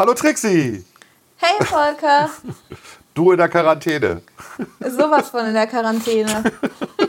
[0.00, 0.82] Hallo Trixi.
[1.36, 2.30] Hey Volker.
[3.12, 4.22] Du in der Quarantäne.
[4.78, 6.44] Sowas von in der Quarantäne.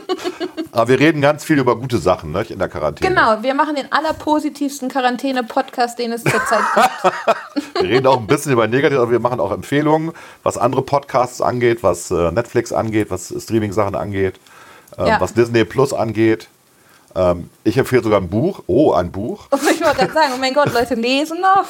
[0.72, 3.08] Aber wir reden ganz viel über gute Sachen ne, in der Quarantäne.
[3.08, 7.14] Genau, wir machen den allerpositivsten Quarantäne-Podcast, den es zurzeit gibt.
[7.80, 10.12] wir reden auch ein bisschen über Negativ, aber wir machen auch Empfehlungen,
[10.42, 14.38] was andere Podcasts angeht, was äh, Netflix angeht, was Streaming-Sachen angeht,
[14.98, 15.20] äh, ja.
[15.20, 16.48] was Disney Plus angeht.
[17.14, 18.62] Ähm, ich empfehle sogar ein Buch.
[18.66, 19.46] Oh, ein Buch.
[19.50, 21.64] Und ich wollte gerade sagen, oh mein Gott, Leute lesen noch.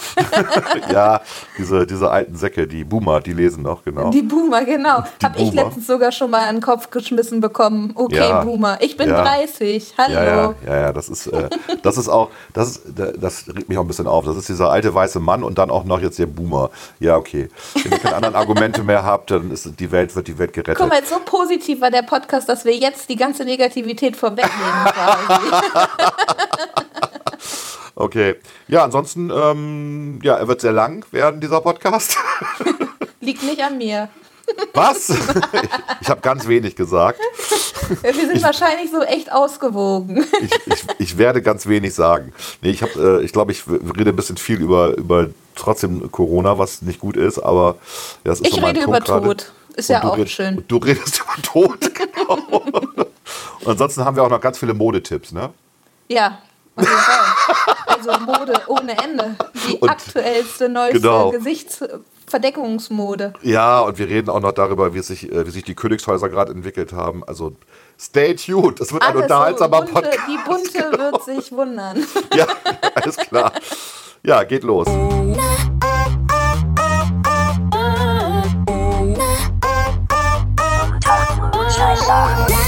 [0.92, 1.20] ja,
[1.58, 4.10] diese, diese alten Säcke, die Boomer, die lesen noch, genau.
[4.10, 5.04] Die Boomer, genau.
[5.22, 7.92] Habe ich letztens sogar schon mal an den Kopf geschmissen bekommen.
[7.94, 8.78] Okay, ja, Boomer.
[8.80, 9.22] Ich bin ja.
[9.22, 9.94] 30.
[9.98, 10.14] Hallo.
[10.14, 11.50] Ja, ja, ja, ja das, ist, äh,
[11.82, 14.24] das ist auch, das, das regt mich auch ein bisschen auf.
[14.24, 16.70] Das ist dieser alte weiße Mann und dann auch noch jetzt der Boomer.
[17.00, 17.48] Ja, okay.
[17.74, 20.78] Wenn ihr keine anderen Argumente mehr habt, dann ist die Welt, wird die Welt gerettet.
[20.78, 24.86] Guck mal, so positiv war der Podcast, dass wir jetzt die ganze Negativität vorwegnehmen.
[27.94, 28.36] okay.
[28.68, 32.16] Ja, ansonsten, ähm, ja, er wird sehr lang werden, dieser Podcast.
[33.20, 34.08] Liegt nicht an mir.
[34.74, 35.10] Was?
[35.10, 35.18] Ich,
[36.00, 37.20] ich habe ganz wenig gesagt.
[38.02, 40.26] Wir sind ich, wahrscheinlich so echt ausgewogen.
[40.40, 42.32] Ich, ich, ich werde ganz wenig sagen.
[42.60, 46.58] Nee, ich habe, äh, ich glaube, ich rede ein bisschen viel über, über trotzdem Corona,
[46.58, 47.76] was nicht gut ist, aber
[48.24, 49.26] das ist Ich so rede über grade.
[49.26, 49.52] Tod.
[49.74, 50.64] Ist ja auch red, schön.
[50.68, 52.62] Du redest über Tod, genau.
[53.64, 55.50] Und ansonsten haben wir auch noch ganz viele Modetipps, ne?
[56.08, 56.38] Ja,
[57.86, 59.36] also Mode ohne Ende.
[59.68, 61.30] Die und aktuellste, neueste genau.
[61.30, 63.32] Gesichtsverdeckungsmode.
[63.42, 66.52] Ja, und wir reden auch noch darüber, wie sich, äh, wie sich die Königshäuser gerade
[66.52, 67.24] entwickelt haben.
[67.24, 67.56] Also
[67.98, 68.80] stay tuned.
[68.80, 70.28] Das wird alles ein unterhaltsamer so, bunte, Podcast.
[70.28, 72.04] Die Bunte wird sich wundern.
[72.34, 72.46] ja,
[72.94, 73.52] alles klar.
[74.22, 74.86] Ja, geht los.
[81.74, 82.61] Scheiße.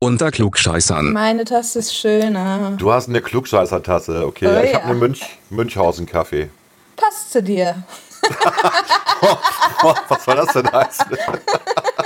[0.00, 1.12] Unter Klugscheißern.
[1.12, 2.74] Meine Tasse ist schöner.
[2.78, 4.46] Du hast eine Klugscheißer-Tasse, okay.
[4.46, 4.78] Oh, ich ja.
[4.78, 6.50] habe eine Münch Münchhausen-Kaffee.
[6.96, 7.82] Passt zu dir.
[10.08, 11.06] Was soll das denn heißen?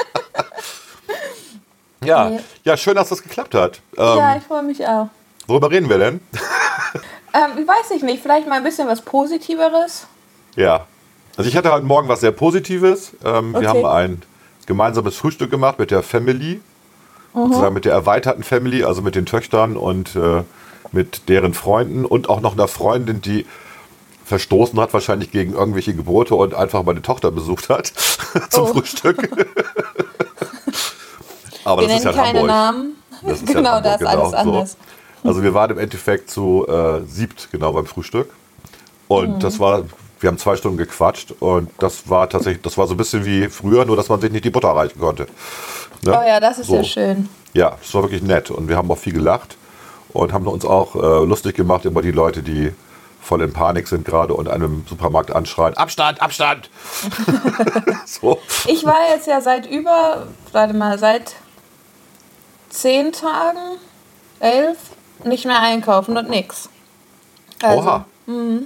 [2.04, 2.40] ja, nee.
[2.64, 3.80] ja, schön, dass das geklappt hat.
[3.96, 5.08] Ähm, ja, ich freue mich auch.
[5.46, 6.20] Worüber reden wir denn?
[7.34, 10.06] ähm, weiß ich nicht, vielleicht mal ein bisschen was Positiveres.
[10.56, 10.86] Ja,
[11.36, 13.12] also ich hatte heute Morgen was sehr Positives.
[13.24, 13.62] Ähm, okay.
[13.62, 14.22] Wir haben ein
[14.66, 16.60] gemeinsames Frühstück gemacht mit der Family,
[17.34, 17.46] mhm.
[17.46, 20.42] sozusagen mit der erweiterten Family, also mit den Töchtern und äh,
[20.92, 23.46] mit deren Freunden und auch noch einer Freundin, die
[24.24, 27.86] verstoßen hat, wahrscheinlich gegen irgendwelche Gebote und einfach meine Tochter besucht hat
[28.50, 28.66] zum oh.
[28.66, 29.28] Frühstück.
[31.64, 32.46] Aber wir das ist ja keine Hamburg.
[32.46, 32.96] Namen.
[33.22, 34.72] Das genau, ja Hamburg, das ist genau, alles anders.
[34.72, 35.28] So.
[35.28, 38.30] Also wir waren im Endeffekt zu äh, siebt genau beim Frühstück.
[39.08, 39.40] Und mhm.
[39.40, 39.84] das war,
[40.20, 43.48] wir haben zwei Stunden gequatscht und das war tatsächlich, das war so ein bisschen wie
[43.48, 45.26] früher, nur dass man sich nicht die Butter erreichen konnte.
[46.02, 46.18] Ne?
[46.18, 46.76] Oh ja, das ist so.
[46.76, 47.28] ja schön.
[47.52, 49.56] Ja, es war wirklich nett und wir haben auch viel gelacht
[50.12, 52.72] und haben uns auch äh, lustig gemacht über die Leute, die
[53.20, 56.70] voll in Panik sind gerade und einem Supermarkt anschreien, Abstand, Abstand.
[58.06, 58.40] so.
[58.66, 61.36] Ich war jetzt ja seit über, warte mal, seit
[62.72, 63.78] zehn Tagen,
[64.40, 64.78] elf,
[65.24, 66.68] nicht mehr einkaufen und nix.
[67.62, 68.04] Also, Oha.
[68.26, 68.62] Mh.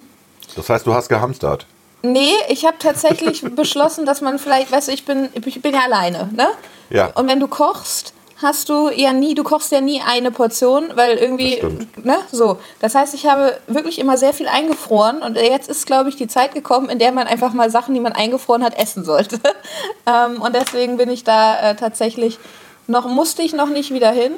[0.55, 1.67] Das heißt, du hast gehamstert?
[2.03, 5.81] Nee, ich habe tatsächlich beschlossen, dass man vielleicht, weißt du, ich bin, ich bin ja
[5.81, 6.49] alleine, ne?
[6.89, 7.11] Ja.
[7.15, 11.17] Und wenn du kochst, hast du ja nie, du kochst ja nie eine Portion, weil
[11.17, 11.63] irgendwie,
[12.03, 12.59] ne, so.
[12.81, 16.29] Das heißt, ich habe wirklich immer sehr viel eingefroren und jetzt ist, glaube ich, die
[16.29, 19.41] Zeit gekommen, in der man einfach mal Sachen, die man eingefroren hat, essen sollte.
[20.07, 22.39] ähm, und deswegen bin ich da äh, tatsächlich
[22.87, 24.33] noch, musste ich noch nicht wieder hin,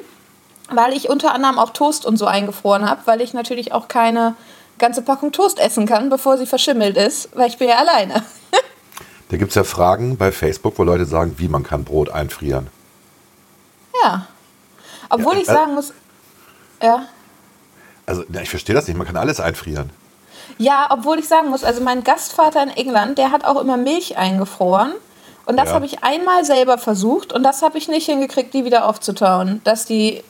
[0.71, 4.35] weil ich unter anderem auch Toast und so eingefroren habe, weil ich natürlich auch keine
[4.77, 8.23] ganze Packung Toast essen kann, bevor sie verschimmelt ist, weil ich bin ja alleine.
[9.29, 12.67] da gibt es ja Fragen bei Facebook, wo Leute sagen, wie man kann Brot einfrieren.
[14.03, 14.27] Ja.
[15.09, 15.93] Obwohl ja, ich äh, sagen muss,
[16.81, 17.05] ja.
[18.05, 19.91] Also, ich verstehe das nicht, man kann alles einfrieren.
[20.57, 24.17] Ja, obwohl ich sagen muss, also mein Gastvater in England, der hat auch immer Milch
[24.17, 24.93] eingefroren.
[25.49, 25.73] Und das ja.
[25.73, 29.83] habe ich einmal selber versucht und das habe ich nicht hingekriegt, die wieder aufzutauen, dass
[29.83, 30.21] die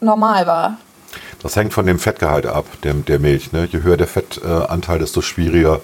[0.00, 0.78] normal war.
[1.42, 3.52] Das hängt von dem Fettgehalt ab, der, der Milch.
[3.52, 3.68] Ne?
[3.70, 5.82] Je höher der Fettanteil, desto schwieriger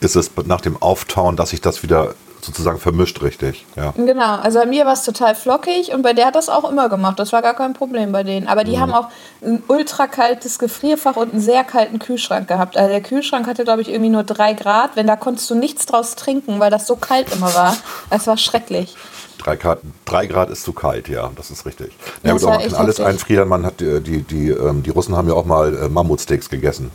[0.00, 2.14] ist es nach dem Auftauen, dass sich das wieder
[2.44, 3.64] sozusagen vermischt, richtig.
[3.76, 3.92] Ja.
[3.96, 6.88] Genau, also bei mir war es total flockig und bei der hat das auch immer
[6.88, 7.18] gemacht.
[7.18, 8.46] Das war gar kein Problem bei denen.
[8.46, 8.80] Aber die mhm.
[8.80, 9.08] haben auch
[9.42, 12.76] ein ultra kaltes Gefrierfach und einen sehr kalten Kühlschrank gehabt.
[12.76, 14.96] Also der Kühlschrank hatte, glaube ich, irgendwie nur drei Grad.
[14.96, 17.76] Wenn da konntest du nichts draus trinken, weil das so kalt immer war.
[18.10, 18.96] Es war schrecklich.
[19.38, 21.92] Drei Grad, drei Grad ist zu kalt, ja, das ist richtig.
[22.22, 23.04] Ja, gut, man kann alles heftig.
[23.04, 23.48] einfrieren.
[23.48, 26.90] Man hat die, die, die, ähm, die Russen haben ja auch mal äh, Mammutsteaks gegessen,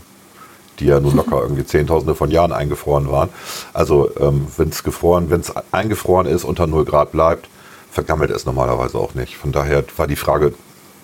[0.80, 3.30] die ja nun locker irgendwie Zehntausende von Jahren eingefroren waren.
[3.74, 7.50] Also ähm, wenn es gefroren, wenn es eingefroren ist, unter 0 Grad bleibt,
[7.92, 9.38] vergammelt es normalerweise auch nicht.
[9.38, 10.54] Von daher war die Frage,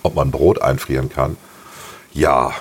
[0.04, 1.38] ob man Brot einfrieren kann.
[2.14, 2.52] Ja,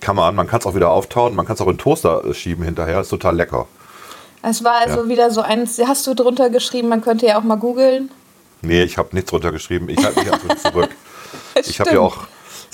[0.00, 0.34] kann man.
[0.34, 1.34] Man kann es auch wieder auftauen.
[1.34, 3.00] Man kann es auch in den Toaster schieben hinterher.
[3.00, 3.66] Ist total lecker.
[4.42, 5.08] Es war also ja.
[5.08, 8.10] wieder so eins, hast du drunter geschrieben, man könnte ja auch mal googeln.
[8.62, 9.88] Nee, ich habe nichts drunter geschrieben.
[9.88, 10.90] Ich halte mich einfach zurück.
[11.66, 12.26] ich habe ja auch,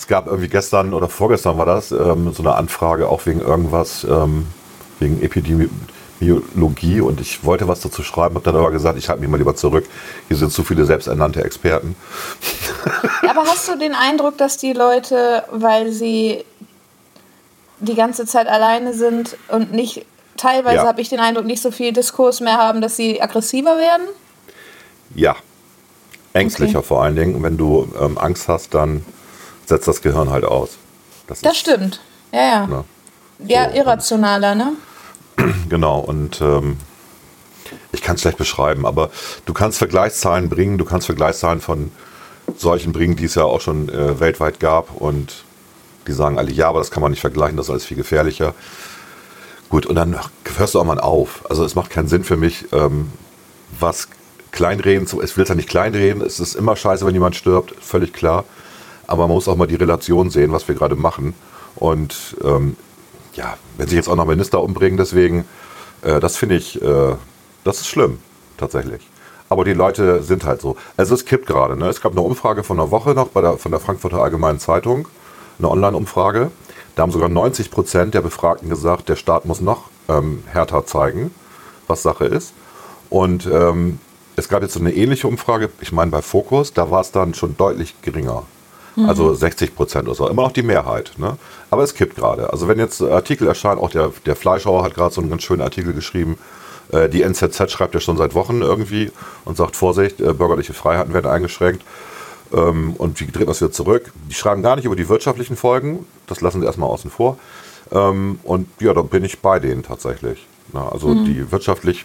[0.04, 4.04] es gab irgendwie gestern oder vorgestern war das, ähm, so eine Anfrage auch wegen irgendwas,
[4.04, 4.46] ähm,
[5.00, 9.30] wegen Epidemiologie und ich wollte was dazu schreiben, habe dann aber gesagt, ich halte mich
[9.30, 9.86] mal lieber zurück.
[10.28, 11.96] Hier sind zu viele selbsternannte Experten.
[13.26, 16.44] aber hast du den Eindruck, dass die Leute, weil sie
[17.78, 20.04] die ganze Zeit alleine sind und nicht
[20.36, 20.86] teilweise ja.
[20.86, 24.06] habe ich den Eindruck, nicht so viel Diskurs mehr haben, dass sie aggressiver werden?
[25.14, 25.34] Ja.
[26.34, 26.88] Ängstlicher okay.
[26.88, 27.42] vor allen Dingen.
[27.42, 29.02] Wenn du ähm, Angst hast, dann
[29.68, 30.70] setzt das Gehirn halt aus.
[31.26, 32.00] Das, das stimmt.
[32.32, 32.66] Ja, ja.
[32.66, 32.84] Ne?
[33.46, 34.72] Ja, so, irrationaler, ne?
[35.68, 36.76] Genau, und ähm,
[37.92, 39.10] ich kann es schlecht beschreiben, aber
[39.46, 41.90] du kannst Vergleichszahlen bringen, du kannst Vergleichszahlen von
[42.56, 45.44] solchen bringen, die es ja auch schon äh, weltweit gab und
[46.06, 48.54] die sagen alle, ja, aber das kann man nicht vergleichen, das ist alles viel gefährlicher.
[49.70, 50.18] Gut, und dann
[50.56, 51.48] hörst du auch mal auf.
[51.48, 53.10] Also es macht keinen Sinn für mich, ähm,
[53.80, 54.08] was
[54.52, 55.22] kleinreden zu.
[55.22, 58.44] Ich will es ja nicht kleinreden, es ist immer scheiße, wenn jemand stirbt, völlig klar.
[59.06, 61.34] Aber man muss auch mal die Relation sehen, was wir gerade machen.
[61.76, 62.76] Und ähm,
[63.34, 65.44] ja, wenn sich jetzt auch noch Minister umbringen, deswegen,
[66.02, 67.14] äh, das finde ich, äh,
[67.64, 68.18] das ist schlimm,
[68.56, 69.08] tatsächlich.
[69.48, 70.76] Aber die Leute sind halt so.
[70.96, 71.76] Also es kippt gerade.
[71.76, 71.88] Ne?
[71.88, 75.08] Es gab eine Umfrage von einer Woche noch bei der, von der Frankfurter Allgemeinen Zeitung,
[75.58, 76.50] eine Online-Umfrage.
[76.94, 81.32] Da haben sogar 90 Prozent der Befragten gesagt, der Staat muss noch ähm, härter zeigen,
[81.86, 82.52] was Sache ist.
[83.10, 83.98] Und ähm,
[84.36, 87.34] es gab jetzt so eine ähnliche Umfrage, ich meine bei Focus, da war es dann
[87.34, 88.44] schon deutlich geringer.
[88.96, 89.08] Mhm.
[89.08, 91.12] Also 60 Prozent oder so, immer noch die Mehrheit.
[91.16, 91.36] Ne?
[91.70, 92.52] Aber es kippt gerade.
[92.52, 95.62] Also wenn jetzt Artikel erscheinen, auch der, der Fleischhauer hat gerade so einen ganz schönen
[95.62, 96.38] Artikel geschrieben,
[96.92, 99.10] äh, die NZZ schreibt ja schon seit Wochen irgendwie
[99.44, 101.82] und sagt, Vorsicht, äh, bürgerliche Freiheiten werden eingeschränkt.
[102.52, 104.12] Ähm, und wie dreht das wieder zurück?
[104.28, 107.38] Die schreiben gar nicht über die wirtschaftlichen Folgen, das lassen sie erstmal außen vor.
[107.92, 110.46] Ähm, und ja, da bin ich bei denen tatsächlich.
[110.72, 111.24] Na, also mhm.
[111.24, 112.04] die wirtschaftlich,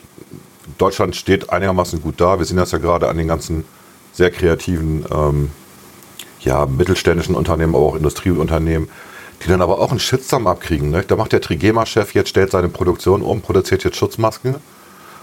[0.78, 2.40] Deutschland steht einigermaßen gut da.
[2.40, 3.66] Wir sehen das ja gerade an den ganzen
[4.14, 5.52] sehr kreativen, ähm,
[6.42, 8.90] ja, mittelständischen Unternehmen, aber auch Industrieunternehmen,
[9.44, 10.90] die dann aber auch einen Shitstorm abkriegen.
[10.90, 11.04] Ne?
[11.08, 14.56] Da macht der Trigema-Chef jetzt, stellt seine Produktion um, produziert jetzt Schutzmasken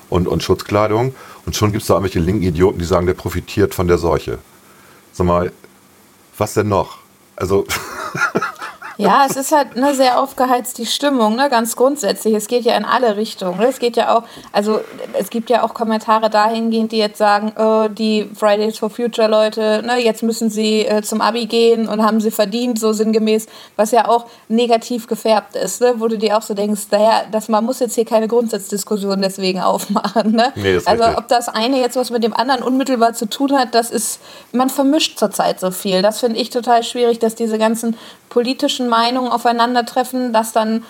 [0.09, 1.15] und, und Schutzkleidung
[1.45, 4.39] und schon gibt es da irgendwelche linken Idioten, die sagen, der profitiert von der Seuche.
[5.13, 5.53] Sag mal,
[6.37, 6.99] was denn noch?
[7.37, 7.67] Also.
[8.99, 12.35] Ja, es ist halt ne, sehr aufgeheizt die Stimmung, ne, ganz grundsätzlich.
[12.35, 13.59] Es geht ja in alle Richtungen.
[13.59, 13.67] Ne?
[13.67, 14.23] Es geht ja auch,
[14.53, 14.81] also
[15.19, 19.83] es gibt ja auch Kommentare dahingehend, die jetzt sagen, oh, die Fridays for Future Leute,
[19.85, 23.47] ne, jetzt müssen sie äh, zum Abi gehen und haben sie verdient, so sinngemäß,
[23.77, 25.95] was ja auch negativ gefärbt ist, ne?
[25.99, 29.61] wo du dir auch so denkst, naja, dass man muss jetzt hier keine Grundsatzdiskussion deswegen
[29.61, 30.33] aufmachen.
[30.33, 30.53] Ne?
[30.55, 31.19] Nee, also richtig.
[31.19, 34.21] ob das eine jetzt was mit dem anderen unmittelbar zu tun hat, das ist,
[34.53, 36.03] man vermischt zurzeit so viel.
[36.03, 37.97] Das finde ich total schwierig, dass diese ganzen
[38.29, 40.85] politischen Meinungen aufeinandertreffen, dass dann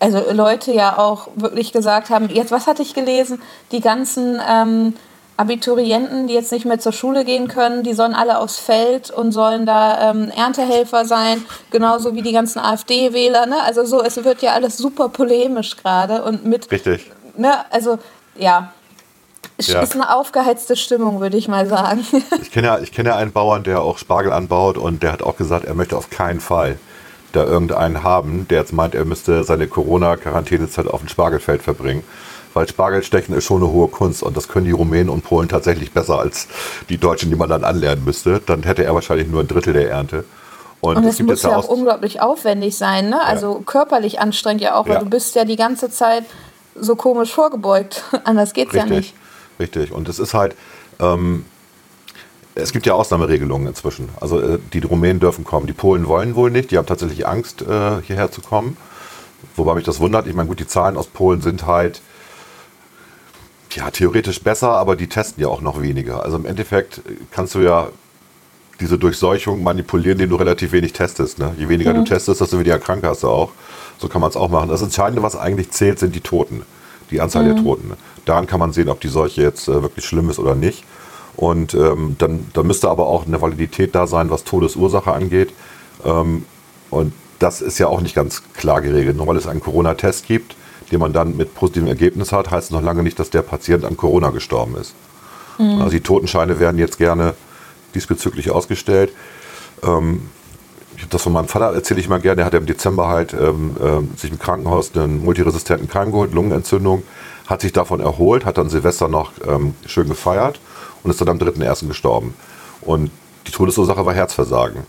[0.00, 3.40] also Leute ja auch wirklich gesagt haben, jetzt was hatte ich gelesen,
[3.70, 4.94] die ganzen ähm,
[5.36, 9.32] Abiturienten, die jetzt nicht mehr zur Schule gehen können, die sollen alle aufs Feld und
[9.32, 13.46] sollen da ähm, Erntehelfer sein, genauso wie die ganzen AfD-Wähler.
[13.46, 13.56] Ne?
[13.62, 16.70] Also so, es wird ja alles super polemisch gerade und mit.
[16.70, 17.10] Richtig.
[17.36, 17.98] Ne, also
[18.36, 18.72] ja,
[19.58, 19.80] ja.
[19.80, 22.06] ist eine aufgeheizte Stimmung, würde ich mal sagen.
[22.42, 25.36] ich kenne ja, kenn ja einen Bauern, der auch Spargel anbaut und der hat auch
[25.36, 26.78] gesagt, er möchte auf keinen Fall
[27.32, 32.02] da irgendeinen haben, der jetzt meint, er müsste seine Corona-Quarantänezeit auf dem Spargelfeld verbringen.
[32.52, 35.92] Weil Spargelstechen ist schon eine hohe Kunst und das können die Rumänen und Polen tatsächlich
[35.92, 36.48] besser als
[36.88, 38.40] die Deutschen, die man dann anlernen müsste.
[38.44, 40.24] Dann hätte er wahrscheinlich nur ein Drittel der Ernte.
[40.80, 43.22] Und, und es muss ja auch unglaublich aufwendig sein, ne?
[43.22, 43.62] Also ja.
[43.64, 45.00] körperlich anstrengend ja auch, weil ja.
[45.00, 46.24] du bist ja die ganze Zeit
[46.74, 48.02] so komisch vorgebeugt.
[48.24, 48.90] Anders geht's Richtig.
[48.90, 49.14] ja nicht.
[49.60, 49.92] Richtig.
[49.92, 50.56] Und es ist halt,
[50.98, 51.44] ähm,
[52.60, 54.08] es gibt ja Ausnahmeregelungen inzwischen.
[54.20, 55.66] Also äh, die Rumänen dürfen kommen.
[55.66, 56.70] Die Polen wollen wohl nicht.
[56.70, 58.76] Die haben tatsächlich Angst, äh, hierher zu kommen.
[59.56, 60.26] Wobei mich das wundert.
[60.26, 62.02] Ich meine, gut, die Zahlen aus Polen sind halt
[63.72, 66.24] ja, theoretisch besser, aber die testen ja auch noch weniger.
[66.24, 67.00] Also im Endeffekt
[67.30, 67.88] kannst du ja
[68.80, 71.38] diese Durchseuchung manipulieren, indem du relativ wenig testest.
[71.38, 71.54] Ne?
[71.58, 71.98] Je weniger mhm.
[71.98, 73.52] du testest, desto weniger krank hast du auch.
[73.98, 74.68] So kann man es auch machen.
[74.68, 76.62] Das Entscheidende, was eigentlich zählt, sind die Toten.
[77.10, 77.54] Die Anzahl mhm.
[77.54, 77.92] der Toten.
[78.24, 80.84] Daran kann man sehen, ob die Seuche jetzt äh, wirklich schlimm ist oder nicht.
[81.40, 85.54] Und ähm, dann, dann müsste aber auch eine Validität da sein, was Todesursache angeht.
[86.04, 86.44] Ähm,
[86.90, 89.16] und das ist ja auch nicht ganz klar geregelt.
[89.16, 90.54] Nur weil es einen Corona-Test gibt,
[90.92, 93.86] den man dann mit positivem Ergebnis hat, heißt es noch lange nicht, dass der Patient
[93.86, 94.94] an Corona gestorben ist.
[95.56, 95.80] Mhm.
[95.80, 97.32] Also die Totenscheine werden jetzt gerne
[97.94, 99.10] diesbezüglich ausgestellt.
[99.82, 100.28] Ähm,
[100.96, 102.36] ich habe das von meinem Vater erzähle ich mal gerne.
[102.36, 107.02] Der hat im Dezember halt ähm, äh, sich im Krankenhaus einen multiresistenten Keim geholt, Lungenentzündung,
[107.46, 110.60] hat sich davon erholt, hat dann Silvester noch ähm, schön gefeiert
[111.02, 111.88] und ist dann am 3.1.
[111.88, 112.34] gestorben.
[112.80, 113.10] Und
[113.46, 114.84] die Todesursache war Herzversagen.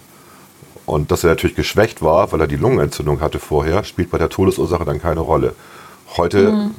[0.86, 4.30] Und dass er natürlich geschwächt war, weil er die Lungenentzündung hatte vorher, spielt bei der
[4.30, 5.54] Todesursache dann keine Rolle.
[6.18, 6.76] Heute, mhm.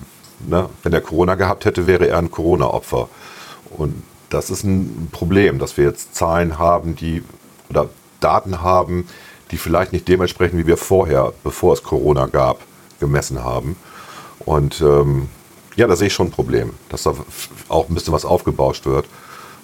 [0.48, 3.08] ne, wenn er Corona gehabt hätte, wäre er ein Corona-Opfer.
[3.70, 7.22] Und das ist ein Problem, dass wir jetzt Zahlen haben, die
[7.70, 7.88] oder
[8.20, 9.06] Daten haben,
[9.50, 12.60] die vielleicht nicht dementsprechend, wie wir vorher, bevor es Corona gab,
[13.00, 13.76] gemessen haben.
[14.40, 15.28] Und ähm,
[15.76, 17.14] ja, da sehe ich schon ein Problem, dass da
[17.68, 19.06] auch ein bisschen was aufgebauscht wird.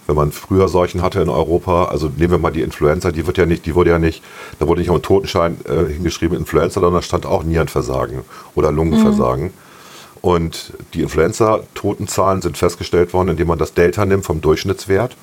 [0.06, 3.36] Wenn man früher Seuchen hatte in Europa, also nehmen wir mal die Influenza, die wird
[3.36, 4.22] ja nicht, die wurde ja nicht,
[4.58, 8.22] da wurde nicht auf den Totenschein äh, hingeschrieben Influenza, sondern da stand auch Nierenversagen
[8.54, 9.44] oder Lungenversagen.
[9.44, 9.52] Mhm.
[10.22, 15.14] Und die Influenza-Totenzahlen sind festgestellt worden, indem man das Delta nimmt vom Durchschnittswert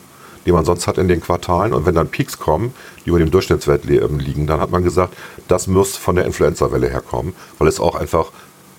[0.45, 1.73] die man sonst hat in den Quartalen.
[1.73, 2.73] Und wenn dann Peaks kommen,
[3.03, 5.15] die über dem Durchschnittswert ähm, liegen, dann hat man gesagt,
[5.47, 8.31] das muss von der Influenza-Welle herkommen, weil es auch einfach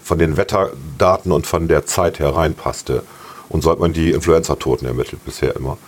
[0.06, 3.02] von den Wetterdaten und von der Zeit her reinpasste.
[3.48, 5.78] Und so hat man die Influenza-Toten ermittelt bisher immer.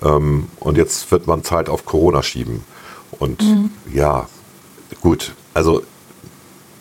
[0.00, 2.62] Ähm, und jetzt wird man Zeit auf Corona schieben.
[3.18, 3.70] Und mhm.
[3.92, 4.28] ja,
[5.00, 5.82] gut, also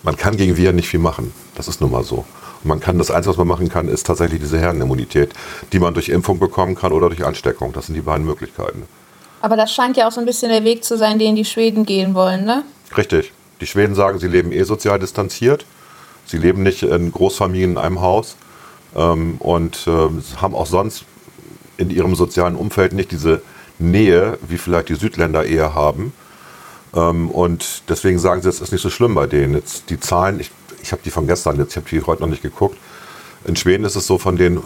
[0.04, 1.34] man kann gegen Viren nicht viel machen.
[1.56, 2.26] Das ist nun mal so.
[2.64, 5.34] Man kann das Einzige, was man machen kann, ist tatsächlich diese Herdenimmunität,
[5.72, 7.74] die man durch Impfung bekommen kann oder durch Ansteckung.
[7.74, 8.84] Das sind die beiden Möglichkeiten.
[9.42, 11.88] Aber das scheint ja auch so ein bisschen der Weg zu sein, den die Schweden
[11.88, 12.64] gehen wollen, ne?
[12.96, 13.34] Richtig.
[13.62, 15.66] Die Schweden sagen, sie leben eh sozial distanziert.
[16.26, 18.38] Sie leben nicht in Großfamilien in einem Haus
[18.96, 20.10] ähm, und äh,
[20.42, 21.06] haben auch sonst
[21.78, 23.42] in ihrem sozialen Umfeld nicht diese
[23.80, 26.14] Nähe, wie vielleicht die Südländer eher haben.
[26.96, 29.56] Ähm, und deswegen sagen sie, es ist nicht so schlimm bei denen.
[29.56, 30.52] Jetzt die Zahlen, ich
[30.84, 32.78] ich habe die von gestern jetzt, ich habe die heute noch nicht geguckt.
[33.46, 34.62] In Schweden ist es so, von den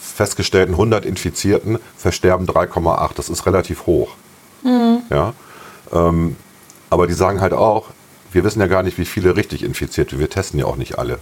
[0.00, 3.10] festgestellten 100 Infizierten versterben 3,8.
[3.16, 4.10] Das ist relativ hoch.
[4.62, 4.98] Mhm.
[5.10, 5.34] Ja?
[5.92, 6.36] Ähm,
[6.90, 7.88] aber die sagen halt auch,
[8.32, 10.18] wir wissen ja gar nicht, wie viele richtig Infizierte.
[10.18, 11.18] Wir testen ja auch nicht alle.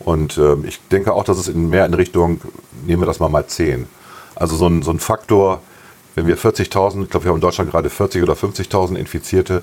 [0.00, 2.40] Und ähm, ich denke auch, dass es in mehr in Richtung,
[2.86, 3.86] nehmen wir das mal mal 10.
[4.34, 5.60] Also so ein, so ein Faktor,
[6.14, 9.62] wenn wir 40.000, ich glaube, wir haben in Deutschland gerade 40 oder 50.000 Infizierte,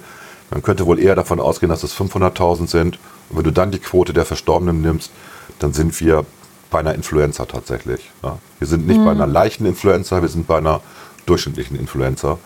[0.52, 3.00] man könnte wohl eher davon ausgehen, dass es 500.000 sind.
[3.30, 5.12] Und wenn du dann die Quote der Verstorbenen nimmst,
[5.60, 6.26] dann sind wir
[6.70, 8.12] bei einer Influenza tatsächlich.
[8.22, 8.38] Ja.
[8.60, 9.06] Wir sind nicht mhm.
[9.06, 10.82] bei einer leichten Influenza, wir sind bei einer
[11.26, 12.38] durchschnittlichen Influenza.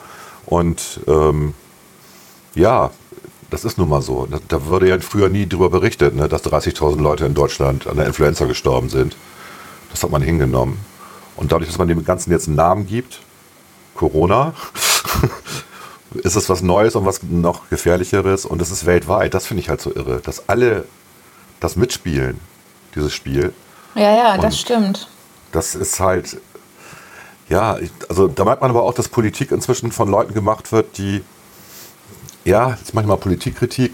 [0.46, 1.54] Und ähm,
[2.56, 2.92] ja,
[3.50, 4.28] das ist nun mal so.
[4.48, 8.06] Da wurde ja früher nie darüber berichtet, ne, dass 30.000 Leute in Deutschland an der
[8.06, 9.16] Influenza gestorben sind.
[9.92, 10.80] Das hat man hingenommen.
[11.36, 13.22] Und dadurch, dass man dem Ganzen jetzt einen Namen gibt,
[13.96, 14.54] Corona,
[16.14, 19.34] ist es was Neues und was noch gefährlicheres und es ist weltweit.
[19.34, 20.86] Das finde ich halt so irre, dass alle
[21.60, 22.40] das mitspielen,
[22.96, 23.54] dieses Spiel.
[23.96, 25.10] Ja, ja, und das stimmt.
[25.52, 26.38] Das ist halt,
[27.50, 27.78] ja,
[28.08, 31.24] also da merkt man aber auch, dass Politik inzwischen von Leuten gemacht wird, die,
[32.50, 33.94] ja, jetzt manchmal Politikkritik,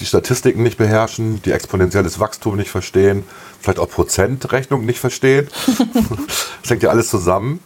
[0.00, 3.24] die Statistiken nicht beherrschen, die exponentielles Wachstum nicht verstehen,
[3.60, 5.48] vielleicht auch Prozentrechnung nicht verstehen.
[6.62, 7.60] das hängt ja alles zusammen.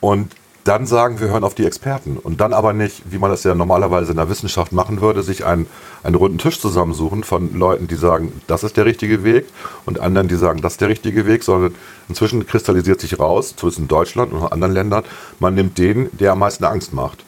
[0.00, 2.18] Und dann sagen, wir hören auf die Experten.
[2.18, 5.44] Und dann aber nicht, wie man das ja normalerweise in der Wissenschaft machen würde, sich
[5.44, 5.66] einen,
[6.02, 9.46] einen runden Tisch zusammensuchen von Leuten, die sagen, das ist der richtige Weg
[9.86, 11.74] und anderen, die sagen, das ist der richtige Weg, sondern
[12.08, 15.04] inzwischen kristallisiert sich raus, zumindest in Deutschland und in anderen Ländern,
[15.38, 17.24] man nimmt den, der am meisten Angst macht.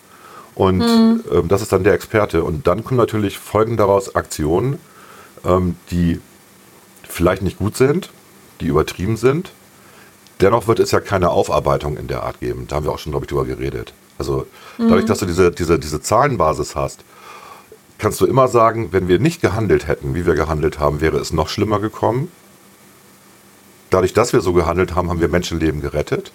[0.54, 1.25] Und mhm.
[1.32, 2.44] ähm, das ist dann der Experte.
[2.44, 4.78] Und dann kommen natürlich folgen daraus Aktionen,
[5.44, 6.21] ähm, die
[7.09, 8.11] vielleicht nicht gut sind,
[8.61, 9.52] die übertrieben sind,
[10.42, 12.66] Dennoch wird es ja keine Aufarbeitung in der Art geben.
[12.66, 13.94] Da haben wir auch schon, glaube ich, drüber geredet.
[14.18, 14.88] Also mhm.
[14.88, 17.04] dadurch, dass du diese, diese, diese Zahlenbasis hast,
[17.99, 21.32] kannst du immer sagen, wenn wir nicht gehandelt hätten, wie wir gehandelt haben, wäre es
[21.32, 22.28] noch schlimmer gekommen.
[23.90, 26.32] Dadurch, dass wir so gehandelt haben, haben wir Menschenleben gerettet.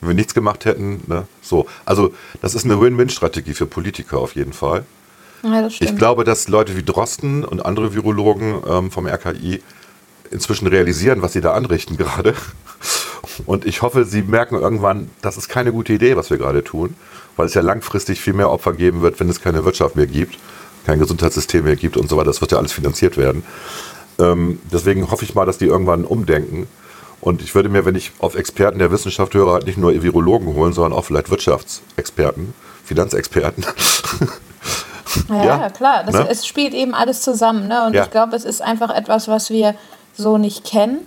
[0.00, 1.66] Wenn wir nichts gemacht hätten, ne, so.
[1.84, 4.84] Also das ist eine Win-Win-Strategie für Politiker auf jeden Fall.
[5.42, 9.62] Ja, ich glaube, dass Leute wie Drosten und andere Virologen ähm, vom RKI
[10.30, 12.34] inzwischen realisieren, was sie da anrichten gerade.
[13.46, 16.94] Und ich hoffe, Sie merken irgendwann, das ist keine gute Idee, was wir gerade tun,
[17.36, 20.38] weil es ja langfristig viel mehr Opfer geben wird, wenn es keine Wirtschaft mehr gibt,
[20.86, 22.26] kein Gesundheitssystem mehr gibt und so weiter.
[22.26, 23.42] Das wird ja alles finanziert werden.
[24.18, 26.66] Ähm, deswegen hoffe ich mal, dass die irgendwann umdenken.
[27.20, 30.54] Und ich würde mir, wenn ich auf Experten der Wissenschaft höre, halt nicht nur Virologen
[30.54, 33.64] holen, sondern auch vielleicht Wirtschaftsexperten, Finanzexperten.
[35.28, 36.04] Ja, ja klar.
[36.06, 36.28] Das, ne?
[36.30, 37.66] Es spielt eben alles zusammen.
[37.66, 37.84] Ne?
[37.84, 38.04] Und ja.
[38.04, 39.74] ich glaube, es ist einfach etwas, was wir
[40.16, 40.98] so nicht kennen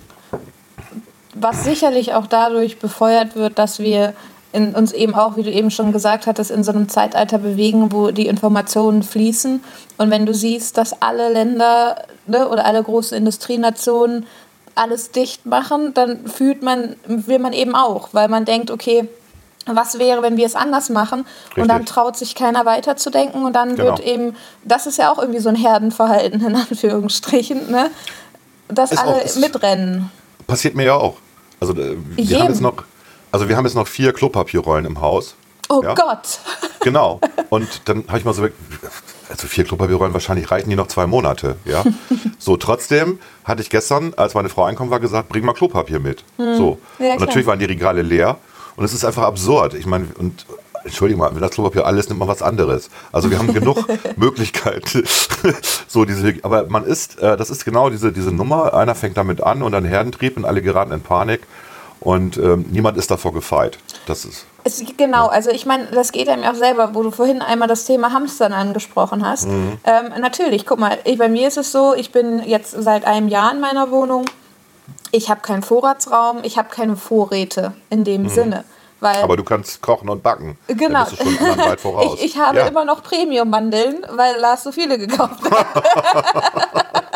[1.34, 4.13] was sicherlich auch dadurch befeuert wird, dass wir
[4.51, 7.91] in uns eben auch, wie du eben schon gesagt hattest, in so einem Zeitalter bewegen,
[7.91, 9.63] wo die Informationen fließen.
[9.98, 14.27] Und wenn du siehst, dass alle Länder ne, oder alle großen Industrienationen
[14.75, 19.08] alles dicht machen, dann fühlt man, will man eben auch, weil man denkt, okay,
[19.65, 21.25] was wäre, wenn wir es anders machen?
[21.48, 21.62] Richtig.
[21.62, 23.89] Und dann traut sich keiner weiterzudenken und dann genau.
[23.89, 27.89] wird eben, das ist ja auch irgendwie so ein Herdenverhalten in Anführungsstrichen, ne?
[28.68, 30.12] dass ist alle auch, mitrennen.
[30.48, 31.15] Passiert mir ja auch.
[31.60, 32.84] Also äh, wir haben jetzt noch,
[33.32, 35.36] also wir haben jetzt noch vier Klopapierrollen im Haus.
[35.70, 35.94] Oh ja?
[35.94, 36.39] Gott.
[36.82, 37.22] Genau.
[37.50, 38.48] Und dann habe ich mal so,
[39.30, 41.56] also vier Klopapierrollen, wahrscheinlich reichen die noch zwei Monate.
[41.65, 41.84] Ja.
[42.39, 46.24] so, trotzdem hatte ich gestern, als meine Frau einkommen war, gesagt, bring mal Klopapier mit.
[46.38, 46.58] Hm.
[46.58, 46.80] So.
[47.00, 48.38] Ja, und natürlich waren die Regale leer.
[48.75, 49.75] Und es ist einfach absurd.
[49.75, 50.46] Ich meine, und
[50.84, 52.89] Entschuldigung mal, wenn das Klopapier alles nimmt man was anderes.
[53.12, 53.86] Also wir haben genug
[54.18, 55.03] Möglichkeiten.
[55.88, 58.74] so diese, aber man ist, äh, das ist genau diese, diese Nummer.
[58.74, 61.42] Einer fängt damit an und dann Herdentrieb und alle geraten in Panik.
[62.00, 63.77] Und ähm, niemand ist davor gefeit.
[64.08, 64.46] Das ist.
[64.63, 67.86] Es, genau, also ich meine, das geht einem auch selber, wo du vorhin einmal das
[67.86, 69.48] Thema Hamstern angesprochen hast.
[69.48, 69.77] Mhm.
[69.84, 73.27] Ähm, natürlich, guck mal, ich, bei mir ist es so, ich bin jetzt seit einem
[73.27, 74.25] Jahr in meiner Wohnung.
[75.12, 78.29] Ich habe keinen Vorratsraum, ich habe keine Vorräte in dem mhm.
[78.29, 78.63] Sinne.
[79.00, 80.58] Weil Aber du kannst kochen und backen.
[80.67, 81.05] Genau.
[82.13, 82.67] ich, ich, habe ja.
[82.67, 87.03] immer noch Premium-Mandeln, weil Lars so viele gekauft hat.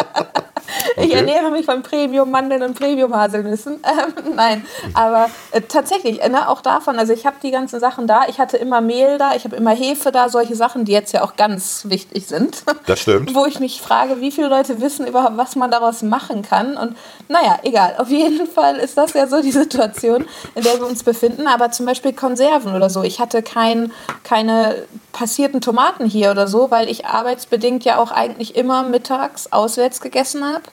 [0.96, 1.08] Okay.
[1.08, 3.80] Ich ernähre mich von Premium-Mandeln und Premium-Haselnüssen.
[3.88, 8.06] Ähm, nein, aber äh, tatsächlich, äh, ne, auch davon, also ich habe die ganzen Sachen
[8.06, 8.28] da.
[8.28, 11.24] Ich hatte immer Mehl da, ich habe immer Hefe da, solche Sachen, die jetzt ja
[11.24, 12.64] auch ganz wichtig sind.
[12.86, 13.34] Das stimmt.
[13.36, 16.78] Wo ich mich frage, wie viele Leute wissen überhaupt, was man daraus machen kann.
[16.78, 16.98] Und
[17.30, 17.96] naja, egal.
[17.98, 21.48] Auf jeden Fall ist das ja so die Situation, in der wir uns befinden.
[21.48, 23.04] Aber zum Beispiel Konserven oder so.
[23.04, 23.92] Ich hatte kein,
[24.24, 30.00] keine passierten Tomaten hier oder so, weil ich arbeitsbedingt ja auch eigentlich immer mittags auswärts
[30.00, 30.64] gegessen habe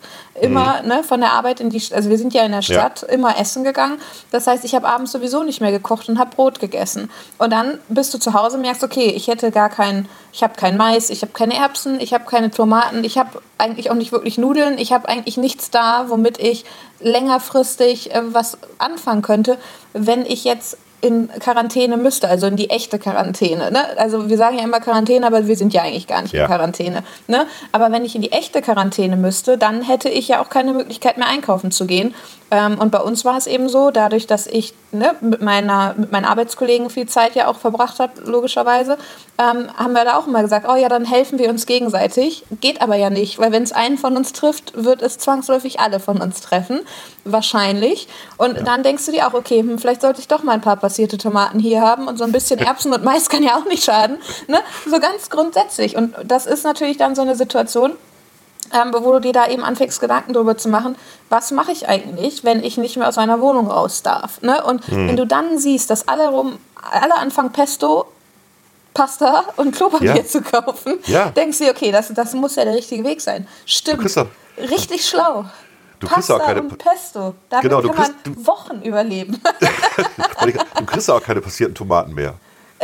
[0.40, 0.88] immer mhm.
[0.88, 3.08] ne, von der Arbeit in die, also wir sind ja in der Stadt, ja.
[3.08, 3.98] immer essen gegangen.
[4.30, 7.10] Das heißt, ich habe abends sowieso nicht mehr gekocht und habe Brot gegessen.
[7.38, 10.54] Und dann bist du zu Hause und merkst, okay, ich hätte gar kein, ich habe
[10.54, 14.10] kein Mais, ich habe keine Erbsen, ich habe keine Tomaten, ich habe eigentlich auch nicht
[14.10, 16.64] wirklich Nudeln, ich habe eigentlich nichts da, womit ich
[17.00, 19.58] längerfristig äh, was anfangen könnte.
[19.92, 23.70] Wenn ich jetzt in Quarantäne müsste, also in die echte Quarantäne.
[23.70, 23.80] Ne?
[23.98, 26.42] Also wir sagen ja immer Quarantäne, aber wir sind ja eigentlich gar nicht ja.
[26.42, 27.02] in Quarantäne.
[27.28, 27.46] Ne?
[27.72, 31.18] Aber wenn ich in die echte Quarantäne müsste, dann hätte ich ja auch keine Möglichkeit
[31.18, 32.14] mehr einkaufen zu gehen.
[32.50, 36.12] Ähm, und bei uns war es eben so, dadurch, dass ich ne, mit, meiner, mit
[36.12, 38.96] meinen Arbeitskollegen viel Zeit ja auch verbracht habe, logischerweise,
[39.38, 42.44] ähm, haben wir da auch immer gesagt, oh ja, dann helfen wir uns gegenseitig.
[42.60, 46.00] Geht aber ja nicht, weil wenn es einen von uns trifft, wird es zwangsläufig alle
[46.00, 46.80] von uns treffen.
[47.24, 48.06] Wahrscheinlich.
[48.36, 48.62] Und ja.
[48.62, 51.18] dann denkst du dir auch, okay, hm, vielleicht sollte ich doch mal ein paar passierte
[51.18, 54.18] Tomaten hier haben und so ein bisschen Erbsen und Mais kann ja auch nicht schaden.
[54.46, 54.60] Ne?
[54.86, 55.96] So ganz grundsätzlich.
[55.96, 57.94] Und das ist natürlich dann so eine Situation,
[58.72, 60.94] ähm, wo du dir da eben anfängst, Gedanken darüber zu machen,
[61.30, 64.40] was mache ich eigentlich, wenn ich nicht mehr aus meiner Wohnung raus darf.
[64.40, 64.62] Ne?
[64.62, 65.08] Und mhm.
[65.08, 66.58] wenn du dann siehst, dass alle, rum,
[66.92, 68.06] alle anfangen, Pesto,
[68.94, 70.24] Pasta und Klopapier ja.
[70.24, 71.30] zu kaufen, ja.
[71.30, 73.48] denkst du dir, okay, das, das muss ja der richtige Weg sein.
[73.66, 73.98] Stimmt.
[74.56, 75.46] Richtig schlau.
[76.04, 77.34] Du Pasta auch keine und Pesto.
[77.48, 79.40] Damit genau, kann kriegst, man Wochen überleben.
[80.78, 82.34] du kriegst auch keine passierten Tomaten mehr.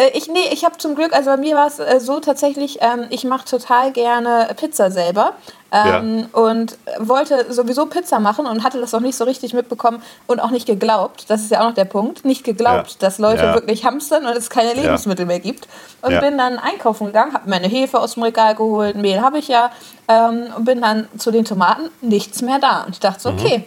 [0.00, 2.78] Äh, ich, nee, ich habe zum Glück, also bei mir war es äh, so tatsächlich,
[2.80, 5.34] ähm, ich mache total gerne Pizza selber.
[5.72, 6.40] Ähm, ja.
[6.40, 10.50] Und wollte sowieso Pizza machen und hatte das auch nicht so richtig mitbekommen und auch
[10.50, 11.26] nicht geglaubt.
[11.28, 12.24] Das ist ja auch noch der Punkt.
[12.24, 12.96] Nicht geglaubt, ja.
[12.98, 13.54] dass Leute ja.
[13.54, 15.68] wirklich hamstern und es keine Lebensmittel mehr gibt.
[16.02, 19.46] Und bin dann einkaufen gegangen, habe meine Hefe aus dem Regal geholt, Mehl habe ich
[19.46, 19.70] ja.
[20.08, 22.82] Ähm, und bin dann zu den Tomaten, nichts mehr da.
[22.82, 23.38] Und ich dachte so, mhm.
[23.38, 23.64] okay,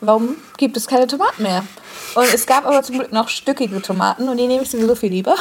[0.00, 1.64] warum gibt es keine Tomaten mehr?
[2.14, 5.10] Und es gab aber zum Glück noch stückige Tomaten und die nehme ich sowieso viel
[5.10, 5.34] lieber.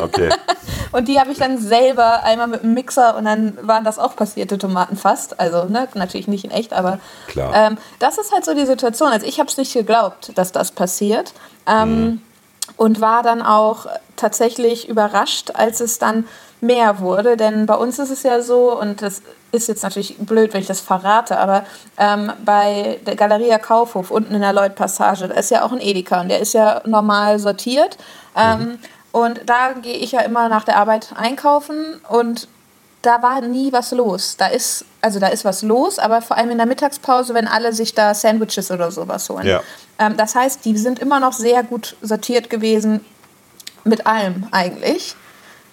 [0.00, 0.30] Okay.
[0.92, 4.16] und die habe ich dann selber einmal mit einem Mixer und dann waren das auch
[4.16, 5.40] passierte Tomaten fast.
[5.40, 7.54] Also ne, natürlich nicht in echt, aber Klar.
[7.54, 9.10] Ähm, das ist halt so die Situation.
[9.10, 11.32] Also ich habe es nicht geglaubt, dass das passiert.
[11.66, 12.22] Ähm, mhm.
[12.76, 13.86] Und war dann auch
[14.16, 16.26] tatsächlich überrascht, als es dann
[16.60, 17.36] mehr wurde.
[17.36, 19.20] Denn bei uns ist es ja so, und das
[19.54, 21.64] ist jetzt natürlich blöd, wenn ich das verrate, aber
[21.98, 26.20] ähm, bei der Galeria Kaufhof unten in der Lloyd-Passage, da ist ja auch ein Edeka
[26.20, 27.96] und der ist ja normal sortiert.
[28.36, 28.78] Ähm, mhm.
[29.12, 32.48] Und da gehe ich ja immer nach der Arbeit einkaufen und
[33.02, 34.36] da war nie was los.
[34.36, 37.72] Da ist, also da ist was los, aber vor allem in der Mittagspause, wenn alle
[37.72, 39.46] sich da Sandwiches oder sowas holen.
[39.46, 39.62] Ja.
[39.98, 43.04] Ähm, das heißt, die sind immer noch sehr gut sortiert gewesen
[43.84, 45.14] mit allem eigentlich.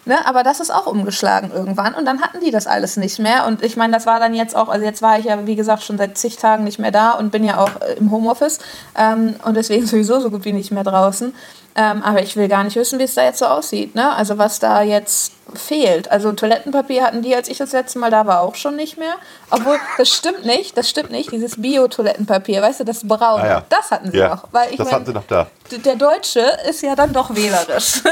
[0.04, 3.46] Ne, aber das ist auch umgeschlagen irgendwann und dann hatten die das alles nicht mehr.
[3.46, 5.84] Und ich meine, das war dann jetzt auch, also jetzt war ich ja, wie gesagt,
[5.84, 8.58] schon seit zig Tagen nicht mehr da und bin ja auch äh, im Homeoffice
[8.98, 11.36] ähm, und deswegen sowieso so gut wie nicht mehr draußen.
[11.74, 13.96] Ähm, aber ich will gar nicht wissen, wie es da jetzt so aussieht.
[13.96, 14.14] Ne?
[14.14, 16.12] Also was da jetzt fehlt.
[16.12, 19.14] Also Toilettenpapier hatten die, als ich das letzte Mal da war, auch schon nicht mehr.
[19.52, 21.32] Obwohl, das stimmt nicht, das stimmt nicht.
[21.32, 23.64] Dieses Bio-Toilettenpapier, weißt du, das braune, ah, ja.
[23.70, 24.48] das hatten sie ja, noch.
[24.52, 25.48] Weil ich das mein, hatten sie noch da.
[25.72, 28.02] Der Deutsche ist ja dann doch wählerisch.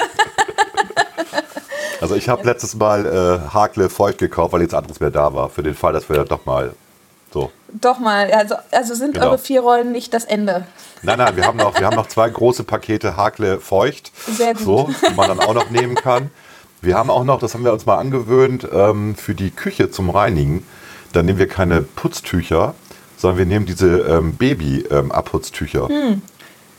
[2.01, 5.49] Also ich habe letztes Mal äh, Hakle feucht gekauft, weil jetzt anderes mehr da war.
[5.49, 6.73] Für den Fall, dass wir doch mal
[7.33, 7.51] so.
[7.67, 9.27] Doch mal, also, also sind genau.
[9.27, 10.65] eure vier Rollen nicht das Ende.
[11.03, 14.63] Nein, nein, wir haben noch, wir haben noch zwei große Pakete Hakle feucht, Sehr gut.
[14.63, 16.31] So, die man dann auch noch nehmen kann.
[16.81, 20.09] Wir haben auch noch, das haben wir uns mal angewöhnt, ähm, für die Küche zum
[20.09, 20.65] Reinigen,
[21.11, 22.73] da nehmen wir keine Putztücher,
[23.17, 25.89] sondern wir nehmen diese ähm, Baby-Abputztücher.
[25.89, 26.21] Ähm, hm.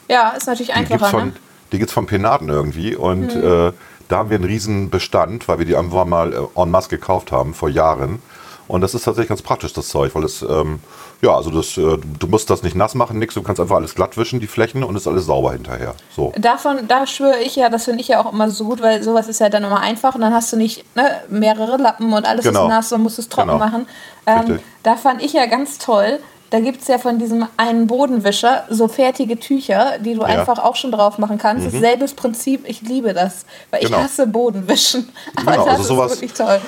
[0.09, 1.05] Ja, ist natürlich einfacher.
[1.05, 1.35] Die von, ne?
[1.73, 3.69] Die gibt es von Penaten irgendwie und hm.
[3.69, 3.73] äh,
[4.11, 7.33] da haben wir einen riesen Bestand, weil wir die einfach mal äh, en masse gekauft
[7.33, 8.21] haben vor Jahren.
[8.67, 10.79] Und das ist tatsächlich ganz praktisch, das Zeug, weil es, ähm,
[11.23, 13.97] ja, also das, äh, du musst das nicht nass machen, nichts, du kannst einfach alles
[13.97, 15.95] glatt wischen, die Flächen, und ist alles sauber hinterher.
[16.15, 16.33] So.
[16.39, 19.27] Davon, da schwöre ich ja, das finde ich ja auch immer so gut, weil sowas
[19.27, 22.45] ist ja dann immer einfach und dann hast du nicht ne, mehrere Lappen und alles
[22.45, 22.65] genau.
[22.65, 23.59] ist nass und musst es trocken genau.
[23.59, 23.89] machen.
[24.27, 28.65] Ähm, da fand ich ja ganz toll, da gibt es ja von diesem einen Bodenwischer
[28.69, 30.27] so fertige Tücher, die du ja.
[30.27, 31.73] einfach auch schon drauf machen kannst.
[31.73, 31.79] Mhm.
[31.79, 33.99] Selbes Prinzip, ich liebe das, weil genau.
[33.99, 35.09] ich hasse Bodenwischen.
[35.37, 36.61] Aber genau, das also sowas, ist wirklich toll.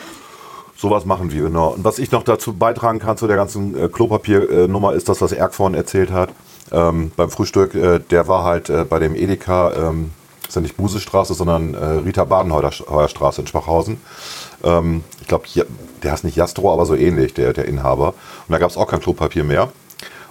[0.76, 1.70] Sowas machen wir, genau.
[1.70, 5.32] Und was ich noch dazu beitragen kann zu der ganzen äh, Klopapiernummer, ist das, was
[5.32, 6.30] Erk vorhin erzählt hat.
[6.70, 10.10] Ähm, beim Frühstück, äh, der war halt äh, bei dem Edeka, ähm,
[10.48, 14.00] ist ja nicht Busestraße, sondern äh, Rita Badenheuer Straße in Schwachhausen.
[14.64, 15.46] Ähm, ich glaube,
[16.02, 18.08] der heißt nicht Jastro, aber so ähnlich, der, der Inhaber.
[18.08, 19.70] Und da gab es auch kein Klopapier mehr.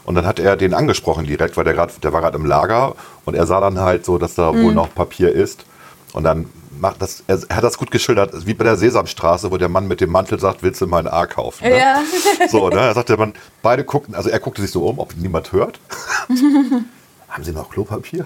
[0.03, 2.95] Und dann hat er den angesprochen direkt, weil der, grad, der war gerade im Lager
[3.25, 4.63] und er sah dann halt so, dass da mhm.
[4.63, 5.65] wohl noch Papier ist.
[6.13, 9.69] Und dann macht das, er, hat das gut geschildert, wie bei der Sesamstraße, wo der
[9.69, 11.63] Mann mit dem Mantel sagt, willst du mein A kaufen?
[11.67, 11.77] Ne?
[11.77, 12.01] Ja.
[12.49, 12.79] So, ne?
[12.79, 15.79] Er sagte man, beide guckten, also er guckte sich so um, ob niemand hört.
[17.29, 18.25] Haben Sie noch Klopapier?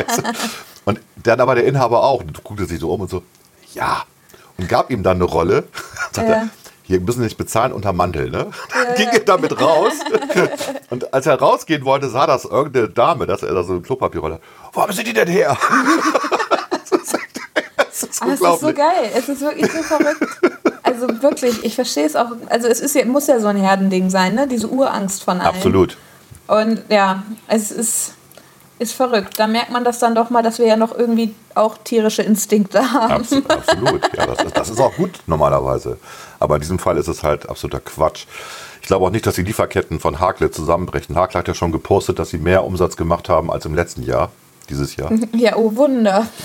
[0.84, 3.22] und dann aber der Inhaber auch, und guckte sich so um und so,
[3.72, 4.02] ja.
[4.60, 5.64] Und gab ihm dann eine Rolle.
[6.12, 6.48] Sagte, ja.
[6.82, 8.50] hier müssen Sie nicht bezahlen unter Mantel, ne?
[8.74, 8.94] Ja.
[8.96, 9.92] Ging er damit raus.
[10.90, 14.34] und als er rausgehen wollte, sah das irgendeine Dame, dass er da so eine Klopapierrolle
[14.34, 14.42] hat.
[14.72, 15.56] Wo haben Sie die denn her?
[18.02, 19.10] ist Aber es ist so geil.
[19.14, 20.22] Es ist wirklich so verrückt.
[20.82, 22.30] Also wirklich, ich verstehe es auch.
[22.48, 24.46] Also es ist ja, muss ja so ein Herdending sein, ne?
[24.48, 25.54] Diese Urangst von allen.
[25.54, 25.96] Absolut.
[26.46, 28.14] Und ja, es ist,
[28.80, 29.38] ist verrückt.
[29.38, 32.92] Da merkt man das dann doch mal, dass wir ja noch irgendwie auch tierische Instinkte
[32.92, 33.12] haben.
[33.12, 34.16] Absolut, absolut.
[34.16, 35.98] ja, das ist, das ist auch gut normalerweise.
[36.38, 38.24] Aber in diesem Fall ist es halt absoluter Quatsch.
[38.80, 41.14] Ich glaube auch nicht, dass die Lieferketten von Hakle zusammenbrechen.
[41.14, 44.30] Hakle hat ja schon gepostet, dass sie mehr Umsatz gemacht haben als im letzten Jahr
[44.70, 45.12] dieses Jahr.
[45.32, 46.26] Ja, oh Wunder.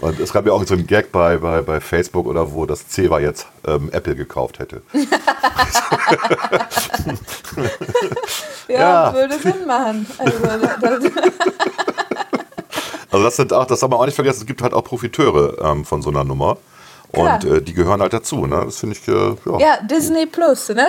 [0.00, 2.88] Und es gab ja auch so einen Gag bei, bei, bei Facebook oder wo das
[2.88, 4.80] Ceva jetzt ähm, Apple gekauft hätte.
[8.68, 10.06] ja, ja, würde Sinn machen.
[10.18, 11.02] Also das,
[13.10, 15.58] also das sind auch, das haben wir auch nicht vergessen, es gibt halt auch Profiteure
[15.62, 16.56] ähm, von so einer Nummer.
[17.12, 18.62] Und äh, die gehören halt dazu, ne?
[18.64, 19.08] Das finde ich.
[19.08, 19.58] Äh, ja.
[19.58, 20.88] ja, Disney Plus, ne?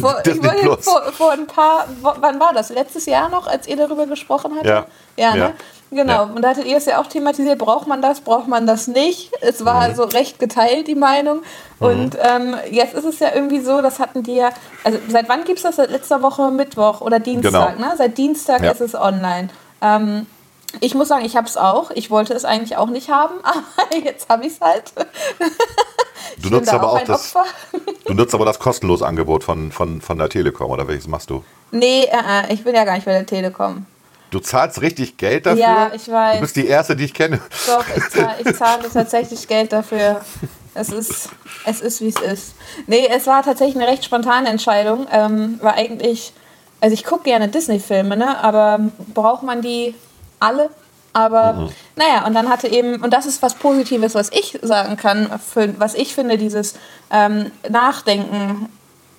[0.00, 0.84] Vor, Disney Plus.
[0.84, 2.70] Vor, vor, ein paar, wann war das?
[2.70, 4.66] Letztes Jahr noch, als ihr darüber gesprochen hattet?
[4.66, 4.86] Ja.
[5.16, 5.54] Ja, ne?
[5.90, 6.12] Genau.
[6.12, 6.22] Ja.
[6.22, 9.30] Und da hattet ihr es ja auch thematisiert, braucht man das, braucht man das nicht?
[9.40, 9.80] Es war mhm.
[9.82, 11.42] also recht geteilt, die Meinung.
[11.78, 11.86] Mhm.
[11.86, 14.50] Und ähm, jetzt ist es ja irgendwie so, das hatten die ja,
[14.82, 15.76] also seit wann gibt es das?
[15.76, 17.88] Seit letzter Woche Mittwoch oder Dienstag, genau.
[17.88, 17.94] ne?
[17.96, 18.72] Seit Dienstag ja.
[18.72, 19.48] ist es online.
[19.80, 20.26] Ähm,
[20.80, 21.90] ich muss sagen, ich habe es auch.
[21.92, 24.92] Ich wollte es eigentlich auch nicht haben, aber jetzt habe ich es halt.
[26.42, 27.34] Du nutzt aber auch, auch das.
[28.04, 31.44] du nutzt aber das kostenlose Angebot von, von, von der Telekom oder welches machst du?
[31.70, 33.86] Nee, äh, äh, ich bin ja gar nicht bei der Telekom.
[34.30, 35.60] Du zahlst richtig Geld dafür?
[35.60, 36.36] Ja, ich weiß.
[36.36, 37.40] Du bist die Erste, die ich kenne.
[37.66, 40.20] Doch, ich zahle, ich zahle tatsächlich Geld dafür.
[40.74, 41.30] Es ist,
[41.64, 42.54] es ist, wie es ist.
[42.86, 45.06] Nee, es war tatsächlich eine recht spontane Entscheidung.
[45.10, 46.32] Ähm, war eigentlich,
[46.80, 48.38] also ich gucke gerne Disney-Filme, ne?
[48.42, 48.80] aber
[49.14, 49.94] braucht man die
[50.38, 50.70] alle?
[51.12, 51.68] Aber mhm.
[51.96, 55.78] naja, und dann hatte eben, und das ist was Positives, was ich sagen kann, für,
[55.80, 56.74] was ich finde, dieses
[57.10, 58.68] ähm, Nachdenken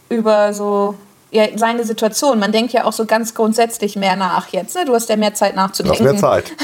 [0.10, 0.94] über so
[1.32, 2.40] ja, seine Situation.
[2.40, 4.76] Man denkt ja auch so ganz grundsätzlich mehr nach jetzt.
[4.76, 4.86] Ne?
[4.86, 6.04] Du hast ja mehr Zeit nachzudenken.
[6.04, 6.52] Du hast mehr Zeit.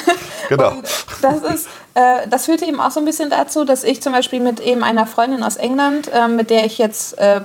[0.50, 0.74] Genau.
[1.22, 4.42] das ist, äh, das führte eben auch so ein bisschen dazu, dass ich zum Beispiel
[4.42, 7.42] mit eben einer Freundin aus England, äh, mit der ich jetzt äh,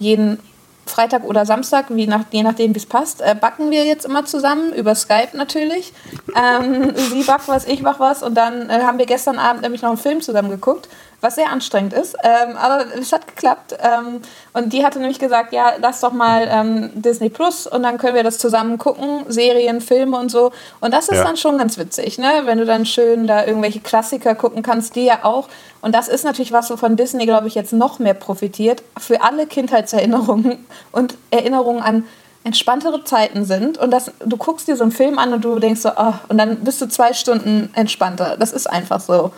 [0.00, 0.40] jeden
[0.86, 4.24] Freitag oder Samstag, wie nach, je nachdem, wie es passt, äh, backen wir jetzt immer
[4.24, 5.92] zusammen, über Skype natürlich.
[6.34, 9.82] Ähm, sie backt was, ich mach was und dann äh, haben wir gestern Abend nämlich
[9.82, 10.88] noch einen Film zusammen geguckt
[11.22, 12.16] was sehr anstrengend ist.
[12.22, 13.76] Ähm, aber es hat geklappt.
[13.80, 14.20] Ähm,
[14.52, 18.14] und die hatte nämlich gesagt, ja, lass doch mal ähm, Disney Plus und dann können
[18.14, 20.52] wir das zusammen gucken, Serien, Filme und so.
[20.80, 21.24] Und das ist ja.
[21.24, 22.42] dann schon ganz witzig, ne?
[22.44, 25.48] wenn du dann schön da irgendwelche Klassiker gucken kannst, die ja auch.
[25.80, 29.46] Und das ist natürlich was, wovon Disney, glaube ich, jetzt noch mehr profitiert, für alle
[29.46, 32.04] Kindheitserinnerungen und Erinnerungen an
[32.44, 35.82] entspanntere Zeiten sind und das, du guckst dir so einen Film an und du denkst
[35.82, 38.36] so, oh, und dann bist du zwei Stunden entspannter.
[38.36, 39.30] Das ist einfach so.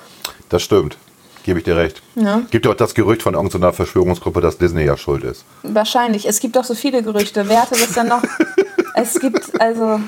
[0.49, 0.97] Das stimmt.
[1.45, 2.03] Gebe ich dir recht.
[2.15, 2.41] Ja.
[2.51, 5.45] Gibt ja auch das Gerücht von irgendeiner Verschwörungsgruppe, dass Disney ja schuld ist.
[5.63, 6.27] Wahrscheinlich.
[6.27, 7.49] Es gibt doch so viele Gerüchte.
[7.49, 8.23] Wer hatte das denn noch?
[8.95, 10.01] es gibt also.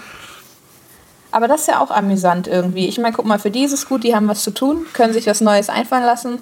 [1.30, 2.88] Aber das ist ja auch amüsant irgendwie.
[2.88, 5.12] Ich meine, guck mal, für die ist es gut, die haben was zu tun, können
[5.12, 6.38] sich was Neues einfallen lassen.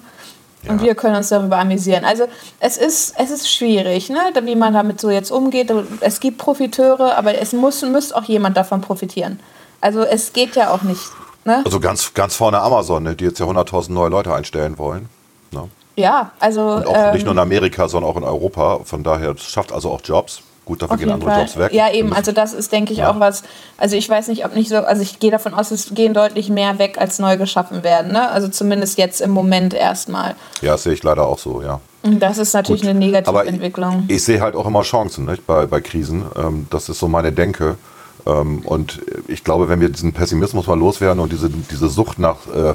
[0.63, 0.71] Ja.
[0.71, 2.05] Und wir können uns darüber amüsieren.
[2.05, 2.27] Also
[2.61, 4.19] es ist, es ist schwierig, ne?
[4.43, 5.73] wie man damit so jetzt umgeht.
[5.99, 9.41] Es gibt Profiteure, aber es muss, muss auch jemand davon profitieren.
[9.81, 11.01] Also es geht ja auch nicht.
[11.45, 11.61] Ne?
[11.63, 13.15] Also ganz, ganz vorne Amazon, ne?
[13.15, 15.09] die jetzt ja 100.000 neue Leute einstellen wollen.
[15.51, 15.69] Ne?
[15.95, 16.61] Ja, also.
[16.61, 18.79] Und auch ähm, nicht nur in Amerika, sondern auch in Europa.
[18.83, 20.41] Von daher schafft also auch Jobs.
[20.65, 21.41] Gut, dafür gehen andere Fall.
[21.41, 21.73] Jobs weg.
[21.73, 23.11] Ja, eben, also das ist, denke ich, ja.
[23.11, 23.43] auch was,
[23.77, 26.49] also ich weiß nicht, ob nicht so, also ich gehe davon aus, es gehen deutlich
[26.49, 28.29] mehr weg, als neu geschaffen werden, ne?
[28.31, 30.35] Also zumindest jetzt im Moment erstmal.
[30.61, 31.79] Ja, das sehe ich leider auch so, ja.
[32.01, 32.89] Das ist natürlich Gut.
[32.89, 34.05] eine negative Entwicklung.
[34.07, 36.25] Ich, ich, sehe halt auch immer Chancen nicht, bei, bei Krisen.
[36.35, 37.77] Ähm, das ist so meine Denke.
[38.25, 42.47] Ähm, und ich glaube, wenn wir diesen Pessimismus mal loswerden und diese, diese Sucht nach
[42.47, 42.73] äh,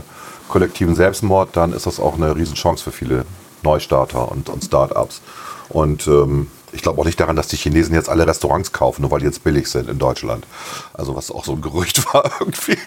[0.49, 3.25] kollektiven Selbstmord, dann ist das auch eine Riesenchance für viele
[3.63, 5.21] Neustarter und, und Start-ups.
[5.69, 9.11] Und ähm, ich glaube auch nicht daran, dass die Chinesen jetzt alle Restaurants kaufen, nur
[9.11, 10.47] weil die jetzt billig sind in Deutschland.
[10.93, 12.79] Also was auch so ein Gerücht war irgendwie.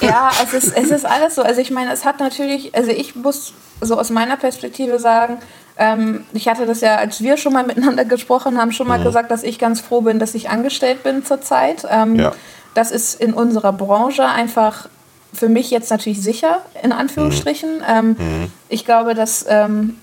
[0.00, 1.42] Ja, es ist, es ist alles so.
[1.42, 5.38] Also ich meine, es hat natürlich, also ich muss so aus meiner Perspektive sagen,
[5.78, 9.04] ähm, ich hatte das ja, als wir schon mal miteinander gesprochen haben, schon mal mhm.
[9.04, 11.86] gesagt, dass ich ganz froh bin, dass ich angestellt bin zurzeit.
[11.90, 12.32] Ähm, ja.
[12.74, 14.88] Das ist in unserer Branche einfach
[15.32, 17.78] für mich jetzt natürlich sicher, in Anführungsstrichen.
[17.78, 17.84] Mhm.
[17.88, 18.52] Ähm, mhm.
[18.68, 19.96] Ich glaube, dass ähm,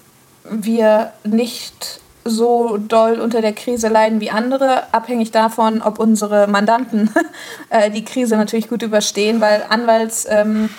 [0.49, 7.09] wir nicht so doll unter der Krise leiden wie andere, abhängig davon, ob unsere Mandanten
[7.69, 10.69] äh, die Krise natürlich gut überstehen, weil Anwaltsrechnungen,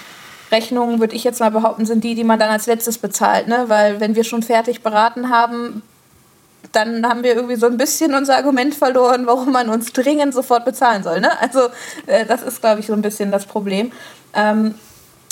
[0.50, 3.48] ähm, würde ich jetzt mal behaupten, sind die, die man dann als letztes bezahlt.
[3.48, 3.64] Ne?
[3.68, 5.82] Weil wenn wir schon fertig beraten haben,
[6.72, 10.64] dann haben wir irgendwie so ein bisschen unser Argument verloren, warum man uns dringend sofort
[10.64, 11.20] bezahlen soll.
[11.20, 11.30] Ne?
[11.40, 11.68] Also
[12.06, 13.92] äh, das ist, glaube ich, so ein bisschen das Problem.
[14.34, 14.74] Ähm,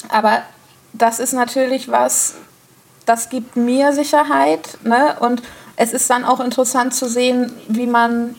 [0.09, 0.42] aber
[0.92, 2.37] das ist natürlich was,
[3.07, 4.78] das gibt mir Sicherheit.
[4.85, 5.16] Ne?
[5.20, 5.42] Und
[5.76, 8.35] es ist dann auch interessant zu sehen, wie man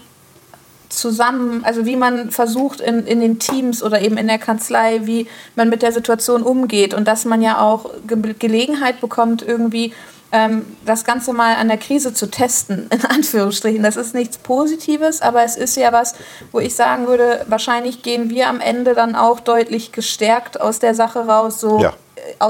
[0.89, 5.27] zusammen, also wie man versucht in, in den Teams oder eben in der Kanzlei, wie
[5.55, 9.93] man mit der Situation umgeht und dass man ja auch Ge Gelegenheit bekommt, irgendwie
[10.31, 13.83] ähm, das Ganze mal an der Krise zu testen, in Anführungsstrichen.
[13.83, 16.15] Das ist nichts Positives, aber es ist ja was,
[16.51, 20.95] wo ich sagen würde, wahrscheinlich gehen wir am Ende dann auch deutlich gestärkt aus der
[20.95, 21.93] Sache raus, so ja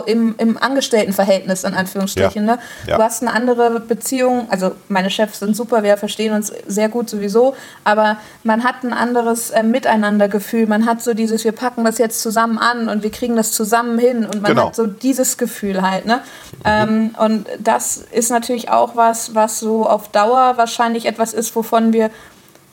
[0.06, 2.48] im, im Angestelltenverhältnis, in Anführungsstrichen.
[2.48, 2.56] Ja.
[2.56, 2.62] Ne?
[2.88, 2.98] Ja.
[2.98, 7.10] Du hast eine andere Beziehung, also meine Chefs sind super, wir verstehen uns sehr gut
[7.10, 10.68] sowieso, aber man hat ein anderes äh, Miteinandergefühl.
[10.68, 14.00] Man hat so dieses, wir packen das jetzt zusammen an und wir kriegen das zusammen
[14.00, 14.68] hin und man genau.
[14.68, 16.06] hat so dieses Gefühl halt.
[16.06, 16.18] Ne?
[16.18, 16.62] Mhm.
[16.66, 21.94] Ähm, und das ist natürlich auch was, was so auf Dauer wahrscheinlich etwas ist, wovon
[21.94, 22.10] wir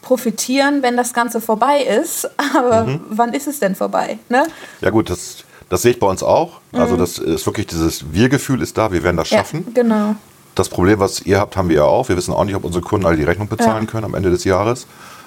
[0.07, 2.31] profitieren, wenn das Ganze vorbei ist.
[2.55, 3.01] Aber mhm.
[3.09, 4.19] wann ist es denn vorbei?
[4.29, 4.47] Ne?
[4.81, 6.61] Ja gut, das das sehe ich bei uns auch.
[6.73, 6.81] Also mhm.
[6.81, 9.65] Also das ist wirklich dieses Wir-Gefühl ist da, wir werden das schaffen.
[9.69, 10.17] Ja, genau.
[10.55, 12.09] Das Problem, was ihr habt, haben wir ja auch.
[12.09, 13.91] Wir wissen auch nicht, ob unsere Kunden alle die Rechnung bezahlen ja.
[13.91, 14.87] können am Ende des Jahres.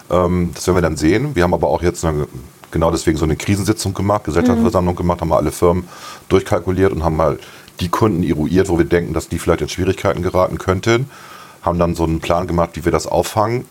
[0.10, 1.36] Ähm, das werden wir dann sehen.
[1.36, 2.28] Wir haben aber auch jetzt eine,
[2.72, 4.98] genau deswegen so eine Krisensitzung gemacht, Gesellschaftsversammlung mhm.
[4.98, 5.88] gemacht, haben wir alle Firmen
[6.30, 7.38] durchkalkuliert und haben mal
[7.80, 11.10] die Kunden eruiert, wo wir denken, dass die vielleicht in Schwierigkeiten geraten könnten.
[11.62, 13.66] Haben dann so einen Plan gemacht, wie wir das auffangen.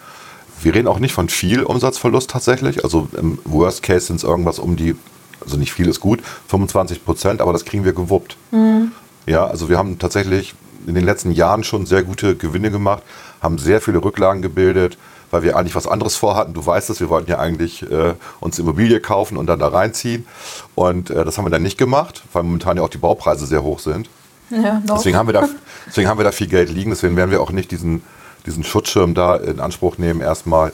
[0.63, 2.85] Wir reden auch nicht von viel Umsatzverlust tatsächlich.
[2.85, 4.95] Also im Worst Case sind es irgendwas um die
[5.41, 8.37] also nicht viel ist gut, 25 Prozent, aber das kriegen wir gewuppt.
[8.51, 8.93] Mhm.
[9.27, 10.55] Ja, also wir haben tatsächlich
[10.87, 13.03] in den letzten Jahren schon sehr gute Gewinne gemacht,
[13.43, 14.97] haben sehr viele Rücklagen gebildet,
[15.31, 16.55] weil wir eigentlich was anderes vorhatten.
[16.55, 20.27] Du weißt es, wir wollten ja eigentlich äh, uns Immobilie kaufen und dann da reinziehen.
[20.75, 23.63] Und äh, das haben wir dann nicht gemacht, weil momentan ja auch die Baupreise sehr
[23.63, 24.09] hoch sind.
[24.51, 25.47] Ja, deswegen, haben wir da,
[25.87, 26.91] deswegen haben wir da viel Geld liegen.
[26.91, 28.03] Deswegen werden wir auch nicht diesen,
[28.47, 30.73] diesen Schutzschirm da in Anspruch nehmen, erstmal.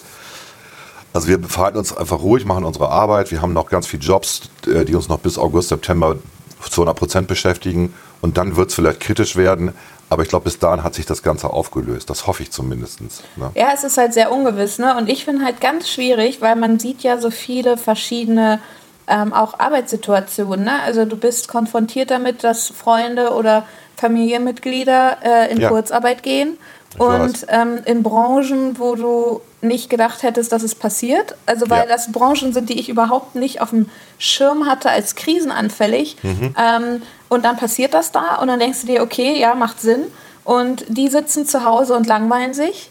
[1.14, 3.31] Also wir verhalten uns einfach ruhig, machen unsere Arbeit.
[3.31, 6.16] Wir haben noch ganz viele Jobs, äh, die uns noch bis August, September
[6.61, 7.94] zu 100 Prozent beschäftigen.
[8.20, 9.72] Und dann wird es vielleicht kritisch werden.
[10.11, 12.11] Aber ich glaube, bis dahin hat sich das Ganze aufgelöst.
[12.11, 13.00] Das hoffe ich zumindest.
[13.00, 13.50] Ne?
[13.55, 14.79] Ja, es ist halt sehr ungewiss.
[14.79, 14.96] Ne?
[14.96, 18.61] Und ich finde halt ganz schwierig, weil man sieht ja so viele verschiedene
[19.07, 20.64] ähm, auch Arbeitssituationen.
[20.64, 20.83] Ne?
[20.85, 25.68] Also du bist konfrontiert damit, dass Freunde oder Familienmitglieder äh, in ja.
[25.68, 26.59] Kurzarbeit gehen.
[26.98, 31.35] Und ähm, in Branchen, wo du nicht gedacht hättest, dass es passiert.
[31.46, 31.87] Also weil ja.
[31.87, 36.16] das Branchen sind, die ich überhaupt nicht auf dem Schirm hatte als krisenanfällig.
[36.22, 36.55] Mhm.
[36.59, 40.05] Ähm, und dann passiert das da und dann denkst du dir, okay, ja, macht Sinn.
[40.44, 42.90] Und die sitzen zu Hause und langweilen sich.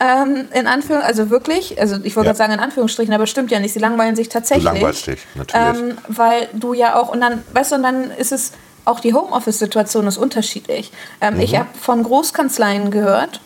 [0.00, 2.32] Ähm, in Anführungstrichen, also wirklich, also ich wollte ja.
[2.32, 4.64] gerade sagen in Anführungsstrichen, aber stimmt ja nicht, sie langweilen sich tatsächlich.
[4.64, 5.80] Du langweilst dich, natürlich.
[5.80, 8.52] Ähm, weil du ja auch, und dann, weißt du, und dann ist es,
[8.84, 10.92] auch die Homeoffice-Situation ist unterschiedlich.
[11.20, 11.40] Ähm, mhm.
[11.40, 13.40] Ich habe von Großkanzleien gehört,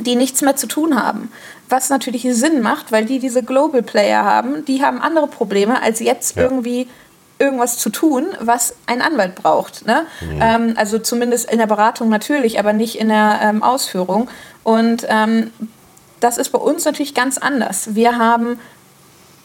[0.00, 1.30] die nichts mehr zu tun haben.
[1.68, 6.00] Was natürlich Sinn macht, weil die diese Global Player haben, die haben andere Probleme, als
[6.00, 6.42] jetzt ja.
[6.42, 6.88] irgendwie
[7.38, 9.86] irgendwas zu tun, was ein Anwalt braucht.
[9.86, 10.06] Ne?
[10.20, 10.38] Mhm.
[10.40, 14.28] Ähm, also zumindest in der Beratung natürlich, aber nicht in der ähm, Ausführung.
[14.62, 15.52] Und ähm,
[16.20, 17.94] das ist bei uns natürlich ganz anders.
[17.94, 18.58] Wir haben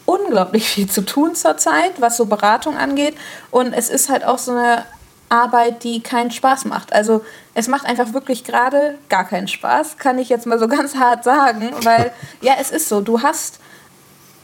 [0.06, 3.16] unglaublich viel zu tun zurzeit, was so Beratung angeht.
[3.50, 4.86] Und es ist halt auch so eine
[5.32, 6.94] Arbeit, die keinen Spaß macht.
[6.94, 10.96] Also es macht einfach wirklich gerade gar keinen Spaß, kann ich jetzt mal so ganz
[10.96, 13.60] hart sagen, weil ja, es ist so, du hast,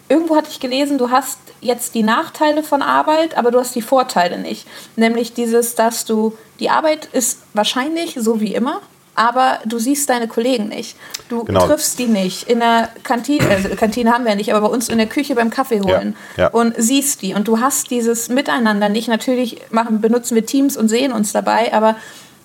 [0.10, 3.82] irgendwo hatte ich gelesen, du hast jetzt die Nachteile von Arbeit, aber du hast die
[3.82, 4.68] Vorteile nicht.
[4.96, 8.82] Nämlich dieses, dass du, die Arbeit ist wahrscheinlich so wie immer,
[9.18, 10.96] aber du siehst deine Kollegen nicht.
[11.28, 11.66] Du genau.
[11.66, 15.00] triffst die nicht in der Kantine, also Kantine haben wir nicht, aber bei uns in
[15.00, 16.48] der Küche beim Kaffee holen ja, ja.
[16.50, 17.34] und siehst die.
[17.34, 19.08] Und du hast dieses Miteinander nicht.
[19.08, 21.96] Natürlich machen, benutzen wir Teams und sehen uns dabei, aber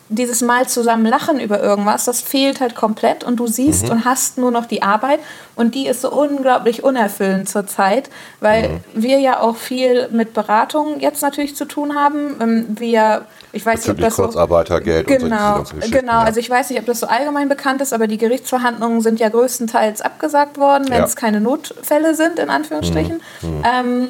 [0.09, 3.91] dieses Mal zusammen lachen über irgendwas, das fehlt halt komplett und du siehst mhm.
[3.91, 5.21] und hast nur noch die Arbeit
[5.57, 8.81] und die ist so unglaublich unerfüllend zurzeit, weil mhm.
[8.95, 12.37] wir ja auch viel mit Beratung jetzt natürlich zu tun haben.
[12.41, 16.13] Ähm, wir, ich weiß nicht, ob das Kurzarbeitergeld so, genau, genau.
[16.13, 16.23] Ja.
[16.23, 19.29] Also ich weiß nicht, ob das so allgemein bekannt ist, aber die Gerichtsverhandlungen sind ja
[19.29, 21.05] größtenteils abgesagt worden, wenn ja.
[21.05, 23.21] es keine Notfälle sind in Anführungsstrichen.
[23.43, 23.49] Mhm.
[23.49, 23.63] mhm.
[23.65, 24.09] Ähm,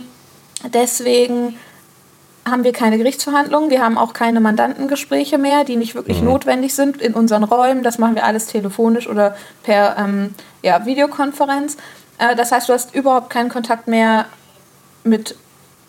[0.72, 1.56] deswegen
[2.48, 6.28] haben wir keine Gerichtsverhandlungen, wir haben auch keine Mandantengespräche mehr, die nicht wirklich mhm.
[6.28, 7.82] notwendig sind in unseren Räumen.
[7.82, 11.76] Das machen wir alles telefonisch oder per ähm, ja, Videokonferenz.
[12.18, 14.26] Äh, das heißt, du hast überhaupt keinen Kontakt mehr
[15.04, 15.36] mit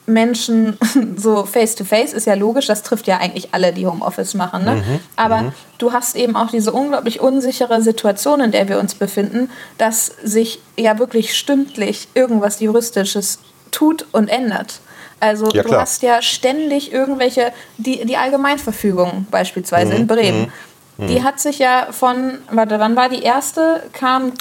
[0.05, 0.77] Menschen
[1.17, 4.65] so face to face ist ja logisch, das trifft ja eigentlich alle, die Homeoffice machen.
[4.65, 4.75] Ne?
[4.75, 4.99] Mhm.
[5.15, 5.51] Aber mhm.
[5.77, 10.59] du hast eben auch diese unglaublich unsichere Situation, in der wir uns befinden, dass sich
[10.77, 13.39] ja wirklich stündlich irgendwas Juristisches
[13.71, 14.79] tut und ändert.
[15.19, 19.99] Also ja, du hast ja ständig irgendwelche, die, die Allgemeinverfügung beispielsweise mhm.
[19.99, 20.51] in Bremen.
[20.97, 21.07] Mhm.
[21.07, 23.83] Die hat sich ja von, warte, wann war die erste?
[23.93, 24.33] Kam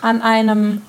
[0.00, 0.82] an einem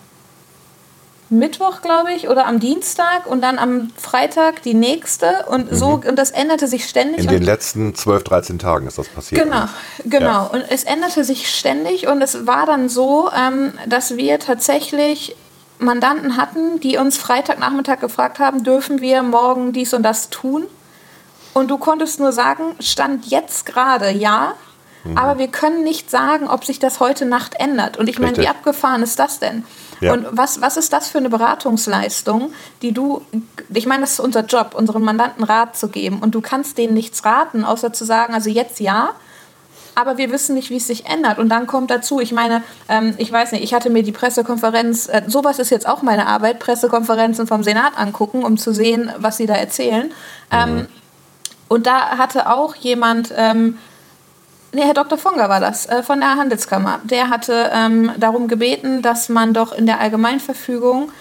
[1.30, 6.10] Mittwoch, glaube ich, oder am Dienstag und dann am Freitag die nächste und so mhm.
[6.10, 7.26] und das änderte sich ständig.
[7.26, 9.44] In den letzten 12, 13 Tagen ist das passiert.
[9.44, 9.65] Genau,
[10.06, 10.26] genau.
[10.26, 10.44] Ja.
[10.46, 15.36] Und es änderte sich ständig und es war dann so, ähm, dass wir tatsächlich
[15.78, 20.65] Mandanten hatten, die uns Freitagnachmittag gefragt haben, dürfen wir morgen dies und das tun?
[21.54, 24.54] Und du konntest nur sagen, stand jetzt gerade ja,
[25.04, 25.18] mhm.
[25.18, 27.98] aber wir können nicht sagen, ob sich das heute Nacht ändert.
[27.98, 29.63] Und ich meine, wie abgefahren ist das denn?
[30.00, 30.14] Ja.
[30.14, 33.22] Und was, was ist das für eine Beratungsleistung, die du,
[33.74, 36.20] ich meine, das ist unser Job, unseren Mandanten Rat zu geben.
[36.20, 39.12] Und du kannst denen nichts raten, außer zu sagen, also jetzt ja,
[39.96, 41.40] aber wir wissen nicht, wie es sich ändert.
[41.40, 45.10] Und dann kommt dazu, ich meine, ähm, ich weiß nicht, ich hatte mir die Pressekonferenz,
[45.10, 49.38] äh, sowas ist jetzt auch meine Arbeit, Pressekonferenzen vom Senat angucken, um zu sehen, was
[49.38, 50.12] sie da erzählen.
[50.52, 50.88] Ähm, mhm.
[51.68, 53.78] und da hatte auch jemand, ähm,
[54.72, 55.18] nee, Herr Dr.
[55.18, 59.74] Fonger war das, äh, von der Handelskammer, der hatte ähm, darum gebeten, dass man doch
[59.74, 61.12] in der Allgemeinverfügung,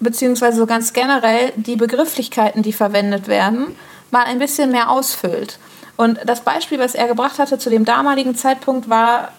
[0.00, 3.76] beziehungsweise so ganz generell, die Begrifflichkeiten, die verwendet werden,
[4.10, 5.58] mal ein bisschen mehr ausfüllt.
[5.96, 9.30] Und das Beispiel, was er gebracht hatte zu dem damaligen Zeitpunkt, war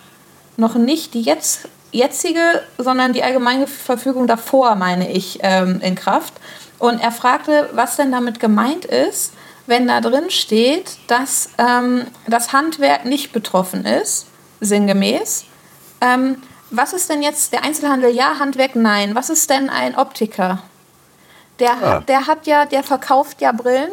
[0.58, 6.34] noch nicht die jetzt, jetzige, sondern die allgemeine Verfügung davor, meine ich, ähm, in Kraft.
[6.80, 9.34] Und er fragte, was denn damit gemeint ist,
[9.68, 14.28] wenn da drin steht, dass ähm, das Handwerk nicht betroffen ist,
[14.62, 15.46] sinngemäß.
[16.02, 18.12] Ähm, was ist denn jetzt der Einzelhandel?
[18.12, 19.16] Ja, Handwerk nein.
[19.16, 20.62] Was ist denn ein Optiker?
[21.60, 22.00] Der, ah.
[22.02, 23.92] der hat ja, der verkauft ja Brillen.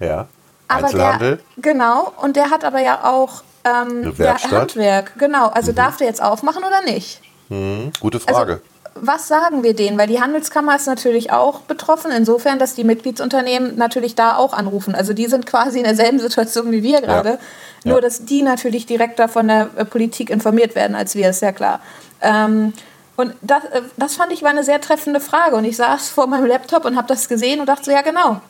[0.00, 0.28] Ja.
[0.68, 1.36] Aber Einzelhandel?
[1.36, 5.18] Der, genau, und der hat aber ja auch ähm, ja, Handwerk.
[5.18, 5.76] Genau, also mhm.
[5.76, 7.20] darf der jetzt aufmachen oder nicht?
[7.48, 7.92] Mhm.
[8.00, 8.54] Gute Frage.
[8.54, 9.98] Also, was sagen wir denen?
[9.98, 14.94] Weil die Handelskammer ist natürlich auch betroffen, insofern, dass die Mitgliedsunternehmen natürlich da auch anrufen.
[14.94, 17.38] Also die sind quasi in derselben Situation wie wir gerade, ja.
[17.84, 18.00] nur ja.
[18.00, 21.80] dass die natürlich direkter von der äh, Politik informiert werden als wir, ist ja klar.
[22.20, 22.72] Ähm,
[23.16, 25.56] und das, äh, das fand ich war eine sehr treffende Frage.
[25.56, 28.40] Und ich saß vor meinem Laptop und habe das gesehen und dachte so, ja genau,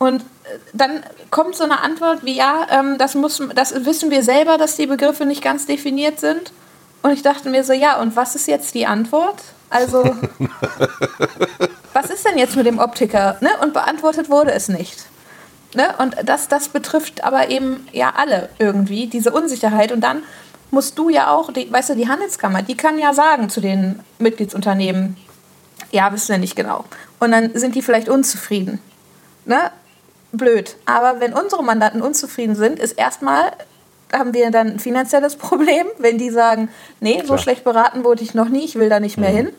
[0.00, 4.22] und äh, dann kommt so eine Antwort wie, ja, ähm, das, muss, das wissen wir
[4.22, 6.52] selber, dass die Begriffe nicht ganz definiert sind.
[7.02, 9.36] Und ich dachte mir so, ja, und was ist jetzt die Antwort?
[9.70, 10.04] Also,
[11.92, 13.36] was ist denn jetzt mit dem Optiker?
[13.40, 13.50] Ne?
[13.62, 15.06] Und beantwortet wurde es nicht.
[15.74, 15.94] Ne?
[15.98, 19.92] Und das, das betrifft aber eben ja alle irgendwie, diese Unsicherheit.
[19.92, 20.22] Und dann
[20.70, 24.00] musst du ja auch, die, weißt du, die Handelskammer, die kann ja sagen zu den
[24.18, 25.16] Mitgliedsunternehmen,
[25.92, 26.84] ja, wissen wir nicht genau.
[27.18, 28.80] Und dann sind die vielleicht unzufrieden.
[29.44, 29.70] Ne?
[30.32, 30.76] blöd.
[30.86, 33.52] Aber wenn unsere Mandanten unzufrieden sind, ist erstmal
[34.12, 36.68] haben wir dann ein finanzielles Problem, wenn die sagen,
[37.00, 37.26] nee, Klar.
[37.26, 39.36] so schlecht beraten wurde ich noch nie, ich will da nicht mehr mhm.
[39.36, 39.50] hin.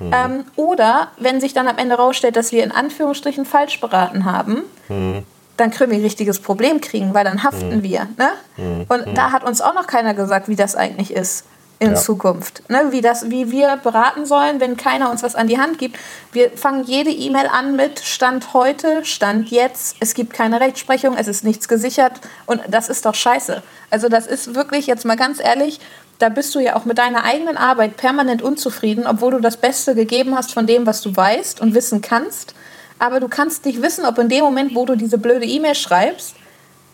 [0.00, 0.12] Mhm.
[0.14, 4.62] Ähm, oder wenn sich dann am Ende rausstellt, dass wir in Anführungsstrichen falsch beraten haben,
[4.88, 5.24] mhm.
[5.56, 7.82] dann können wir ein richtiges Problem kriegen, weil dann haften mhm.
[7.82, 8.08] wir.
[8.16, 8.30] Ne?
[8.56, 8.86] Mhm.
[8.88, 9.14] Und mhm.
[9.14, 11.44] da hat uns auch noch keiner gesagt, wie das eigentlich ist
[11.80, 11.96] in ja.
[11.96, 12.62] Zukunft.
[12.68, 15.98] Ne, wie, das, wie wir beraten sollen, wenn keiner uns was an die Hand gibt.
[16.30, 19.96] Wir fangen jede E-Mail an mit Stand heute, Stand jetzt.
[19.98, 22.12] Es gibt keine Rechtsprechung, es ist nichts gesichert.
[22.44, 23.62] Und das ist doch scheiße.
[23.88, 25.80] Also das ist wirklich, jetzt mal ganz ehrlich,
[26.18, 29.94] da bist du ja auch mit deiner eigenen Arbeit permanent unzufrieden, obwohl du das Beste
[29.94, 32.54] gegeben hast von dem, was du weißt und wissen kannst.
[32.98, 36.36] Aber du kannst nicht wissen, ob in dem Moment, wo du diese blöde E-Mail schreibst,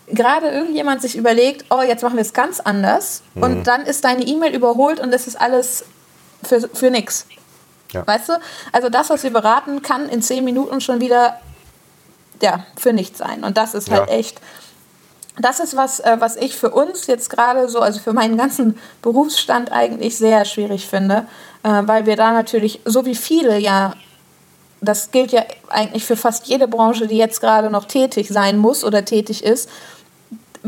[0.09, 3.43] gerade irgendjemand sich überlegt, oh, jetzt machen wir es ganz anders mhm.
[3.43, 5.85] und dann ist deine E-Mail überholt und es ist alles
[6.43, 7.27] für, für nix.
[7.93, 8.07] Ja.
[8.07, 8.33] Weißt du?
[8.73, 11.41] Also das, was wir beraten, kann in zehn Minuten schon wieder
[12.43, 13.45] ja, für nichts sein.
[13.45, 14.17] Und das ist halt ja.
[14.17, 14.41] echt,
[15.39, 18.79] das ist was, äh, was ich für uns jetzt gerade so, also für meinen ganzen
[19.03, 21.27] Berufsstand eigentlich sehr schwierig finde,
[21.63, 23.95] äh, weil wir da natürlich, so wie viele ja
[24.81, 28.85] das gilt ja eigentlich für fast jede Branche, die jetzt gerade noch tätig sein muss
[28.85, 29.69] oder tätig ist,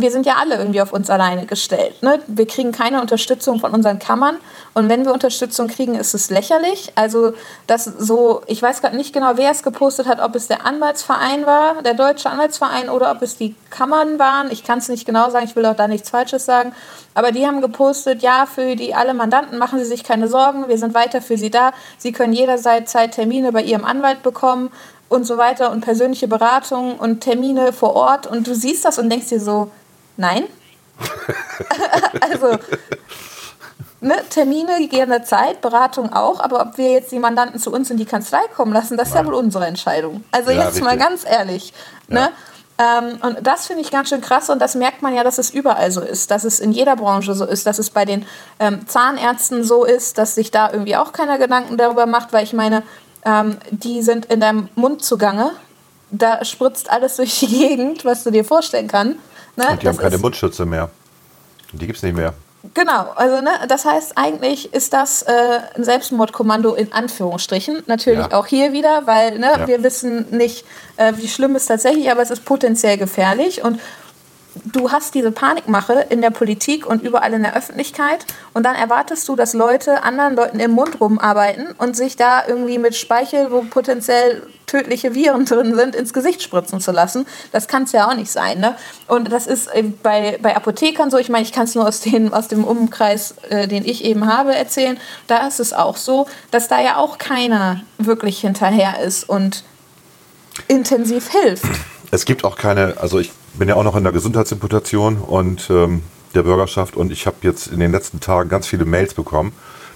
[0.00, 2.02] wir sind ja alle irgendwie auf uns alleine gestellt.
[2.02, 2.20] Ne?
[2.26, 4.36] Wir kriegen keine Unterstützung von unseren Kammern.
[4.74, 6.92] Und wenn wir Unterstützung kriegen, ist es lächerlich.
[6.94, 7.32] Also,
[7.66, 11.46] das so, ich weiß gerade nicht genau, wer es gepostet hat, ob es der Anwaltsverein
[11.46, 14.50] war, der Deutsche Anwaltsverein, oder ob es die Kammern waren.
[14.50, 16.72] Ich kann es nicht genau sagen, ich will auch da nichts Falsches sagen.
[17.14, 20.78] Aber die haben gepostet, ja, für die alle Mandanten machen Sie sich keine Sorgen, wir
[20.78, 21.72] sind weiter für Sie da.
[21.98, 24.70] Sie können jederzeit Zeit Termine bei Ihrem Anwalt bekommen
[25.08, 28.26] und so weiter und persönliche Beratungen und Termine vor Ort.
[28.26, 29.70] Und du siehst das und denkst dir so,
[30.18, 30.44] Nein.
[32.20, 32.58] also,
[34.00, 37.96] ne, Termine gerne Zeit, Beratung auch, aber ob wir jetzt die Mandanten zu uns in
[37.96, 40.24] die Kanzlei kommen lassen, das ist ja, ja wohl unsere Entscheidung.
[40.32, 40.84] Also ja, jetzt richtig.
[40.84, 41.72] mal ganz ehrlich.
[42.08, 42.30] Ne?
[42.78, 45.50] Ähm, und das finde ich ganz schön krass und das merkt man ja, dass es
[45.50, 48.26] überall so ist, dass es in jeder Branche so ist, dass es bei den
[48.58, 52.52] ähm, Zahnärzten so ist, dass sich da irgendwie auch keiner Gedanken darüber macht, weil ich
[52.52, 52.82] meine,
[53.24, 55.52] ähm, die sind in deinem Mund zugange.
[56.10, 59.18] Da spritzt alles durch die Gegend, was du dir vorstellen kannst.
[59.58, 59.68] Ne?
[59.70, 60.88] Und die haben keine Mundschütze mehr.
[61.72, 62.32] Die gibt es nicht mehr.
[62.74, 65.32] Genau, also ne, das heißt, eigentlich ist das äh,
[65.74, 67.82] ein Selbstmordkommando in Anführungsstrichen.
[67.86, 68.32] Natürlich ja.
[68.32, 69.66] auch hier wieder, weil ne, ja.
[69.66, 70.64] wir wissen nicht,
[70.96, 73.62] äh, wie schlimm es tatsächlich, aber es ist potenziell gefährlich.
[73.62, 73.80] Und
[74.64, 79.28] du hast diese Panikmache in der Politik und überall in der Öffentlichkeit und dann erwartest
[79.28, 83.62] du, dass Leute anderen Leuten im Mund rumarbeiten und sich da irgendwie mit Speichel, wo
[83.62, 87.26] potenziell tödliche Viren drin sind, ins Gesicht spritzen zu lassen.
[87.52, 88.60] Das kann es ja auch nicht sein.
[88.60, 88.76] Ne?
[89.06, 92.00] Und das ist äh, bei, bei Apothekern so, ich meine, ich kann es nur aus,
[92.00, 94.98] den, aus dem Umkreis, äh, den ich eben habe, erzählen.
[95.26, 99.64] Da ist es auch so, dass da ja auch keiner wirklich hinterher ist und
[100.68, 101.64] intensiv hilft.
[102.10, 106.02] Es gibt auch keine, also ich bin ja auch noch in der Gesundheitsimputation und ähm,
[106.34, 109.52] der Bürgerschaft und ich habe jetzt in den letzten Tagen ganz viele Mails bekommen.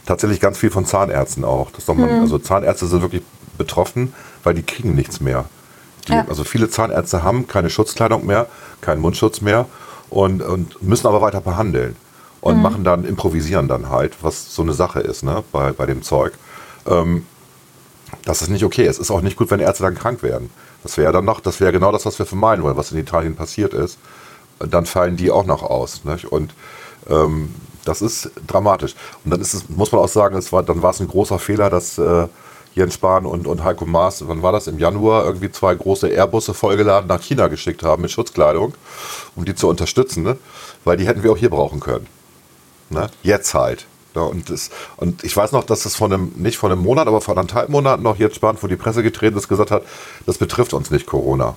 [0.07, 1.71] Tatsächlich ganz viel von Zahnärzten auch.
[1.87, 2.21] Man, mhm.
[2.23, 3.23] Also Zahnärzte sind wirklich
[3.57, 5.45] betroffen, weil die kriegen nichts mehr.
[6.09, 6.27] Die, ja.
[6.29, 8.47] Also viele Zahnärzte haben keine Schutzkleidung mehr,
[8.81, 9.67] keinen Mundschutz mehr
[10.11, 11.95] und, und müssen aber weiter behandeln
[12.41, 12.63] und mhm.
[12.63, 16.33] machen dann, improvisieren dann halt, was so eine Sache ist ne, bei, bei dem Zeug.
[16.87, 17.27] Ähm,
[18.25, 18.85] das ist nicht okay.
[18.85, 20.51] Es ist auch nicht gut, wenn Ärzte dann krank werden.
[20.83, 23.37] Das wäre dann noch, das wäre genau das, was wir vermeiden wollen, was in Italien
[23.37, 23.99] passiert ist.
[24.59, 26.05] Dann fallen die auch noch aus.
[26.05, 26.27] Nicht?
[26.27, 26.55] Und
[27.09, 27.55] ähm,
[27.85, 28.95] das ist dramatisch.
[29.25, 31.39] Und dann ist es, muss man auch sagen, es war, dann war es ein großer
[31.39, 32.29] Fehler, dass äh,
[32.75, 36.55] Jens Spahn und, und Heiko Maas, wann war das, im Januar, irgendwie zwei große Airbusse
[36.55, 38.75] vollgeladen nach China geschickt haben mit Schutzkleidung,
[39.37, 40.39] um die zu unterstützen, ne?
[40.85, 42.07] weil die hätten wir auch hier brauchen können.
[42.89, 43.11] Ne?
[43.23, 43.87] Jetzt halt.
[44.15, 47.09] Ja, und, das, und ich weiß noch, dass es von einem, nicht von einem Monat,
[47.09, 49.83] aber von anderthalb Monaten noch jetzt Spahn vor die Presse getreten ist, gesagt hat,
[50.27, 51.55] das betrifft uns nicht Corona.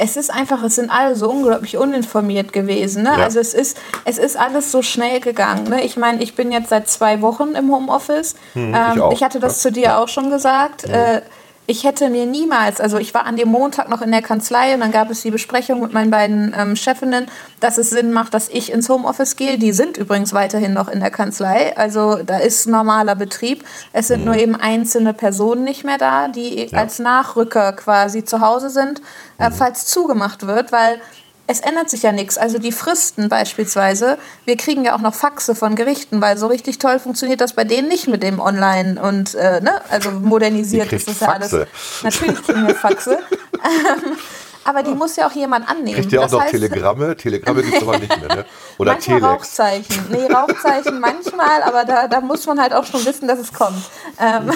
[0.00, 3.02] Es ist einfach, es sind alle so unglaublich uninformiert gewesen.
[3.02, 3.14] Ne?
[3.18, 3.24] Ja.
[3.24, 5.64] Also es ist, es ist alles so schnell gegangen.
[5.64, 5.82] Ne?
[5.82, 8.36] Ich meine, ich bin jetzt seit zwei Wochen im Homeoffice.
[8.52, 9.62] Hm, ähm, ich, ich, hatte das ja.
[9.62, 10.84] zu dir auch schon gesagt.
[10.84, 10.94] Hm.
[10.94, 11.22] Äh,
[11.70, 14.80] ich hätte mir niemals, also ich war an dem Montag noch in der Kanzlei und
[14.80, 17.26] dann gab es die Besprechung mit meinen beiden ähm, Chefinnen,
[17.60, 19.58] dass es Sinn macht, dass ich ins Homeoffice gehe.
[19.58, 23.66] Die sind übrigens weiterhin noch in der Kanzlei, also da ist normaler Betrieb.
[23.92, 24.24] Es sind mhm.
[24.24, 26.78] nur eben einzelne Personen nicht mehr da, die ja.
[26.78, 29.02] als Nachrücker quasi zu Hause sind,
[29.38, 29.52] äh, mhm.
[29.52, 31.02] falls zugemacht wird, weil
[31.48, 32.36] es ändert sich ja nichts.
[32.36, 36.78] Also die Fristen beispielsweise, wir kriegen ja auch noch Faxe von Gerichten, weil so richtig
[36.78, 41.08] toll funktioniert das bei denen nicht mit dem Online und äh, ne, also modernisiert ist
[41.08, 41.56] das ja alles.
[42.02, 43.18] Natürlich kriegen wir Faxe.
[44.68, 45.98] aber die muss ja auch jemand annehmen.
[45.98, 47.16] Kriegt ihr auch das noch heißt, Telegramme?
[47.16, 48.44] Telegramme gibt es aber nicht mehr, ne?
[48.78, 49.34] Oder manchmal Telex.
[49.34, 50.06] Rauchzeichen.
[50.10, 53.82] Nee, Rauchzeichen manchmal, aber da, da muss man halt auch schon wissen, dass es kommt.
[54.20, 54.52] Ähm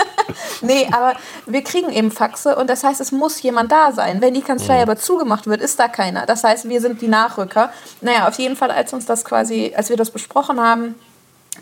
[0.62, 1.12] nee, aber
[1.44, 4.22] wir kriegen eben Faxe und das heißt, es muss jemand da sein.
[4.22, 4.82] Wenn die Kanzlei mhm.
[4.82, 6.24] aber zugemacht wird, ist da keiner.
[6.24, 7.70] Das heißt, wir sind die Nachrücker.
[8.00, 10.94] Naja, auf jeden Fall, als uns das quasi, als wir das besprochen haben,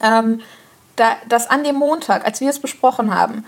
[0.00, 0.40] ähm,
[0.94, 3.44] da, das an dem Montag, als wir es besprochen haben,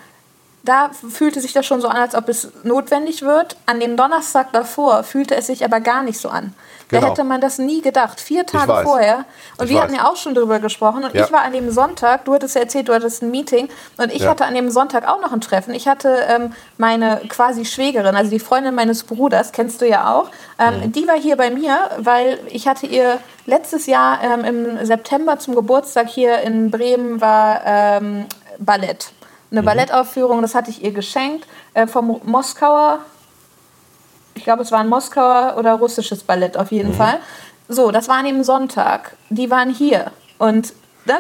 [0.63, 3.57] da fühlte sich das schon so an, als ob es notwendig wird.
[3.67, 6.55] An dem Donnerstag davor fühlte es sich aber gar nicht so an.
[6.89, 7.03] Genau.
[7.03, 8.21] Da hätte man das nie gedacht.
[8.21, 9.25] Vier Tage vorher.
[9.57, 9.85] Und ich wir weiß.
[9.85, 11.05] hatten ja auch schon drüber gesprochen.
[11.05, 11.25] Und ja.
[11.25, 13.69] ich war an dem Sonntag, du hattest ja erzählt, du hattest ein Meeting.
[13.97, 14.31] Und ich ja.
[14.31, 15.73] hatte an dem Sonntag auch noch ein Treffen.
[15.73, 20.31] Ich hatte ähm, meine quasi Schwägerin, also die Freundin meines Bruders, kennst du ja auch.
[20.59, 20.93] Ähm, mhm.
[20.93, 25.55] Die war hier bei mir, weil ich hatte ihr letztes Jahr ähm, im September zum
[25.55, 28.27] Geburtstag hier in Bremen war ähm,
[28.59, 29.13] Ballett
[29.51, 29.67] eine mhm.
[29.67, 33.01] Ballettaufführung, das hatte ich ihr geschenkt, äh, vom Moskauer
[34.35, 36.95] ich glaube, es war ein Moskauer oder russisches Ballett auf jeden mhm.
[36.95, 37.19] Fall.
[37.69, 39.17] So, das war an dem Sonntag.
[39.29, 40.13] Die waren hier.
[40.39, 40.73] Und
[41.05, 41.19] ne,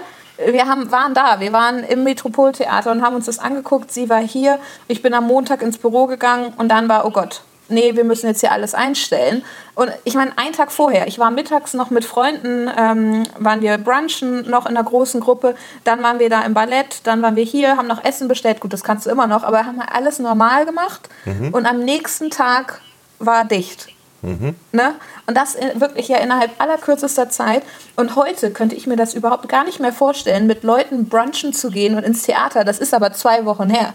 [0.51, 1.39] wir haben, waren da.
[1.39, 3.93] Wir waren im Metropoltheater und haben uns das angeguckt.
[3.93, 4.59] Sie war hier.
[4.89, 8.27] Ich bin am Montag ins Büro gegangen und dann war, oh Gott, nee, wir müssen
[8.27, 9.45] jetzt hier alles einstellen.
[9.75, 13.79] Und ich meine, einen Tag vorher, ich war mittags noch mit Freunden, ähm, waren wir
[13.79, 15.55] brunchen noch in einer großen Gruppe,
[15.85, 18.73] dann waren wir da im Ballett, dann waren wir hier, haben noch Essen bestellt, gut,
[18.73, 21.55] das kannst du immer noch, aber haben wir alles normal gemacht mhm.
[21.55, 22.81] und am nächsten Tag
[23.19, 23.89] war dicht.
[24.23, 24.55] Mhm.
[24.73, 24.95] Ne?
[25.27, 27.63] Und das wirklich ja innerhalb allerkürzester Zeit.
[27.97, 31.71] Und heute könnte ich mir das überhaupt gar nicht mehr vorstellen, mit Leuten brunchen zu
[31.71, 32.65] gehen und ins Theater.
[32.65, 33.95] Das ist aber zwei Wochen her.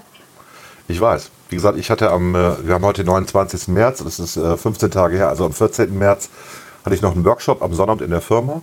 [0.87, 1.29] Ich weiß.
[1.55, 3.69] Wie gesagt, ich hatte am, äh, wir haben heute den 29.
[3.69, 5.97] März, das ist 15 äh, Tage her, also am 14.
[5.97, 6.27] März
[6.83, 8.61] hatte ich noch einen Workshop am Sonnabend in der Firma.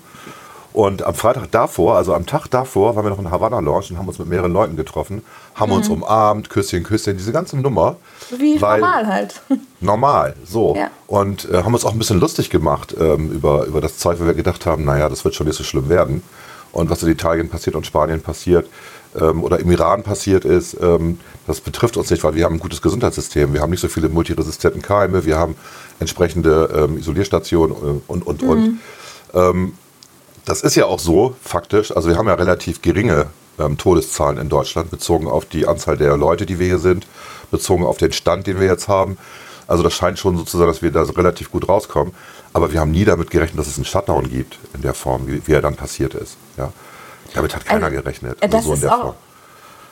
[0.75, 3.99] Und am Freitag davor, also am Tag davor, waren wir noch in Havanna Lounge und
[3.99, 5.25] haben uns mit mehreren Leuten getroffen,
[5.55, 5.77] haben mhm.
[5.79, 7.97] uns umarmt, Küsschen, Küsschen, diese ganze Nummer.
[8.29, 9.41] Wie normal halt.
[9.81, 10.77] Normal, so.
[10.77, 10.91] Ja.
[11.07, 14.27] Und äh, haben uns auch ein bisschen lustig gemacht ähm, über, über das Zeug, weil
[14.27, 16.23] wir gedacht haben, naja, das wird schon nicht so schlimm werden.
[16.73, 18.69] Und was in Italien passiert und Spanien passiert,
[19.21, 22.61] ähm, oder im Iran passiert ist, ähm, das betrifft uns nicht, weil wir haben ein
[22.61, 23.53] gutes Gesundheitssystem.
[23.53, 25.57] Wir haben nicht so viele multiresistenten Keime, wir haben
[26.01, 28.49] entsprechende ähm, Isolierstationen äh, und, und, mhm.
[28.49, 28.81] und.
[29.35, 29.73] Ähm,
[30.45, 31.95] das ist ja auch so, faktisch.
[31.95, 33.27] Also wir haben ja relativ geringe
[33.59, 37.07] ähm, Todeszahlen in Deutschland, bezogen auf die Anzahl der Leute, die wir hier sind,
[37.51, 39.19] bezogen auf den Stand, den wir jetzt haben.
[39.67, 42.13] Also das scheint schon so zu sein, dass wir da relativ gut rauskommen.
[42.53, 45.47] Aber wir haben nie damit gerechnet, dass es einen Shutdown gibt in der Form, wie,
[45.47, 46.37] wie er dann passiert ist.
[46.57, 46.73] Ja.
[47.35, 48.39] Damit hat keiner also, gerechnet.
[48.41, 49.15] Also das so ist auch,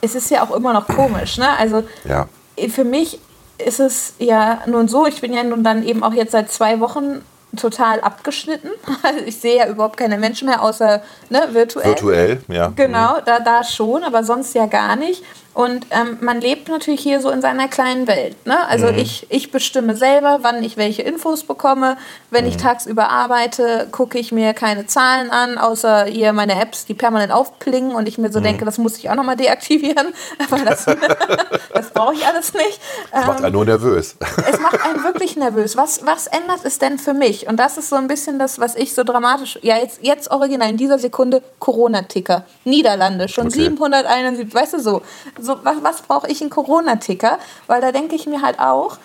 [0.01, 1.39] Es ist ja auch immer noch komisch.
[1.39, 1.49] Ne?
[1.59, 2.29] Also ja.
[2.69, 3.21] für mich
[3.59, 6.81] ist es ja nun so, ich bin ja nun dann eben auch jetzt seit zwei
[6.81, 7.23] Wochen
[7.57, 8.71] total abgeschnitten.
[9.03, 11.87] Also ich sehe ja überhaupt keine Menschen mehr, außer ne, virtuell.
[11.87, 12.73] Virtuell, ja.
[12.77, 13.23] Genau, mhm.
[13.25, 15.23] da, da schon, aber sonst ja gar nicht.
[15.53, 18.47] Und ähm, man lebt natürlich hier so in seiner kleinen Welt.
[18.47, 18.57] Ne?
[18.69, 18.99] Also mhm.
[18.99, 21.97] ich, ich bestimme selber, wann ich welche Infos bekomme.
[22.31, 22.51] Wenn mhm.
[22.51, 27.33] ich tagsüber arbeite, gucke ich mir keine Zahlen an, außer hier meine Apps, die permanent
[27.33, 28.45] aufplingen und ich mir so mhm.
[28.45, 30.15] denke, das muss ich auch nochmal deaktivieren.
[30.51, 30.85] Aber das,
[31.75, 32.81] das brauche ich alles nicht.
[33.11, 34.17] Das macht einen ähm, nur nervös.
[34.49, 35.77] es macht einen wirklich nervös.
[35.77, 37.49] Was, was ändert es denn für mich?
[37.49, 40.71] Und das ist so ein bisschen das, was ich so dramatisch, ja jetzt, jetzt original
[40.71, 42.45] in dieser Sekunde, Corona-Ticker.
[42.65, 43.65] Niederlande, schon okay.
[43.65, 45.03] 771, weißt du so
[45.41, 47.39] so, was, was brauche ich einen Corona-Ticker?
[47.67, 48.99] Weil da denke ich mir halt auch,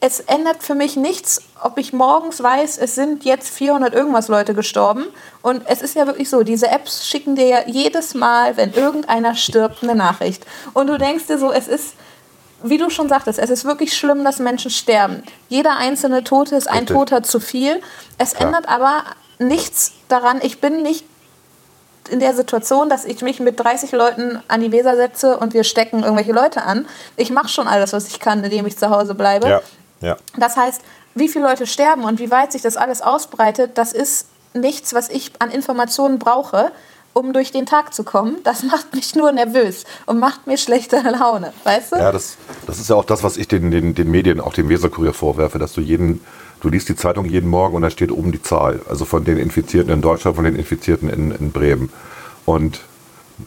[0.00, 4.54] es ändert für mich nichts, ob ich morgens weiß, es sind jetzt 400 irgendwas Leute
[4.54, 5.04] gestorben.
[5.42, 9.34] Und es ist ja wirklich so, diese Apps schicken dir ja jedes Mal, wenn irgendeiner
[9.34, 10.46] stirbt, eine Nachricht.
[10.72, 11.94] Und du denkst dir so, es ist,
[12.62, 15.24] wie du schon sagtest, es ist wirklich schlimm, dass Menschen sterben.
[15.48, 17.80] Jeder einzelne Tote ist ein Toter zu viel.
[18.18, 19.02] Es ändert aber
[19.40, 21.04] nichts daran, ich bin nicht
[22.08, 25.64] in der Situation, dass ich mich mit 30 Leuten an die Weser setze und wir
[25.64, 26.86] stecken irgendwelche Leute an.
[27.16, 29.48] Ich mache schon alles, was ich kann, indem ich zu Hause bleibe.
[29.48, 29.60] Ja,
[30.00, 30.16] ja.
[30.36, 30.82] Das heißt,
[31.14, 35.08] wie viele Leute sterben und wie weit sich das alles ausbreitet, das ist nichts, was
[35.08, 36.70] ich an Informationen brauche,
[37.12, 38.36] um durch den Tag zu kommen.
[38.44, 41.96] Das macht mich nur nervös und macht mir schlechte Laune, weißt du?
[41.96, 42.36] Ja, das,
[42.66, 45.58] das ist ja auch das, was ich den, den, den Medien, auch dem Weserkurier vorwerfe,
[45.58, 46.24] dass du jeden
[46.60, 48.80] Du liest die Zeitung jeden Morgen und da steht oben die Zahl.
[48.88, 51.90] Also von den Infizierten in Deutschland, von den Infizierten in, in Bremen.
[52.44, 52.80] Und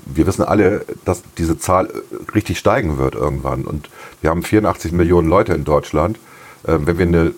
[0.05, 1.89] wir wissen alle, dass diese Zahl
[2.33, 3.65] richtig steigen wird irgendwann.
[3.65, 3.89] Und
[4.21, 6.17] wir haben 84 Millionen Leute in Deutschland.
[6.65, 7.33] Ähm, wenn wir eine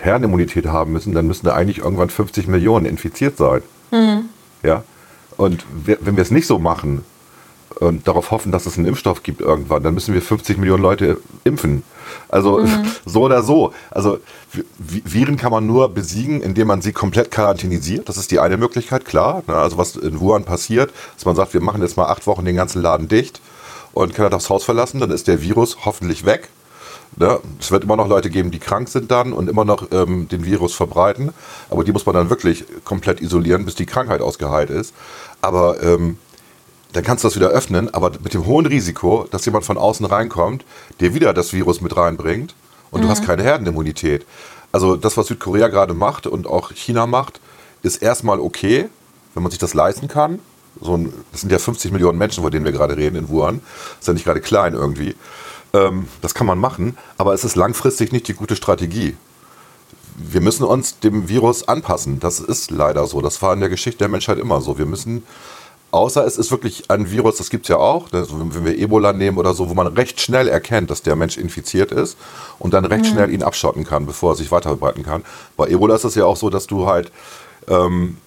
[0.00, 3.62] Herrenimmunität haben müssen, dann müssen da eigentlich irgendwann 50 Millionen infiziert sein.
[3.90, 4.26] Mhm.
[4.62, 4.84] Ja?
[5.36, 7.04] Und wenn wir es nicht so machen
[7.78, 11.20] und darauf hoffen, dass es einen Impfstoff gibt irgendwann, dann müssen wir 50 Millionen Leute
[11.44, 11.82] impfen.
[12.28, 12.86] Also mhm.
[13.04, 13.72] so oder so.
[13.90, 14.18] Also
[14.78, 18.08] Viren kann man nur besiegen, indem man sie komplett quarantänisiert.
[18.08, 19.42] Das ist die eine Möglichkeit, klar.
[19.46, 19.54] Ne?
[19.54, 22.56] Also was in Wuhan passiert, dass man sagt, wir machen jetzt mal acht Wochen den
[22.56, 23.40] ganzen Laden dicht
[23.92, 26.48] und darf das Haus verlassen, dann ist der Virus hoffentlich weg.
[27.16, 27.38] Ne?
[27.60, 30.44] Es wird immer noch Leute geben, die krank sind dann und immer noch ähm, den
[30.44, 31.32] Virus verbreiten.
[31.70, 34.94] Aber die muss man dann wirklich komplett isolieren, bis die Krankheit ausgeheilt ist.
[35.40, 36.18] Aber ähm,
[36.96, 40.06] dann kannst du das wieder öffnen, aber mit dem hohen Risiko, dass jemand von außen
[40.06, 40.64] reinkommt,
[41.00, 42.54] der wieder das Virus mit reinbringt
[42.90, 43.04] und mhm.
[43.04, 43.26] du hast mhm.
[43.26, 44.24] keine Herdenimmunität.
[44.72, 47.40] Also das, was Südkorea gerade macht und auch China macht,
[47.82, 48.88] ist erstmal okay,
[49.34, 50.38] wenn man sich das leisten kann.
[50.80, 53.60] So ein, das sind ja 50 Millionen Menschen, von denen wir gerade reden in Wuhan.
[53.90, 55.14] Das ist ja nicht gerade klein irgendwie.
[55.74, 59.16] Ähm, das kann man machen, aber es ist langfristig nicht die gute Strategie.
[60.16, 62.20] Wir müssen uns dem Virus anpassen.
[62.20, 63.20] Das ist leider so.
[63.20, 64.78] Das war in der Geschichte der Menschheit immer so.
[64.78, 65.24] Wir müssen
[65.96, 69.12] Außer es ist wirklich ein Virus, das gibt es ja auch, ne, wenn wir Ebola
[69.12, 72.16] nehmen oder so, wo man recht schnell erkennt, dass der Mensch infiziert ist
[72.58, 73.08] und dann recht mhm.
[73.08, 75.24] schnell ihn abschotten kann, bevor er sich weiter verbreiten kann.
[75.56, 77.10] Bei Ebola ist es ja auch so, dass du halt
[77.68, 78.18] ähm,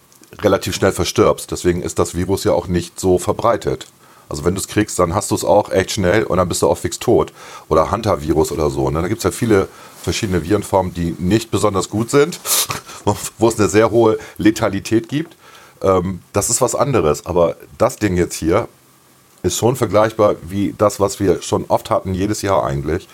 [0.41, 1.51] relativ schnell verstirbst.
[1.51, 3.87] Deswegen ist das Virus ja auch nicht so verbreitet.
[4.29, 6.61] Also wenn du es kriegst, dann hast du es auch echt schnell und dann bist
[6.61, 7.33] du auch fix tot.
[7.67, 8.89] Oder Hunter-Virus oder so.
[8.89, 9.01] Ne?
[9.01, 9.67] Da gibt es ja viele
[10.01, 12.39] verschiedene Virenformen, die nicht besonders gut sind,
[13.37, 15.35] wo es eine sehr hohe Letalität gibt.
[15.81, 17.25] Ähm, das ist was anderes.
[17.25, 18.67] Aber das Ding jetzt hier
[19.43, 23.07] ist schon vergleichbar wie das, was wir schon oft hatten, jedes Jahr eigentlich.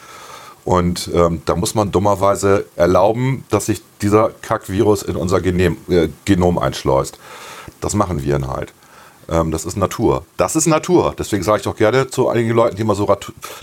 [0.64, 6.10] Und ähm, da muss man dummerweise erlauben, dass sich dieser Kackvirus in unser Genem, äh,
[6.26, 7.20] Genom einschleust.
[7.82, 8.74] Das machen Viren halt.
[9.30, 10.26] Ähm, das ist Natur.
[10.38, 11.14] Das ist Natur.
[11.18, 13.08] Deswegen sage ich doch gerne zu einigen Leuten, die immer so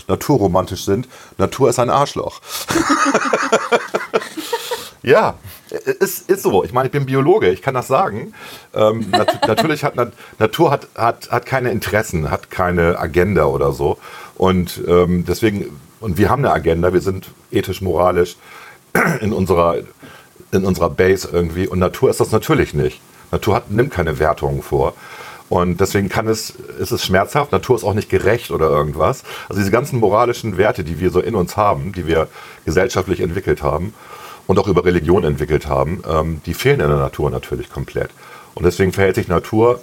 [0.07, 2.39] naturromantisch sind, Natur ist ein Arschloch.
[5.03, 5.35] ja,
[5.69, 6.63] ist, ist so.
[6.63, 8.33] Ich meine, ich bin Biologe, ich kann das sagen.
[8.73, 13.73] Ähm, nat natürlich hat Nat Natur hat, hat, hat keine Interessen, hat keine Agenda oder
[13.73, 13.97] so.
[14.35, 18.37] Und ähm, deswegen, und wir haben eine Agenda, wir sind ethisch, moralisch
[19.21, 19.77] in unserer,
[20.51, 21.67] in unserer Base irgendwie.
[21.67, 23.01] Und Natur ist das natürlich nicht.
[23.31, 24.93] Natur hat, nimmt keine Wertungen vor.
[25.49, 27.51] Und deswegen kann es, ist es schmerzhaft.
[27.51, 29.23] Natur ist auch nicht gerecht oder irgendwas.
[29.49, 32.29] Also diese ganzen moralischen Werte, die wir so in uns haben, die wir
[32.65, 33.93] gesellschaftlich entwickelt haben
[34.47, 38.09] und auch über Religion entwickelt haben, ähm, die fehlen in der Natur natürlich komplett.
[38.55, 39.81] Und deswegen verhält sich Natur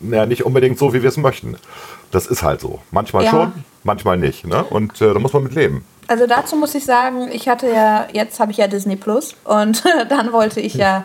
[0.00, 1.56] ja, nicht unbedingt so, wie wir es möchten.
[2.10, 2.80] Das ist halt so.
[2.90, 3.30] Manchmal ja.
[3.30, 3.52] schon,
[3.84, 4.46] manchmal nicht.
[4.46, 4.64] Ne?
[4.64, 5.84] Und äh, da muss man mit leben.
[6.06, 9.84] Also dazu muss ich sagen, ich hatte ja, jetzt habe ich ja Disney Plus und
[10.08, 11.04] dann wollte ich ja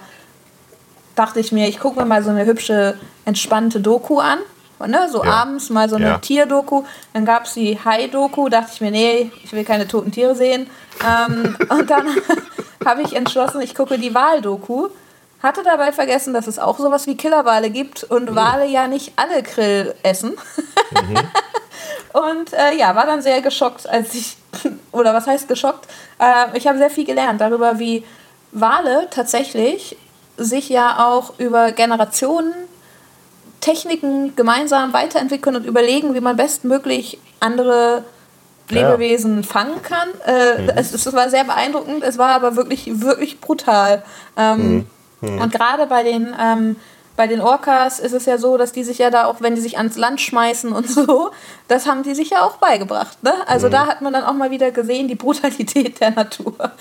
[1.15, 4.39] dachte ich mir, ich gucke mir mal so eine hübsche, entspannte Doku an.
[4.79, 5.31] Ne, so ja.
[5.31, 6.17] abends mal so eine ja.
[6.17, 6.83] Tierdoku.
[7.13, 8.49] Dann gab es die Hai-Doku.
[8.49, 10.69] Dachte ich mir, nee, ich will keine toten Tiere sehen.
[11.05, 12.07] Ähm, und dann
[12.85, 14.89] habe ich entschlossen, ich gucke die Wal-Doku.
[15.41, 18.35] Hatte dabei vergessen, dass es auch sowas wie Killerwale gibt und mhm.
[18.35, 20.31] Wale ja nicht alle Krill essen.
[20.91, 21.17] Mhm.
[22.13, 24.37] und äh, ja, war dann sehr geschockt, als ich,
[24.91, 25.87] oder was heißt geschockt?
[26.19, 28.03] Äh, ich habe sehr viel gelernt darüber, wie
[28.51, 29.97] Wale tatsächlich
[30.37, 32.53] sich ja auch über Generationen
[33.65, 38.03] Techniken gemeinsam weiterentwickeln und überlegen, wie man bestmöglich andere
[38.69, 39.43] Lebewesen ja.
[39.43, 40.09] fangen kann.
[40.23, 40.69] Äh, mhm.
[40.75, 44.03] es, es, war sehr beeindruckend, es war aber wirklich, wirklich brutal.
[44.37, 44.85] Ähm,
[45.21, 45.29] mhm.
[45.29, 45.41] Mhm.
[45.41, 46.75] Und gerade bei den, ähm,
[47.15, 49.61] bei den Orcas ist es ja so, dass die sich ja da auch, wenn die
[49.61, 51.31] sich ans Land schmeißen und so,
[51.67, 53.23] das haben die sich ja auch beigebracht.
[53.23, 53.33] Ne?
[53.47, 53.71] Also mhm.
[53.71, 56.53] da hat man dann auch mal wieder gesehen, die Brutalität der Natur.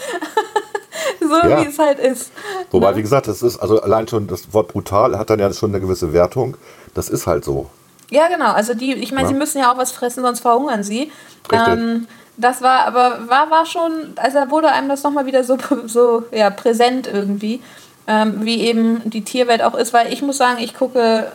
[1.20, 1.62] so ja.
[1.62, 2.32] wie es halt ist.
[2.70, 2.97] Wobei, ne?
[2.97, 5.80] wie gesagt, das ist, also allein schon das Wort brutal hat dann ja schon eine
[5.80, 6.57] gewisse Wertung.
[6.95, 7.70] Das ist halt so.
[8.11, 8.53] Ja, genau.
[8.53, 9.28] Also die, ich meine, ja.
[9.28, 11.11] sie müssen ja auch was fressen, sonst verhungern sie.
[11.53, 15.57] Ähm, das war aber, war, war schon, also da wurde einem das nochmal wieder so,
[15.86, 17.61] so ja, präsent irgendwie,
[18.07, 21.32] ähm, wie eben die Tierwelt auch ist, weil ich muss sagen, ich gucke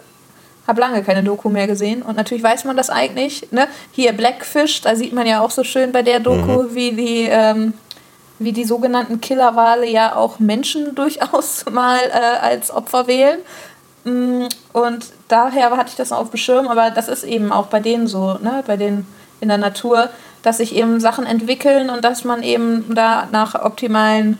[0.69, 3.47] habe lange keine Doku mehr gesehen und natürlich weiß man das eigentlich.
[3.51, 3.67] Ne?
[3.91, 6.75] Hier Blackfish, da sieht man ja auch so schön bei der Doku, mhm.
[6.75, 7.73] wie die ähm,
[8.39, 13.39] wie die sogenannten Killerwale ja auch Menschen durchaus mal äh, als Opfer wählen.
[14.05, 17.79] Mm, und daher hatte ich das auf dem Schirm, aber das ist eben auch bei
[17.79, 18.63] denen so, ne?
[18.65, 19.07] bei denen
[19.41, 20.09] in der Natur,
[20.41, 24.37] dass sich eben Sachen entwickeln und dass man eben da nach optimalen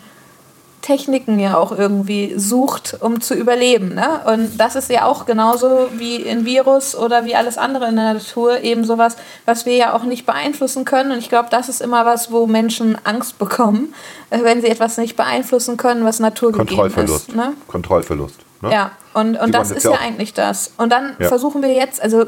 [0.82, 3.96] Techniken ja auch irgendwie sucht, um zu überleben.
[3.96, 4.22] Ne?
[4.26, 8.14] Und das ist ja auch genauso wie ein Virus oder wie alles andere in der
[8.14, 9.16] Natur eben sowas,
[9.46, 11.12] was wir ja auch nicht beeinflussen können.
[11.12, 13.94] Und ich glaube, das ist immer was, wo Menschen Angst bekommen,
[14.30, 17.36] äh, wenn sie etwas nicht beeinflussen können, was naturgegeben ist.
[17.36, 17.54] Ne?
[17.68, 18.40] Kontrollverlust.
[18.62, 18.72] Ne?
[18.72, 20.74] Ja, und, und das ist ja eigentlich das.
[20.78, 21.28] Und dann ja.
[21.28, 22.26] versuchen wir jetzt, also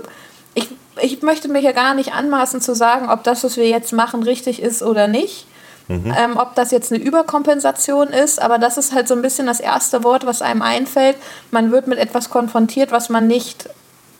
[0.53, 0.69] ich,
[1.01, 4.23] ich möchte mir ja gar nicht anmaßen zu sagen, ob das, was wir jetzt machen,
[4.23, 5.47] richtig ist oder nicht.
[5.91, 6.15] Mhm.
[6.17, 9.59] Ähm, ob das jetzt eine Überkompensation ist, aber das ist halt so ein bisschen das
[9.59, 11.17] erste Wort, was einem einfällt.
[11.51, 13.69] Man wird mit etwas konfrontiert, was man nicht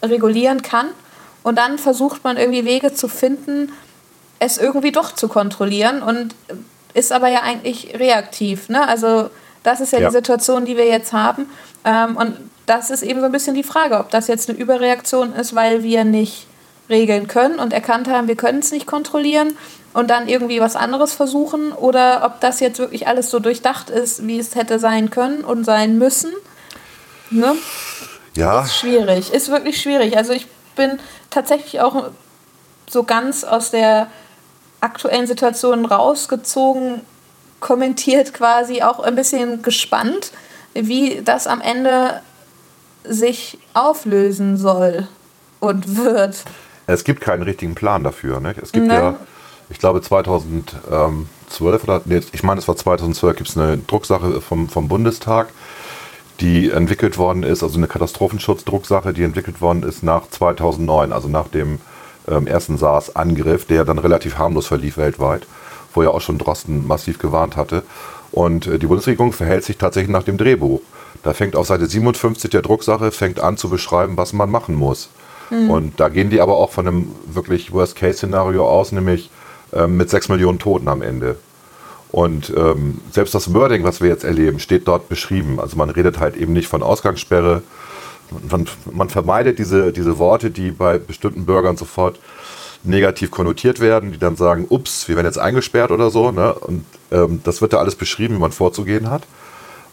[0.04, 0.88] regulieren kann.
[1.44, 3.72] Und dann versucht man irgendwie Wege zu finden,
[4.40, 6.36] es irgendwie doch zu kontrollieren und
[6.94, 8.68] ist aber ja eigentlich reaktiv.
[8.68, 8.86] Ne?
[8.86, 9.30] Also
[9.64, 11.50] das ist ja, ja, die Situation, die wir jetzt haben.
[11.86, 15.34] Ähm, und das ist eben so ein bisschen die Frage, ob das jetzt eine Überreaktion
[15.34, 16.48] ist, weil wir nicht
[16.90, 19.56] regeln können und erkannt haben, wir können es nicht kontrollieren
[19.94, 24.26] und dann irgendwie was anderes versuchen oder ob das jetzt wirklich alles so durchdacht ist,
[24.26, 26.32] wie es hätte sein können und sein müssen.
[27.30, 27.56] Ne?
[28.36, 28.64] Ja.
[28.64, 30.18] Ist schwierig, ist wirklich schwierig.
[30.18, 32.10] Also ich bin tatsächlich auch
[32.90, 34.08] so ganz aus der
[34.80, 37.02] aktuellen Situation rausgezogen,
[37.60, 40.32] kommentiert quasi auch ein bisschen gespannt,
[40.74, 42.22] wie das am Ende
[43.04, 45.08] sich auflösen soll
[45.60, 46.44] und wird.
[46.88, 48.40] Es gibt keinen richtigen Plan dafür.
[48.40, 48.56] Ne?
[48.62, 48.94] Es gibt ne?
[48.94, 49.16] ja
[49.72, 54.70] ich glaube 2012 oder nee, ich meine es war 2012 gibt es eine Drucksache vom,
[54.70, 55.50] vom Bundestag,
[56.40, 61.48] die entwickelt worden ist, also eine Katastrophenschutzdrucksache, die entwickelt worden ist nach 2009, also nach
[61.48, 61.80] dem
[62.28, 65.48] ähm, ersten SARS-Angriff, der dann relativ harmlos verlief weltweit,
[65.94, 67.84] wo ja auch schon Drosten massiv gewarnt hatte.
[68.32, 70.82] Und äh, die Bundesregierung verhält sich tatsächlich nach dem Drehbuch.
[71.24, 75.10] Da fängt auf Seite 57 der Drucksache fängt an zu beschreiben, was man machen muss.
[75.50, 75.70] Mhm.
[75.70, 79.30] Und da gehen die aber auch von einem wirklich Worst-Case-Szenario aus, nämlich
[79.74, 81.38] ähm, mit sechs Millionen Toten am Ende.
[82.12, 85.60] Und ähm, selbst das Wording, was wir jetzt erleben, steht dort beschrieben.
[85.60, 87.64] Also man redet halt eben nicht von Ausgangssperre.
[88.50, 92.20] Man, man vermeidet diese, diese Worte, die bei bestimmten Bürgern sofort
[92.84, 96.32] negativ konnotiert werden, die dann sagen, ups, wir werden jetzt eingesperrt oder so.
[96.32, 96.54] Ne?
[96.54, 99.24] Und ähm, das wird da alles beschrieben, wie man vorzugehen hat.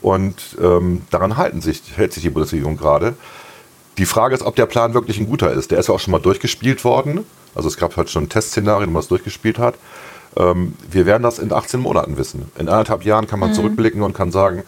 [0.01, 3.15] Und ähm, daran halten sich, hält sich die Bundesregierung gerade.
[3.99, 5.73] Die Frage ist, ob der Plan wirklich ein guter ist.
[5.73, 7.27] Der ist ja auch schon mal durchgespielt worden.
[7.55, 9.75] Also es gab halt schon Testszenarien, wo man es durchgespielt hat.
[10.37, 12.51] Ähm, wir werden das in 18 Monaten wissen.
[12.59, 13.55] In anderthalb Jahren kann man mhm.
[13.55, 14.63] zurückblicken und kann sagen,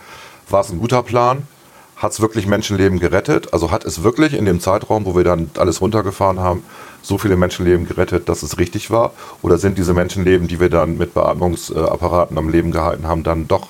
[0.48, 1.46] war es ein guter Plan?
[1.94, 3.52] Hat es wirklich Menschenleben gerettet?
[3.52, 6.64] Also hat es wirklich in dem Zeitraum, wo wir dann alles runtergefahren haben,
[7.02, 9.12] so viele Menschenleben gerettet, dass es richtig war?
[9.42, 13.68] Oder sind diese Menschenleben, die wir dann mit Beatmungsapparaten am Leben gehalten haben, dann doch,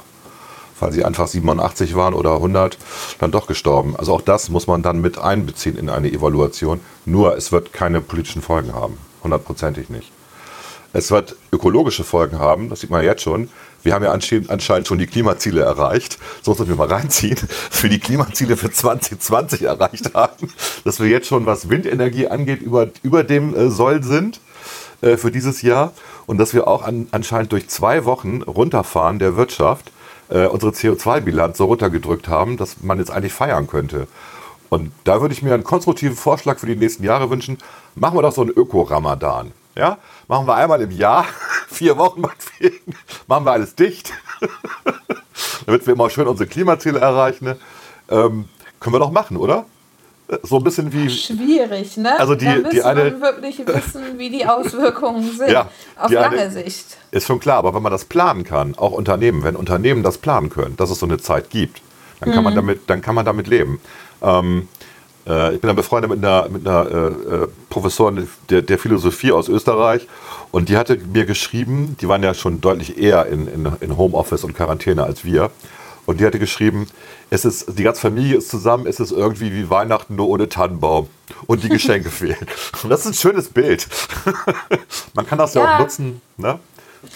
[0.81, 2.78] weil sie einfach 87 waren oder 100,
[3.18, 3.97] dann doch gestorben?
[3.97, 6.81] Also auch das muss man dann mit einbeziehen in eine Evaluation.
[7.05, 8.99] Nur es wird keine politischen Folgen haben.
[9.22, 10.11] Hundertprozentig nicht.
[10.93, 13.49] Es wird ökologische Folgen haben, das sieht man jetzt schon.
[13.83, 16.18] Wir haben ja anscheinend schon die Klimaziele erreicht.
[16.43, 17.39] So sollten wir mal reinziehen,
[17.81, 20.53] wir die Klimaziele für 2020 erreicht haben.
[20.85, 24.41] Dass wir jetzt schon, was Windenergie angeht, über, über dem äh, Soll sind
[25.01, 25.93] äh, für dieses Jahr.
[26.26, 29.93] Und dass wir auch an, anscheinend durch zwei Wochen runterfahren der Wirtschaft
[30.31, 34.07] äh, unsere CO2-Bilanz so runtergedrückt haben, dass man jetzt eigentlich feiern könnte.
[34.68, 37.59] Und da würde ich mir einen konstruktiven Vorschlag für die nächsten Jahre wünschen.
[37.97, 39.53] Machen wir doch so einen Öko-Ramadan.
[39.76, 39.99] Ja?
[40.28, 41.26] Machen wir einmal im Jahr,
[41.68, 42.95] vier Wochen meinetwegen,
[43.26, 44.12] machen wir alles dicht,
[45.66, 47.45] damit wir immer schön unsere Klimaziele erreichen.
[47.45, 47.57] Ne?
[48.09, 49.66] Ähm, können wir doch machen, oder?
[50.43, 51.11] So ein bisschen wie.
[51.11, 52.18] Schwierig, ne?
[52.18, 55.51] Also die, da die eine, man wirklich wissen, wie die Auswirkungen sind.
[55.51, 56.97] ja, auf lange Sicht.
[57.11, 60.51] Ist schon klar, aber wenn man das planen kann, auch Unternehmen, wenn Unternehmen das planen
[60.51, 61.83] können, dass es so eine Zeit gibt,
[62.20, 62.45] dann kann, mhm.
[62.45, 63.81] man, damit, dann kann man damit leben.
[64.22, 64.68] Ähm,
[65.26, 69.33] äh, ich bin dann befreundet mit einer, mit einer äh, äh, Professorin der, der, Philosophie
[69.33, 70.07] aus Österreich
[70.51, 74.45] und die hatte mir geschrieben, die waren ja schon deutlich eher in, in, in Homeoffice
[74.45, 75.51] und Quarantäne als wir.
[76.11, 76.88] Und die hatte geschrieben,
[77.30, 81.08] es ist, die ganze Familie ist zusammen, es ist irgendwie wie Weihnachten nur ohne Tannenbaum
[81.46, 82.48] und die Geschenke fehlen.
[82.82, 83.86] Und das ist ein schönes Bild.
[85.14, 86.20] Man kann das ja, ja auch nutzen.
[86.36, 86.58] Ne?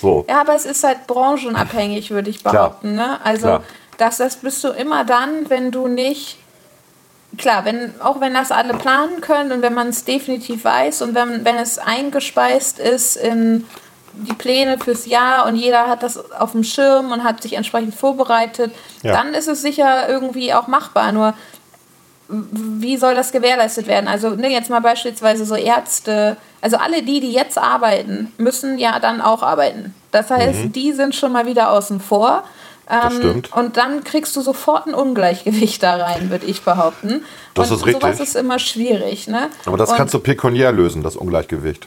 [0.01, 0.25] So.
[0.29, 2.95] Ja, aber es ist halt branchenabhängig, würde ich behaupten.
[2.95, 3.19] Ne?
[3.25, 3.59] Also,
[3.99, 6.39] dass das bist du immer dann, wenn du nicht
[7.37, 11.17] klar, wenn, auch wenn das alle planen können und wenn man es definitiv weiß und
[11.17, 13.67] wenn, wenn es eingespeist ist in
[14.17, 17.95] die Pläne fürs Jahr und jeder hat das auf dem Schirm und hat sich entsprechend
[17.95, 19.13] vorbereitet, ja.
[19.13, 21.13] dann ist es sicher irgendwie auch machbar.
[21.13, 21.35] Nur
[22.29, 24.09] wie soll das gewährleistet werden?
[24.09, 28.99] Also ne, jetzt mal beispielsweise so Ärzte, also alle die, die jetzt arbeiten, müssen ja
[28.99, 29.95] dann auch arbeiten.
[30.11, 30.73] Das heißt, mhm.
[30.73, 32.45] die sind schon mal wieder außen vor.
[32.87, 33.53] Das ähm, stimmt.
[33.53, 37.25] Und dann kriegst du sofort ein Ungleichgewicht da rein, würde ich behaupten.
[37.55, 38.03] Das und ist richtig.
[38.03, 39.27] Sowas ist immer schwierig.
[39.27, 39.49] Ne?
[39.67, 41.87] Aber das und kannst du pekuniär lösen, das Ungleichgewicht.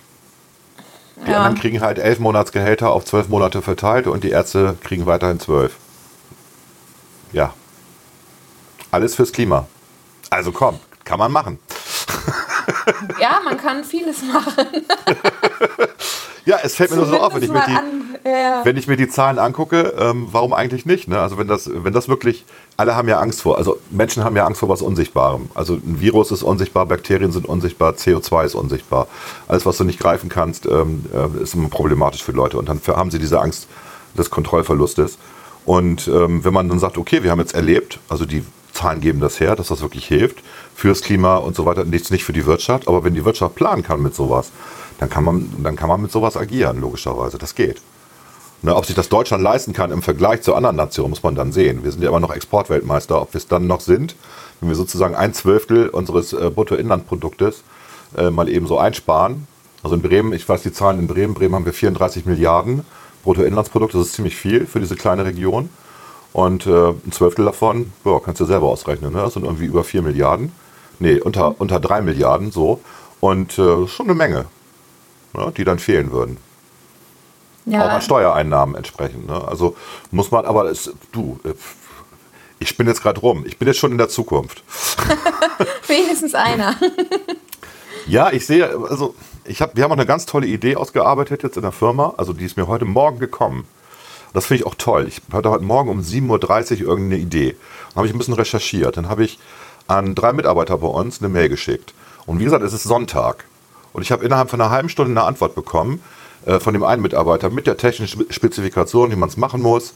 [1.25, 1.37] Die ja.
[1.37, 5.75] anderen kriegen halt elf Monatsgehälter auf zwölf Monate verteilt und die Ärzte kriegen weiterhin zwölf.
[7.33, 7.53] Ja.
[8.91, 9.67] Alles fürs Klima.
[10.29, 11.59] Also komm, kann man machen.
[13.19, 14.67] Ja, man kann vieles machen.
[16.47, 18.61] Ja, es fällt mir nur so auf, wenn ich mir, die, ja.
[18.63, 21.09] wenn ich mir die Zahlen angucke, ähm, warum eigentlich nicht?
[21.09, 21.19] Ne?
[21.19, 22.45] Also wenn das, wenn das wirklich,
[22.77, 25.49] alle haben ja Angst vor, also Menschen haben ja Angst vor was Unsichtbarem.
[25.55, 29.07] Also ein Virus ist unsichtbar, Bakterien sind unsichtbar, CO2 ist unsichtbar.
[29.49, 32.57] Alles, was du nicht greifen kannst, ähm, äh, ist immer problematisch für Leute.
[32.57, 33.67] Und dann haben sie diese Angst
[34.17, 35.17] des Kontrollverlustes.
[35.65, 39.19] Und ähm, wenn man dann sagt, okay, wir haben jetzt erlebt, also die Zahlen geben
[39.19, 40.37] das her, dass das wirklich hilft
[40.77, 43.81] fürs Klima und so weiter, nichts nicht für die Wirtschaft, aber wenn die Wirtschaft planen
[43.81, 44.51] kann mit sowas,
[44.99, 47.39] dann kann man, dann kann man mit sowas agieren, logischerweise.
[47.39, 47.81] Das geht.
[48.61, 51.51] Ne, ob sich das Deutschland leisten kann im Vergleich zu anderen Nationen, muss man dann
[51.51, 51.83] sehen.
[51.83, 53.19] Wir sind ja immer noch Exportweltmeister.
[53.19, 54.15] Ob wir es dann noch sind,
[54.59, 57.63] wenn wir sozusagen ein Zwölftel unseres äh, Bruttoinlandproduktes
[58.15, 59.47] äh, mal eben so einsparen.
[59.81, 62.85] Also in Bremen, ich weiß die Zahlen in Bremen, Bremen haben wir 34 Milliarden
[63.23, 65.69] Bruttoinlandsprodukt, das ist ziemlich viel für diese kleine Region.
[66.33, 69.21] Und äh, ein Zwölftel davon, boah, kannst du selber ausrechnen, ne?
[69.21, 70.51] das sind irgendwie über 4 Milliarden.
[70.99, 72.81] Nee, unter, unter 3 Milliarden so.
[73.19, 74.45] Und äh, schon eine Menge
[75.37, 76.37] ne, die dann fehlen würden.
[77.65, 77.85] Ja.
[77.85, 79.27] Auch an Steuereinnahmen entsprechend.
[79.27, 79.47] Ne?
[79.47, 79.75] Also
[80.11, 81.53] muss man, aber es, du, äh,
[82.59, 83.45] ich bin jetzt gerade rum.
[83.45, 84.63] Ich bin jetzt schon in der Zukunft.
[85.87, 86.75] Wenigstens einer.
[88.07, 91.57] ja, ich sehe, also ich hab, wir haben auch eine ganz tolle Idee ausgearbeitet jetzt
[91.57, 92.13] in der Firma.
[92.17, 93.65] Also die ist mir heute Morgen gekommen.
[94.33, 95.07] Das finde ich auch toll.
[95.07, 97.55] Ich hatte heute Morgen um 7.30 Uhr irgendeine Idee.
[97.89, 98.95] Dann habe ich ein bisschen recherchiert.
[98.95, 99.39] Dann habe ich
[99.87, 101.93] an drei Mitarbeiter bei uns eine Mail geschickt.
[102.25, 103.45] Und wie gesagt, es ist Sonntag.
[103.93, 106.01] Und ich habe innerhalb von einer halben Stunde eine Antwort bekommen
[106.45, 109.93] äh, von dem einen Mitarbeiter mit der technischen Spezifikation, wie man es machen muss,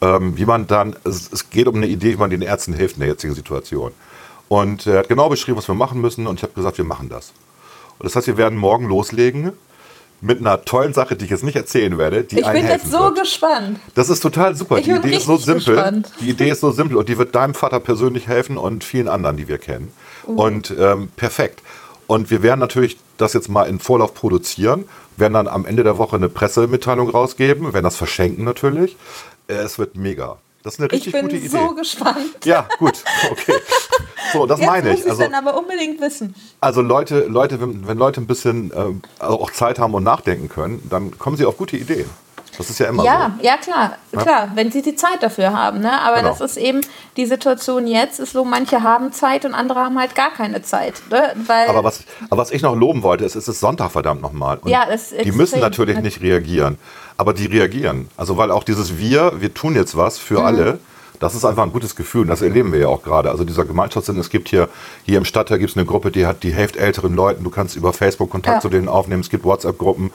[0.00, 2.96] ähm, wie man dann, es, es, geht um eine Idee, wie man den Ärzten hilft
[2.96, 3.92] in der jetzigen Situation.
[4.48, 7.08] Und er hat genau beschrieben, was wir machen müssen und ich habe gesagt, wir machen
[7.08, 7.32] das.
[7.98, 9.52] das heißt, wir werden morgen loslegen
[10.20, 12.24] mit einer tollen Sache, die ich jetzt nicht erzählen werde.
[12.24, 13.20] Die ich bin jetzt so wird.
[13.20, 13.80] gespannt.
[13.94, 14.78] Das ist total super.
[14.78, 15.74] Ich die Idee ist so simpel.
[15.74, 16.12] Gespannt.
[16.20, 19.36] Die Idee ist so simpel und die wird deinem Vater persönlich helfen und vielen anderen,
[19.36, 19.92] die wir kennen.
[20.26, 20.38] Mhm.
[20.38, 21.62] Und ähm, perfekt.
[22.06, 24.84] Und wir werden natürlich das jetzt mal in Vorlauf produzieren,
[25.16, 28.96] werden dann am Ende der Woche eine Pressemitteilung rausgeben, werden das verschenken natürlich.
[29.46, 30.38] Äh, es wird mega.
[30.62, 31.46] Das ist eine richtig gute Idee.
[31.46, 32.44] Ich bin so gespannt.
[32.44, 33.54] Ja, gut, okay.
[34.32, 35.00] So, das Jetzt meine ich.
[35.00, 36.34] Muss also, dann aber unbedingt wissen.
[36.60, 40.86] Also Leute, Leute, wenn, wenn Leute ein bisschen äh, auch Zeit haben und nachdenken können,
[40.88, 42.08] dann kommen sie auf gute Ideen.
[42.58, 43.46] Das ist ja immer ja, so.
[43.46, 44.22] Ja, klar, ja?
[44.22, 45.80] klar, wenn sie die Zeit dafür haben.
[45.80, 45.98] Ne?
[46.02, 46.28] Aber genau.
[46.28, 46.82] das ist eben
[47.16, 51.00] die Situation jetzt, ist so, manche haben Zeit und andere haben halt gar keine Zeit.
[51.10, 51.32] Ne?
[51.46, 54.58] Weil aber, was, aber was ich noch loben wollte, ist, es ist Sonntag verdammt nochmal.
[54.66, 54.86] Ja,
[55.24, 56.76] die müssen natürlich nicht reagieren,
[57.20, 58.08] aber die reagieren.
[58.16, 60.46] Also weil auch dieses Wir, wir tun jetzt was für mhm.
[60.46, 60.78] alle,
[61.18, 63.30] das ist einfach ein gutes Gefühl und das erleben wir ja auch gerade.
[63.30, 64.70] Also dieser Gemeinschaftssinn, es gibt hier,
[65.04, 67.76] hier im Stadtteil gibt es eine Gruppe, die hat die Hälfte älteren Leuten, du kannst
[67.76, 68.60] über Facebook Kontakt ja.
[68.60, 70.10] zu denen aufnehmen, es gibt WhatsApp-Gruppen.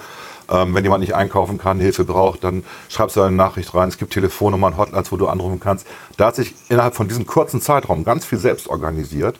[0.49, 3.89] Ähm, wenn jemand nicht einkaufen kann, Hilfe braucht, dann schreibst du eine Nachricht rein.
[3.89, 5.85] Es gibt Telefonnummern, Hotlines, wo du anrufen kannst.
[6.17, 9.39] Da hat sich innerhalb von diesem kurzen Zeitraum ganz viel selbst organisiert.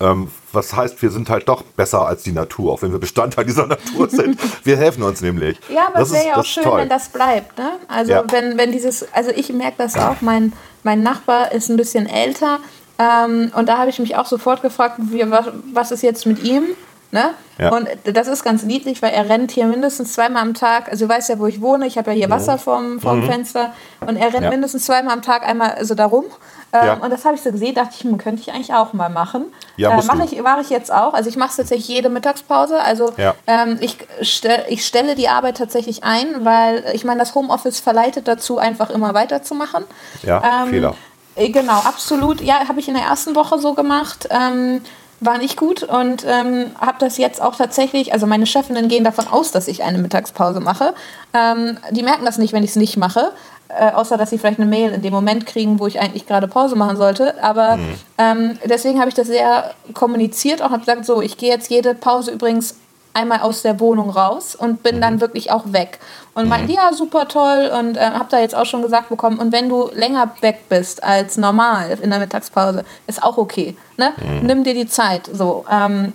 [0.00, 3.44] Ähm, was heißt, wir sind halt doch besser als die Natur, auch wenn wir Bestandteil
[3.44, 4.38] dieser Natur sind.
[4.64, 5.58] Wir helfen uns nämlich.
[5.68, 6.80] Ja, aber es wäre ja auch schön, toll.
[6.80, 7.56] wenn das bleibt.
[7.58, 7.72] Ne?
[7.88, 8.24] Also ja.
[8.30, 12.58] wenn, wenn dieses, also ich merke das auch, mein, mein Nachbar ist ein bisschen älter
[12.98, 16.42] ähm, und da habe ich mich auch sofort gefragt, wie, was, was ist jetzt mit
[16.44, 16.64] ihm?
[17.12, 17.34] Ne?
[17.58, 17.72] Ja.
[17.72, 20.88] Und das ist ganz niedlich, weil er rennt hier mindestens zweimal am Tag.
[20.88, 21.86] Also du weißt ja, wo ich wohne.
[21.86, 23.26] Ich habe ja hier Wasser vorm, vorm mhm.
[23.26, 23.72] Fenster.
[24.06, 24.50] Und er rennt ja.
[24.50, 26.26] mindestens zweimal am Tag einmal so darum.
[26.72, 26.94] Ähm, ja.
[26.94, 29.46] Und das habe ich so gesehen, dachte ich, hm, könnte ich eigentlich auch mal machen.
[29.76, 31.12] Ja, äh, mache ich, mache ich jetzt auch.
[31.12, 32.80] Also ich mache es tatsächlich jede Mittagspause.
[32.80, 33.12] Also
[33.48, 38.28] ähm, ich, stell, ich stelle die Arbeit tatsächlich ein, weil ich meine, das Homeoffice verleitet
[38.28, 39.84] dazu, einfach immer weiterzumachen.
[40.22, 40.94] Ja, ähm, Fehler.
[41.34, 42.40] Äh, genau, absolut.
[42.40, 44.28] Ja, habe ich in der ersten Woche so gemacht.
[44.30, 44.82] Ähm,
[45.20, 49.28] war nicht gut und ähm, habe das jetzt auch tatsächlich, also meine Chefinnen gehen davon
[49.28, 50.94] aus, dass ich eine Mittagspause mache.
[51.34, 53.32] Ähm, die merken das nicht, wenn ich es nicht mache,
[53.68, 56.48] äh, außer dass sie vielleicht eine Mail in dem Moment kriegen, wo ich eigentlich gerade
[56.48, 57.42] Pause machen sollte.
[57.42, 57.94] Aber mhm.
[58.16, 61.94] ähm, deswegen habe ich das sehr kommuniziert, auch habe gesagt, so, ich gehe jetzt jede
[61.94, 62.76] Pause übrigens
[63.12, 65.00] einmal aus der Wohnung raus und bin mhm.
[65.00, 65.98] dann wirklich auch weg.
[66.34, 66.50] Und mhm.
[66.50, 69.68] meinte, ja, super toll und äh, habe da jetzt auch schon gesagt bekommen, und wenn
[69.68, 73.76] du länger weg bist als normal in der Mittagspause, ist auch okay.
[73.96, 74.12] Ne?
[74.16, 74.46] Mhm.
[74.46, 75.28] Nimm dir die Zeit.
[75.32, 75.64] So.
[75.70, 76.12] Ähm,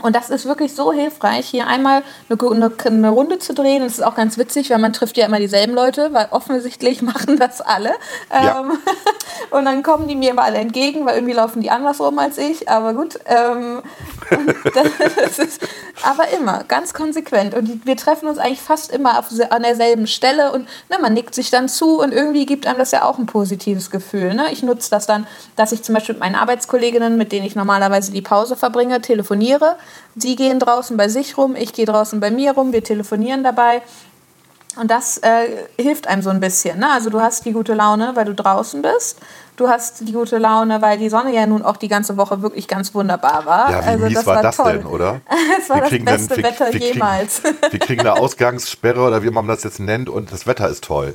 [0.00, 3.82] und das ist wirklich so hilfreich, hier einmal eine, eine, Runde zu drehen.
[3.82, 7.38] Das ist auch ganz witzig, weil man trifft ja immer dieselben Leute, weil offensichtlich machen
[7.38, 7.92] das alle.
[8.30, 8.60] Ja.
[8.60, 8.78] Ähm,
[9.50, 12.38] und dann kommen die mir immer alle entgegen, weil irgendwie laufen die anders rum als
[12.38, 12.68] ich.
[12.68, 13.18] Aber gut.
[13.26, 13.82] Ähm,
[15.38, 15.60] ist,
[16.02, 17.54] aber immer, ganz konsequent.
[17.54, 21.12] Und die, wir treffen uns eigentlich fast immer auf, an derselben Stelle und ne, man
[21.12, 24.34] nickt sich dann zu und irgendwie gibt einem das ja auch ein positives Gefühl.
[24.34, 24.46] Ne?
[24.52, 25.26] Ich nutze das dann,
[25.56, 29.76] dass ich zum Beispiel mit meinen Arbeitskolleginnen, mit denen ich normalerweise die Pause verbringe, telefoniere
[30.16, 33.82] Sie gehen draußen bei sich rum, ich gehe draußen bei mir rum, wir telefonieren dabei.
[34.76, 36.78] Und das äh, hilft einem so ein bisschen.
[36.78, 36.90] Ne?
[36.90, 39.18] Also du hast die gute Laune, weil du draußen bist.
[39.56, 42.68] Du hast die gute Laune, weil die Sonne ja nun auch die ganze Woche wirklich
[42.68, 43.70] ganz wunderbar war.
[43.70, 44.72] Ja, wie also mies das war, war das toll.
[44.78, 45.20] denn, oder?
[45.60, 47.42] es war das beste dann, Wetter wir, wir jemals.
[47.42, 50.84] Kriegen, wir kriegen eine Ausgangssperre oder wie man das jetzt nennt und das Wetter ist
[50.84, 51.14] toll.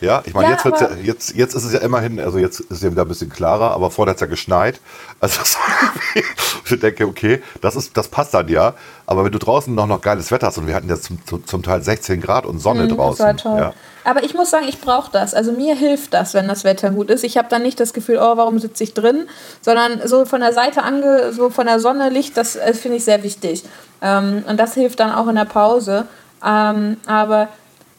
[0.00, 2.70] Ja, ich meine, ja, jetzt, ja, jetzt, jetzt ist es ja immerhin, also jetzt ist
[2.70, 4.80] es ja wieder ein bisschen klarer, aber vorher hat es ja geschneit.
[5.20, 5.40] Also
[6.64, 8.74] ich denke, okay, das, ist, das passt dann ja.
[9.06, 11.62] Aber wenn du draußen noch, noch geiles Wetter hast und wir hatten jetzt zum, zum
[11.62, 13.26] Teil 16 Grad und Sonne mhm, draußen.
[13.26, 13.60] Das war toll.
[13.60, 13.74] Ja.
[14.04, 15.34] Aber ich muss sagen, ich brauche das.
[15.34, 17.22] Also mir hilft das, wenn das Wetter gut ist.
[17.22, 19.28] Ich habe dann nicht das Gefühl, oh, warum sitze ich drin,
[19.60, 23.04] sondern so von der Seite ange, so von der Sonne Licht, das, das finde ich
[23.04, 23.64] sehr wichtig.
[24.00, 26.06] Ähm, und das hilft dann auch in der Pause.
[26.42, 27.48] Ähm, aber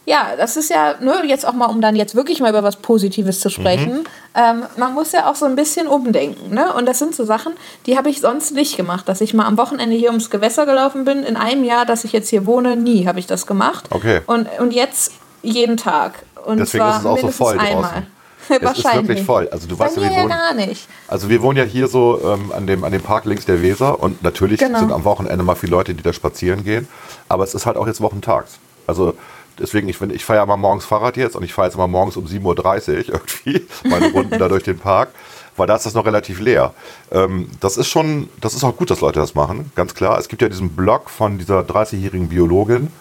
[0.06, 2.78] ja, das ist ja, ne, jetzt auch mal, um dann jetzt wirklich mal über was
[2.78, 4.00] Positives zu sprechen.
[4.00, 4.04] Mhm.
[4.36, 6.54] Ähm, man muss ja auch so ein bisschen umdenken.
[6.54, 6.74] Ne?
[6.74, 7.54] Und das sind so Sachen,
[7.86, 9.08] die habe ich sonst nicht gemacht.
[9.08, 11.24] Dass ich mal am Wochenende hier ums Gewässer gelaufen bin.
[11.24, 13.86] In einem Jahr, dass ich jetzt hier wohne, nie habe ich das gemacht.
[13.92, 14.22] Okay.
[14.26, 15.12] Und, und jetzt
[15.44, 16.24] jeden Tag.
[16.46, 18.08] Und Deswegen zwar ist es auch so voll einmal.
[18.50, 19.48] Es ist wirklich voll.
[19.50, 20.88] Also du Bei weißt ja, wir wohnen, ja gar nicht.
[21.08, 24.00] Also wir wohnen ja hier so ähm, an, dem, an dem Park links der Weser
[24.00, 24.80] und natürlich genau.
[24.80, 26.88] sind am Wochenende mal viele Leute, die da spazieren gehen.
[27.30, 28.58] Aber es ist halt auch jetzt wochentags.
[28.88, 29.14] Also
[29.60, 32.18] Deswegen, ich, ich fahre ja mal morgens Fahrrad jetzt und ich fahre jetzt mal morgens
[32.18, 35.10] um 7.30 Uhr irgendwie meine Runden da durch den Park,
[35.58, 36.74] weil da ist das noch relativ leer.
[37.12, 40.18] Ähm, das ist schon, das ist auch gut, dass Leute das machen, ganz klar.
[40.18, 42.92] Es gibt ja diesen Blog von dieser 30-jährigen Biologin,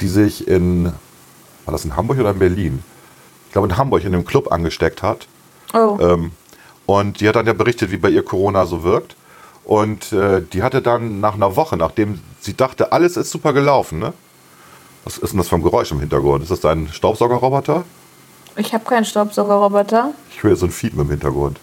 [0.00, 0.86] die sich in,
[1.64, 2.82] war das in Hamburg oder in Berlin?
[3.46, 5.26] Ich glaube in Hamburg in einem Club angesteckt hat.
[5.74, 5.98] Oh.
[6.00, 6.32] Ähm,
[6.86, 9.16] und die hat dann ja berichtet, wie bei ihr Corona so wirkt.
[9.64, 13.98] Und äh, die hatte dann nach einer Woche, nachdem sie dachte, alles ist super gelaufen,
[13.98, 14.12] ne?
[15.04, 16.42] Was ist denn das vom Geräusch im Hintergrund?
[16.42, 17.84] Ist das dein Staubsaugerroboter?
[18.56, 20.12] Ich habe keinen Staubsaugerroboter.
[20.30, 21.58] Ich höre so ein Fiepen im Hintergrund.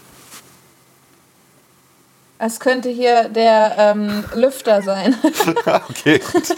[2.38, 5.16] Es könnte hier der ähm, Lüfter sein.
[5.88, 6.56] okay, gut.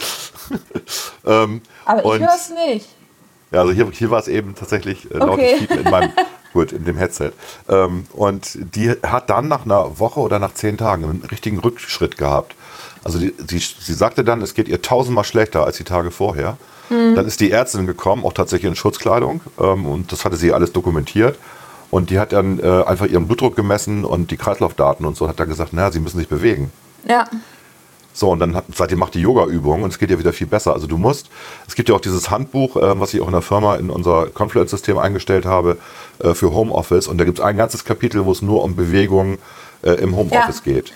[1.25, 2.87] ähm, Aber ich höre es nicht.
[3.51, 5.55] Ja, also hier, hier war es eben tatsächlich äh, lautes Okay.
[5.57, 6.11] Piepen in meinem,
[6.53, 7.31] gut, in dem Headset.
[7.67, 12.17] Ähm, und die hat dann nach einer Woche oder nach zehn Tagen einen richtigen Rückschritt
[12.17, 12.55] gehabt.
[13.03, 16.57] Also die, die, sie sagte dann, es geht ihr tausendmal schlechter als die Tage vorher.
[16.89, 19.39] Dann ist die Ärztin gekommen, auch tatsächlich in Schutzkleidung.
[19.57, 21.37] Ähm, und das hatte sie alles dokumentiert.
[21.89, 25.29] Und die hat dann äh, einfach ihren Blutdruck gemessen und die Kreislaufdaten und so.
[25.29, 26.69] Hat dann gesagt, naja, sie müssen sich bewegen.
[27.07, 27.27] Ja.
[28.13, 30.73] So, und dann hat, seitdem macht die Yoga-Übung und es geht ja wieder viel besser.
[30.73, 31.29] Also du musst,
[31.65, 34.27] es gibt ja auch dieses Handbuch, äh, was ich auch in der Firma in unser
[34.27, 35.77] Confluence-System eingestellt habe
[36.19, 37.07] äh, für Homeoffice.
[37.07, 39.37] Und da gibt es ein ganzes Kapitel, wo es nur um Bewegung
[39.81, 40.73] äh, im Homeoffice Ja.
[40.73, 40.91] geht.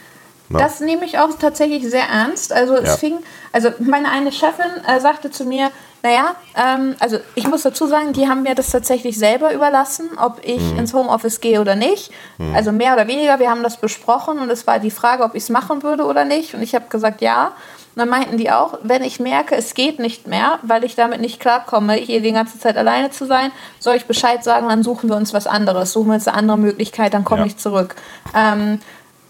[0.50, 0.60] Ne?
[0.60, 2.54] Das nehme ich auch tatsächlich sehr ernst.
[2.54, 2.98] Also es Ja.
[2.98, 3.18] fing,
[3.52, 5.72] also meine eine Chefin äh, sagte zu mir,
[6.04, 10.39] naja, ähm, also ich muss dazu sagen, die haben mir das tatsächlich selber überlassen, ob
[10.43, 10.78] ich Mhm.
[10.80, 12.12] ins Homeoffice gehe oder nicht.
[12.54, 15.43] Also mehr oder weniger, wir haben das besprochen und es war die Frage, ob ich
[15.43, 16.54] es machen würde oder nicht.
[16.54, 17.48] Und ich habe gesagt, ja.
[17.96, 21.22] Und dann meinten die auch, wenn ich merke, es geht nicht mehr, weil ich damit
[21.22, 25.10] nicht klarkomme, hier die ganze Zeit alleine zu sein, soll ich Bescheid sagen, dann suchen
[25.10, 27.48] wir uns was anderes, suchen wir uns eine andere Möglichkeit, dann komme Ja.
[27.48, 27.96] ich zurück.
[28.36, 28.80] Ähm,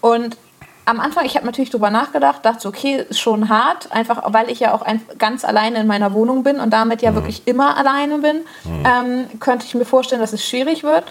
[0.02, 0.36] und
[0.86, 4.60] am Anfang, ich habe natürlich drüber nachgedacht, dachte, okay, ist schon hart, einfach weil ich
[4.60, 8.18] ja auch ein, ganz alleine in meiner Wohnung bin und damit ja wirklich immer alleine
[8.18, 8.36] bin,
[8.84, 11.04] ähm, könnte ich mir vorstellen, dass es schwierig wird.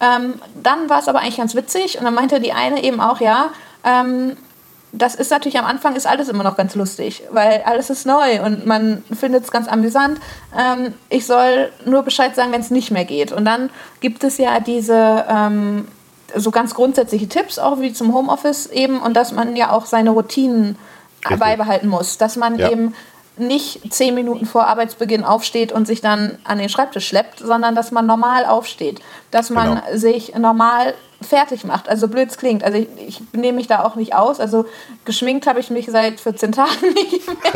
[0.00, 3.20] Ähm, dann war es aber eigentlich ganz witzig und dann meinte die eine eben auch,
[3.20, 3.50] ja,
[3.84, 4.36] ähm,
[4.92, 8.42] das ist natürlich am Anfang ist alles immer noch ganz lustig, weil alles ist neu
[8.44, 10.20] und man findet es ganz amüsant.
[10.58, 13.32] Ähm, ich soll nur Bescheid sagen, wenn es nicht mehr geht.
[13.32, 13.70] Und dann
[14.00, 15.88] gibt es ja diese ähm,
[16.36, 20.10] so ganz grundsätzliche Tipps, auch wie zum Homeoffice eben, und dass man ja auch seine
[20.10, 20.76] Routinen
[21.24, 21.38] Richtig.
[21.38, 22.18] beibehalten muss.
[22.18, 22.70] Dass man Ja.
[22.70, 22.94] eben
[23.36, 27.90] nicht zehn Minuten vor Arbeitsbeginn aufsteht und sich dann an den Schreibtisch schleppt, sondern dass
[27.90, 29.00] man normal aufsteht.
[29.30, 29.96] Dass man Genau.
[29.96, 31.88] sich normal fertig macht.
[31.88, 32.64] Also blöd es klingt.
[32.64, 34.40] Also ich, ich nehme mich da auch nicht aus.
[34.40, 34.66] Also
[35.04, 37.52] geschminkt habe ich mich seit 14 Tagen nicht mehr.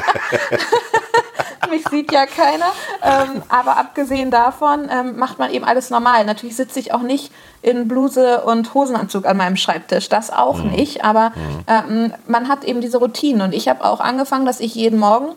[1.70, 2.72] mich sieht ja keiner.
[3.03, 6.24] Ähm, aber abgesehen davon ähm, macht man eben alles normal.
[6.24, 10.09] Natürlich sitze ich auch nicht in Bluse und Hosenanzug an meinem Schreibtisch.
[10.09, 11.05] Das auch nicht.
[11.05, 11.33] Aber
[11.66, 13.43] ähm, man hat eben diese Routinen.
[13.43, 15.35] Und ich habe auch angefangen, dass ich jeden Morgen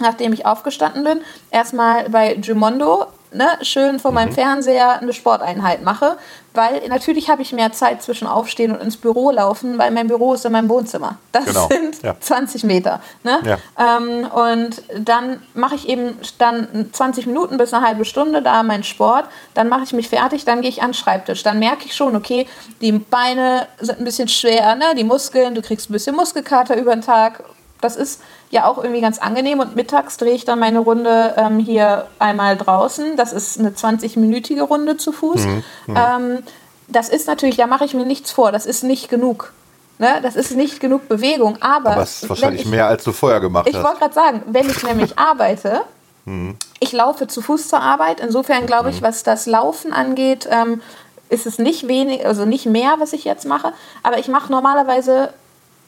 [0.00, 1.20] nachdem ich aufgestanden bin,
[1.50, 6.16] erstmal bei Jumondo ne, schön vor meinem Fernseher eine Sporteinheit mache,
[6.54, 10.34] weil natürlich habe ich mehr Zeit zwischen Aufstehen und ins Büro laufen, weil mein Büro
[10.34, 11.18] ist in meinem Wohnzimmer.
[11.32, 12.14] Das Genau, sind ja.
[12.18, 13.00] 20 Meter.
[13.24, 13.40] Ne?
[13.44, 13.58] Ja.
[13.98, 18.84] Ähm, und dann mache ich eben dann 20 Minuten bis eine halbe Stunde da meinen
[18.84, 21.42] Sport, dann mache ich mich fertig, dann gehe ich an den Schreibtisch.
[21.42, 22.46] Dann merke ich schon, okay,
[22.80, 24.94] die Beine sind ein bisschen schwer, ne?
[24.96, 27.42] die Muskeln, du kriegst ein bisschen Muskelkater über den Tag.
[27.84, 28.20] Das ist
[28.50, 29.60] ja auch irgendwie ganz angenehm.
[29.60, 33.16] Und mittags drehe ich dann meine Runde ähm, hier einmal draußen.
[33.16, 35.46] Das ist eine 20-minütige Runde zu Fuß.
[35.88, 36.42] Ähm,
[36.88, 38.52] das ist natürlich, da mache ich mir nichts vor.
[38.52, 39.52] Das ist nicht genug.
[39.98, 40.20] Ne?
[40.22, 41.56] Das ist nicht genug Bewegung.
[41.60, 43.84] Aber, Aber es ist wahrscheinlich ich, mehr, als du vorher gemacht ich hast.
[43.84, 45.82] wollte gerade sagen, wenn ich nämlich arbeite,
[46.80, 48.20] ich laufe zu Fuß zur Arbeit.
[48.20, 50.80] Insofern glaube ich, was das Laufen angeht, ähm,
[51.28, 53.72] ist es nicht wenig, also nicht mehr, was ich jetzt mache.
[54.02, 55.32] Aber ich mache normalerweise,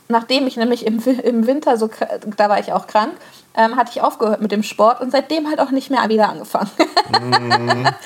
[0.08, 1.88] nachdem ich nämlich im, im Winter so,
[2.36, 3.12] da war ich auch krank,
[3.56, 6.70] ähm, hatte ich aufgehört mit dem Sport und seitdem halt auch nicht mehr wieder angefangen.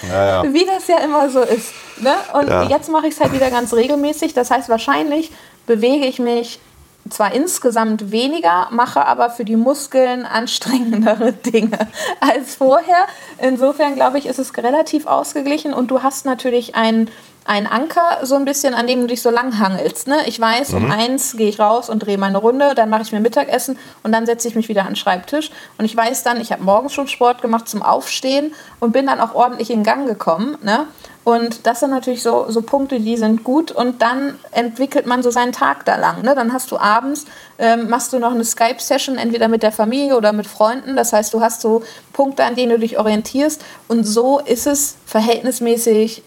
[0.09, 0.45] Ja, ja.
[0.55, 1.73] Wie das ja immer so ist.
[1.99, 2.13] Ne?
[2.35, 2.65] Und Ja.
[2.65, 4.35] jetzt mache ich es halt wieder ganz regelmäßig.
[4.35, 5.33] Das heißt, wahrscheinlich
[5.67, 6.61] bewege ich mich
[7.09, 11.79] zwar insgesamt weniger, mache aber für die Muskeln anstrengendere Dinge
[12.21, 13.07] als vorher.
[13.39, 17.11] Insofern glaube ich, ist es relativ ausgeglichen und du hast natürlich einen
[17.45, 20.07] einen Anker so ein bisschen, an dem du dich so lang hangelst.
[20.07, 20.19] Ne?
[20.27, 23.21] Ich weiß, um eins gehe ich raus und drehe meine Runde, dann mache ich mir
[23.21, 25.51] Mittagessen und dann setze ich mich wieder an den Schreibtisch.
[25.79, 29.21] Und ich weiß dann, ich habe morgens schon Sport gemacht zum Aufstehen und bin dann
[29.21, 30.59] auch ordentlich in Gang gekommen.
[30.63, 30.87] Ne?
[31.23, 33.73] Und das sind natürlich so, so Punkte, die sind gut.
[33.73, 36.23] Und dann entwickelt man so seinen Tag da lang.
[36.23, 36.35] Ne?
[36.35, 37.27] Dann hast du abends,
[37.59, 40.97] ähm, machst du noch eine Skype-Session, entweder mit der Familie oder mit Freunden.
[40.97, 41.83] Das heißt, du hast so
[42.13, 43.63] Punkte, an denen du dich orientierst.
[43.87, 46.23] Und so ist es verhältnismäßig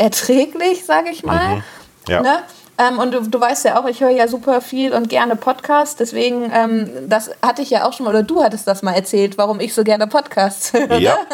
[0.00, 1.56] erträglich, sage ich mal.
[1.56, 1.62] Mhm.
[2.08, 2.22] Ja.
[2.22, 2.38] Ne?
[2.78, 5.96] Ähm, und du, du weißt ja auch, ich höre ja super viel und gerne Podcasts,
[5.96, 9.36] deswegen, ähm, das hatte ich ja auch schon mal, oder du hattest das mal erzählt,
[9.36, 10.98] warum ich so gerne Podcasts höre.
[10.98, 11.16] Ja.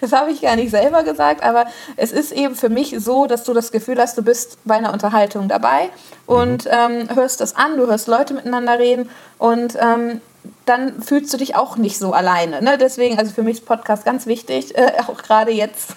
[0.00, 1.64] Das habe ich gar nicht selber gesagt, aber
[1.96, 4.92] es ist eben für mich so, dass du das Gefühl hast, du bist bei einer
[4.92, 5.88] Unterhaltung dabei
[6.26, 10.20] und ähm, hörst das an, du hörst Leute miteinander reden und ähm,
[10.66, 12.60] dann fühlst du dich auch nicht so alleine.
[12.60, 12.76] Ne?
[12.76, 15.96] Deswegen, also für mich ist Podcast ganz wichtig, äh, auch gerade jetzt.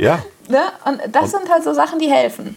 [0.00, 0.18] ja.
[0.48, 0.60] ne?
[0.84, 2.56] Und das sind halt so Sachen, die helfen.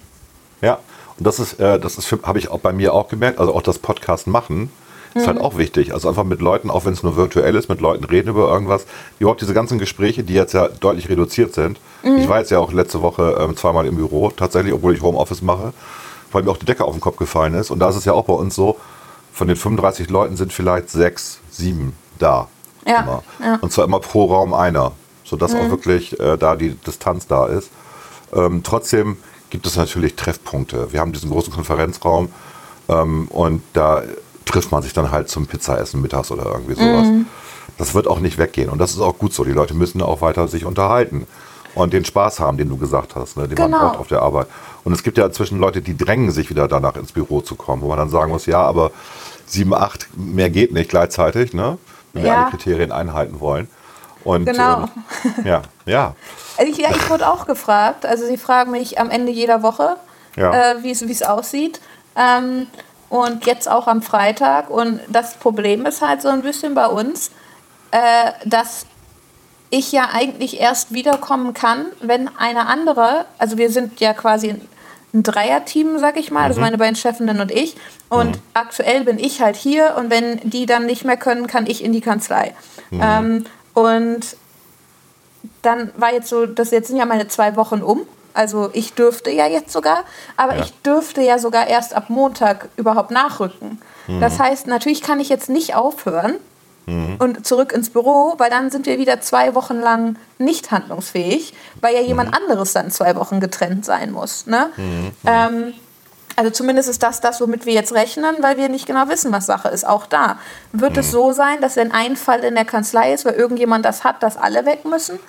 [0.62, 0.80] Ja,
[1.18, 3.62] und das ist, äh, das ist, habe ich auch bei mir auch gemerkt, also auch
[3.62, 4.72] das Podcast machen,
[5.16, 5.28] ist Mhm.
[5.28, 5.94] halt auch wichtig.
[5.94, 8.86] Also einfach mit Leuten, auch wenn es nur virtuell ist, mit Leuten reden über irgendwas.
[9.20, 11.80] Überhaupt diese ganzen Gespräche, die jetzt ja deutlich reduziert sind.
[12.04, 12.18] Mhm.
[12.18, 15.42] Ich war jetzt ja auch letzte Woche ähm, zweimal im Büro, tatsächlich, obwohl ich Homeoffice
[15.42, 15.74] mache.
[16.32, 17.72] weil mir auch die Decke auf den Kopf gefallen ist.
[17.72, 18.78] Und da ist es ja auch bei uns so,
[19.34, 22.48] von den 35 Leuten sind vielleicht sechs, sieben da.
[22.86, 23.58] Ja, ja.
[23.62, 24.92] Und zwar immer pro Raum einer,
[25.30, 25.60] sodass mhm.
[25.60, 27.70] auch wirklich äh, da die Distanz da ist.
[28.34, 29.18] Ähm, trotzdem
[29.50, 30.92] gibt es natürlich Treffpunkte.
[30.92, 32.30] Wir haben diesen großen Konferenzraum
[32.88, 34.04] ähm, und da
[34.46, 37.08] trifft man sich dann halt zum Pizzaessen mittags oder irgendwie sowas.
[37.08, 37.26] Mhm.
[37.78, 39.44] Das wird auch nicht weggehen und das ist auch gut so.
[39.44, 41.28] Die Leute müssen auch weiter sich unterhalten
[41.76, 43.70] und den Spaß haben, den du gesagt hast, ne, den genau.
[43.70, 44.48] man braucht auf der Arbeit.
[44.84, 47.82] Und es gibt ja inzwischen Leute, die drängen sich wieder danach ins Büro zu kommen,
[47.82, 48.92] wo man dann sagen muss, ja, aber
[49.46, 51.78] sieben, acht, mehr geht nicht gleichzeitig, ne?
[52.14, 53.68] wenn wir alle Kriterien einhalten wollen.
[54.30, 54.84] Und, genau.
[54.84, 56.16] Ähm, ja, ja.
[56.62, 58.06] Ich, ja, ich wurde auch gefragt.
[58.06, 59.96] Also sie fragen mich am Ende jeder Woche,
[60.36, 60.74] ja.
[60.74, 61.80] äh, wie es aussieht.
[62.18, 62.68] Ähm,
[63.08, 64.70] und jetzt auch am Freitag.
[64.70, 67.32] Und das Problem ist halt so ein bisschen bei uns,
[67.92, 68.86] äh, dass
[69.70, 74.56] ich ja eigentlich erst wiederkommen kann, wenn eine andere, also wir sind ja quasi
[75.14, 76.46] ein Dreierteam, sag ich mal, mhm.
[76.46, 77.76] also meine beiden Chefenden und ich.
[78.10, 78.42] Und mhm.
[78.54, 81.94] aktuell bin ich halt hier und wenn die dann nicht mehr können, kann ich in
[81.94, 82.54] die Kanzlei.
[82.90, 83.02] Mhm.
[83.02, 83.46] Ähm,
[83.80, 84.36] und
[85.62, 88.02] dann war jetzt so, das jetzt sind ja meine zwei Wochen um.
[88.34, 90.04] Also ich dürfte ja jetzt sogar,
[90.38, 90.64] aber ja.
[90.64, 93.82] ich dürfte ja sogar erst ab Montag überhaupt nachrücken.
[94.08, 94.22] Mhm.
[94.22, 96.36] Das heißt, natürlich kann ich jetzt nicht aufhören,
[96.90, 97.16] mhm.
[97.20, 101.96] und zurück ins Büro, weil dann sind wir wieder zwei Wochen lang nicht handlungsfähig, weil
[101.96, 102.36] ja jemand mhm.
[102.36, 104.46] anderes dann zwei Wochen getrennt sein muss.
[104.48, 104.70] Ne?
[104.76, 105.12] Mhm.
[105.26, 105.74] Ähm,
[106.40, 109.46] also zumindest ist das das, womit wir jetzt rechnen, weil wir nicht genau wissen, was
[109.46, 109.86] Sache ist.
[109.86, 110.40] Auch da
[110.72, 111.12] wird es mhm.
[111.12, 114.38] so sein, dass wenn ein Fall in der Kanzlei ist, weil irgendjemand das hat, dass
[114.38, 115.20] alle weg müssen.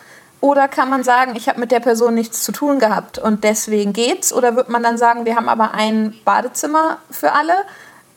[0.41, 3.93] Oder kann man sagen, ich habe mit der Person nichts zu tun gehabt und deswegen
[3.93, 4.33] geht's?
[4.33, 7.55] Oder wird man dann sagen, wir haben aber ein Badezimmer für alle?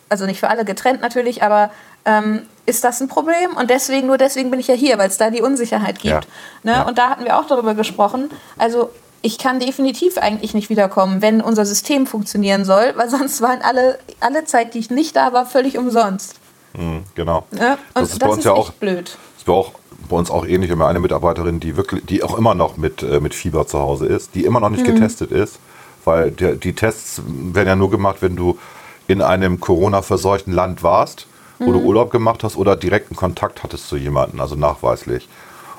[0.09, 1.71] Also nicht für alle getrennt natürlich, aber
[2.05, 5.17] ähm, ist das ein Problem und deswegen, nur deswegen bin ich ja hier, weil es
[5.17, 6.13] da die Unsicherheit gibt.
[6.13, 6.21] Ja.
[6.61, 6.71] Ne?
[6.73, 6.81] Ja.
[6.83, 8.29] Und da hatten wir auch darüber gesprochen.
[8.59, 8.91] Also
[9.23, 13.97] ich kann definitiv eigentlich nicht wiederkommen, wenn unser System funktionieren soll, weil sonst waren alle,
[14.19, 16.35] alle Zeit, die ich nicht da war, völlig umsonst.
[16.77, 17.45] Mhm, genau.
[17.49, 19.17] Und das ist, das bei uns ist ja auch blöd.
[19.37, 19.71] Das war auch
[20.09, 20.69] bei uns auch ähnlich.
[20.69, 23.79] Wir haben eine Mitarbeiterin, die wirklich, die auch immer noch mit, äh, mit Fieber zu
[23.79, 24.93] Hause ist, die immer noch nicht mhm.
[24.95, 25.57] getestet ist,
[26.05, 28.59] weil der, die Tests werden ja nur gemacht, wenn du
[29.07, 31.27] in einem Corona-verseuchten Land warst
[31.59, 31.73] wo mhm.
[31.73, 35.27] du Urlaub gemacht hast oder direkten Kontakt hattest zu jemandem, also nachweislich.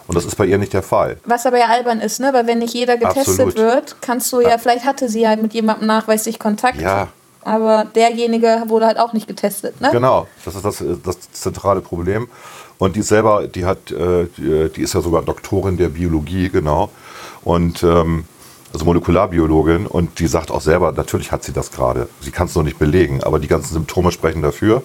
[0.07, 1.17] Und das ist bei ihr nicht der Fall.
[1.25, 2.33] Was aber ja albern ist, ne?
[2.33, 3.57] Weil wenn nicht jeder getestet Absolut.
[3.57, 6.81] wird, kannst du ja, ja, vielleicht hatte sie ja mit jemandem nachweislich Kontakt.
[6.81, 7.09] Ja.
[7.43, 9.91] Aber derjenige wurde halt auch nicht getestet, ne?
[9.93, 12.29] Genau, das ist das, das zentrale Problem.
[12.79, 16.91] Und die selber, die hat, äh, die ist ja sogar Doktorin der Biologie, genau.
[17.43, 18.25] Und ähm,
[18.73, 22.09] also Molekularbiologin und die sagt auch selber, natürlich hat sie das gerade.
[22.21, 24.83] Sie kann es noch nicht belegen, aber die ganzen Symptome sprechen dafür.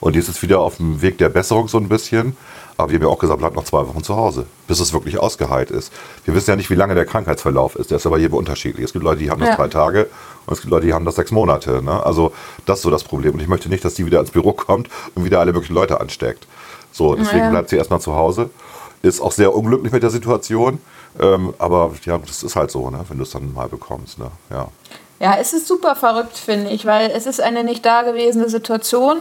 [0.00, 2.36] Und jetzt ist wieder auf dem Weg der Besserung so ein bisschen.
[2.76, 5.18] Aber wir haben ja auch gesagt, bleibt noch zwei Wochen zu Hause, bis es wirklich
[5.18, 5.92] ausgeheilt ist.
[6.24, 7.90] Wir wissen ja nicht, wie lange der Krankheitsverlauf ist.
[7.90, 8.84] Der ist aber jedem unterschiedlich.
[8.84, 9.56] Es gibt Leute, die haben das ja.
[9.56, 10.08] drei Tage
[10.46, 11.82] und es gibt Leute, die haben das sechs Monate.
[11.82, 12.04] Ne?
[12.04, 12.32] Also
[12.66, 13.34] das ist so das Problem.
[13.34, 16.00] Und ich möchte nicht, dass die wieder ins Büro kommt und wieder alle möglichen Leute
[16.00, 16.46] ansteckt.
[16.92, 17.50] So, deswegen ja.
[17.50, 18.50] bleibt sie erstmal zu Hause.
[19.02, 20.80] Ist auch sehr unglücklich mit der Situation.
[21.20, 23.00] Ähm, aber ja, das ist halt so, ne?
[23.08, 24.18] wenn du es dann mal bekommst.
[24.18, 24.30] Ne?
[24.50, 24.68] Ja.
[25.20, 29.18] ja, es ist super verrückt, finde ich, weil es ist eine nicht dagewesene Situation.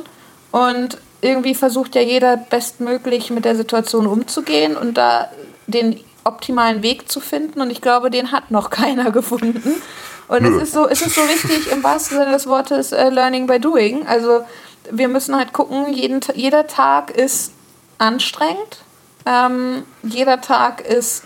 [0.51, 5.29] Und irgendwie versucht ja jeder bestmöglich mit der Situation umzugehen und da
[5.67, 7.61] den optimalen Weg zu finden.
[7.61, 9.81] Und ich glaube, den hat noch keiner gefunden.
[10.27, 13.47] Und es ist so, es ist so wichtig im wahrsten Sinne des Wortes uh, Learning
[13.47, 14.07] by Doing.
[14.07, 14.45] Also
[14.89, 17.51] wir müssen halt gucken, jeden, jeder Tag ist
[17.97, 18.79] anstrengend.
[19.25, 21.23] Ähm, jeder Tag ist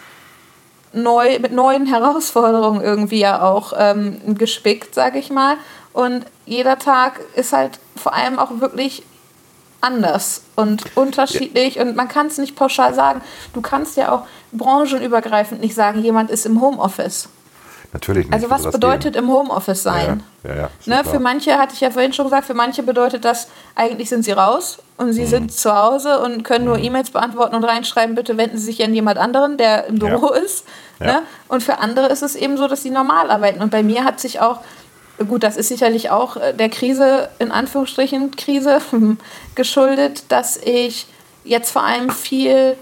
[0.92, 5.58] neu, mit neuen Herausforderungen irgendwie ja auch ähm, gespickt, sage ich mal.
[5.94, 9.04] Und jeder Tag ist halt vor allem auch wirklich
[9.82, 11.84] anders und unterschiedlich ja.
[11.84, 13.22] und man kann es nicht pauschal sagen.
[13.54, 17.30] Du kannst ja auch branchenübergreifend nicht sagen, jemand ist im Homeoffice.
[17.94, 18.34] Natürlich nicht.
[18.34, 20.22] Also was bedeutet im Homeoffice sein?
[20.44, 23.48] Ja, ja, ne, für manche, hatte ich ja vorhin schon gesagt, für manche bedeutet das,
[23.74, 25.28] eigentlich sind sie raus und sie mhm.
[25.28, 26.84] sind zu Hause und können nur mhm.
[26.84, 30.66] E-Mails beantworten und reinschreiben, bitte wenden Sie sich an jemand anderen, der im Büro ist.
[31.00, 31.22] Ne?
[31.48, 33.62] Und für andere ist es eben so, dass sie normal arbeiten.
[33.62, 34.60] Und bei mir hat sich auch
[35.28, 38.80] gut, das ist sicherlich auch äh, der Krise, in Anführungsstrichen Krise,
[39.56, 41.08] geschuldet, dass ich
[41.44, 42.76] jetzt vor allem viel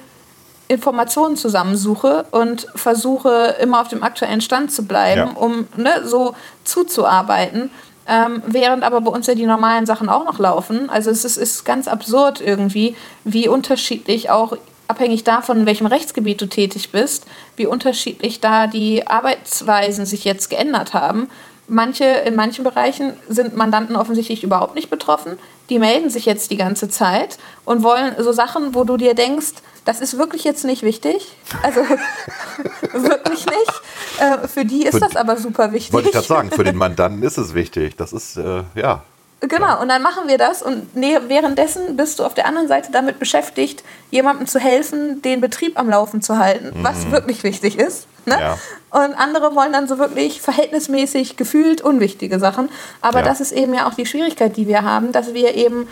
[0.68, 5.38] Informationen zusammensuche und versuche immer auf dem aktuellen Stand zu bleiben, ja.
[5.38, 7.69] um ne, so zuzuarbeiten.
[8.05, 10.89] Ähm, während aber bei uns ja die normalen Sachen auch noch laufen.
[10.89, 14.57] Also es ist, ist ganz absurd irgendwie, wie unterschiedlich auch
[14.88, 20.49] abhängig davon, in welchem Rechtsgebiet du tätig bist, wie unterschiedlich da die Arbeitsweisen sich jetzt
[20.49, 21.30] geändert haben.
[21.68, 25.38] Manche, in manchen Bereichen sind Mandanten offensichtlich überhaupt nicht betroffen.
[25.69, 29.53] Die melden sich jetzt die ganze Zeit und wollen so Sachen, wo du dir denkst,
[29.85, 31.35] das ist wirklich jetzt nicht wichtig.
[31.61, 31.81] Also
[32.94, 33.81] wirklich nicht.
[34.19, 35.94] Äh, für die ist für, das aber super wichtig.
[35.94, 37.95] Wollte ich gerade sagen, für den Mandanten ist es wichtig.
[37.98, 39.03] Das ist, äh, ja.
[39.41, 42.94] Genau, und dann machen wir das und nee, währenddessen bist du auf der anderen Seite
[42.94, 46.84] damit beschäftigt, jemandem zu helfen, den Betrieb am Laufen zu halten, mhm.
[46.84, 48.07] was wirklich wichtig ist.
[48.26, 48.40] Ne?
[48.40, 48.57] Ja.
[48.93, 52.69] Und andere wollen dann so wirklich verhältnismäßig gefühlt unwichtige Sachen.
[53.01, 53.25] Aber ja.
[53.25, 55.87] das ist eben ja auch die Schwierigkeit, die wir haben, dass wir eben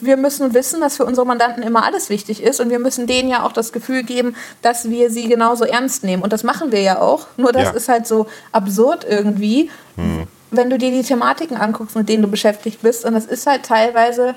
[0.00, 3.28] wir müssen wissen, dass für unsere Mandanten immer alles wichtig ist und wir müssen denen
[3.28, 6.22] ja auch das Gefühl geben, dass wir sie genauso ernst nehmen.
[6.22, 7.26] Und das machen wir ja auch.
[7.36, 7.70] Nur das ja.
[7.72, 9.70] ist halt so absurd irgendwie.
[9.96, 13.46] Mhm wenn du dir die Thematiken anguckst, mit denen du beschäftigt bist, und das ist
[13.46, 14.34] halt teilweise,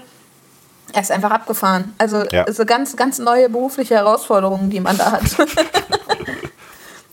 [0.93, 1.93] er ist einfach abgefahren.
[1.97, 2.51] Also ja.
[2.51, 5.23] so ganz, ganz neue berufliche Herausforderungen, die man da hat.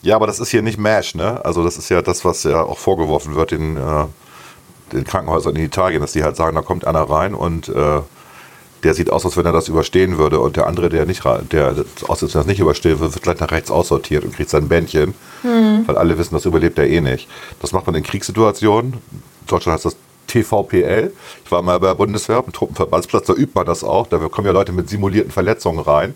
[0.02, 1.44] ja, aber das ist hier nicht MASH, ne?
[1.44, 4.04] Also das ist ja das, was ja auch vorgeworfen wird in äh,
[4.92, 8.00] den Krankenhäusern in Italien, dass die halt sagen, da kommt einer rein und äh,
[8.82, 11.22] der sieht aus, als wenn er das überstehen würde und der andere, der nicht,
[11.52, 14.34] der aus, als wenn er das nicht überstehen würde, wird gleich nach rechts aussortiert und
[14.34, 15.84] kriegt sein Bändchen, mhm.
[15.86, 17.28] weil alle wissen, das überlebt er eh nicht.
[17.60, 18.94] Das macht man in Kriegssituationen.
[18.94, 19.96] In Deutschland heißt das
[20.26, 21.12] TVPL.
[21.44, 24.06] Ich war mal bei der Bundeswehr, am Truppenverbandsplatz, da übt man das auch.
[24.08, 26.14] Da kommen ja Leute mit simulierten Verletzungen rein,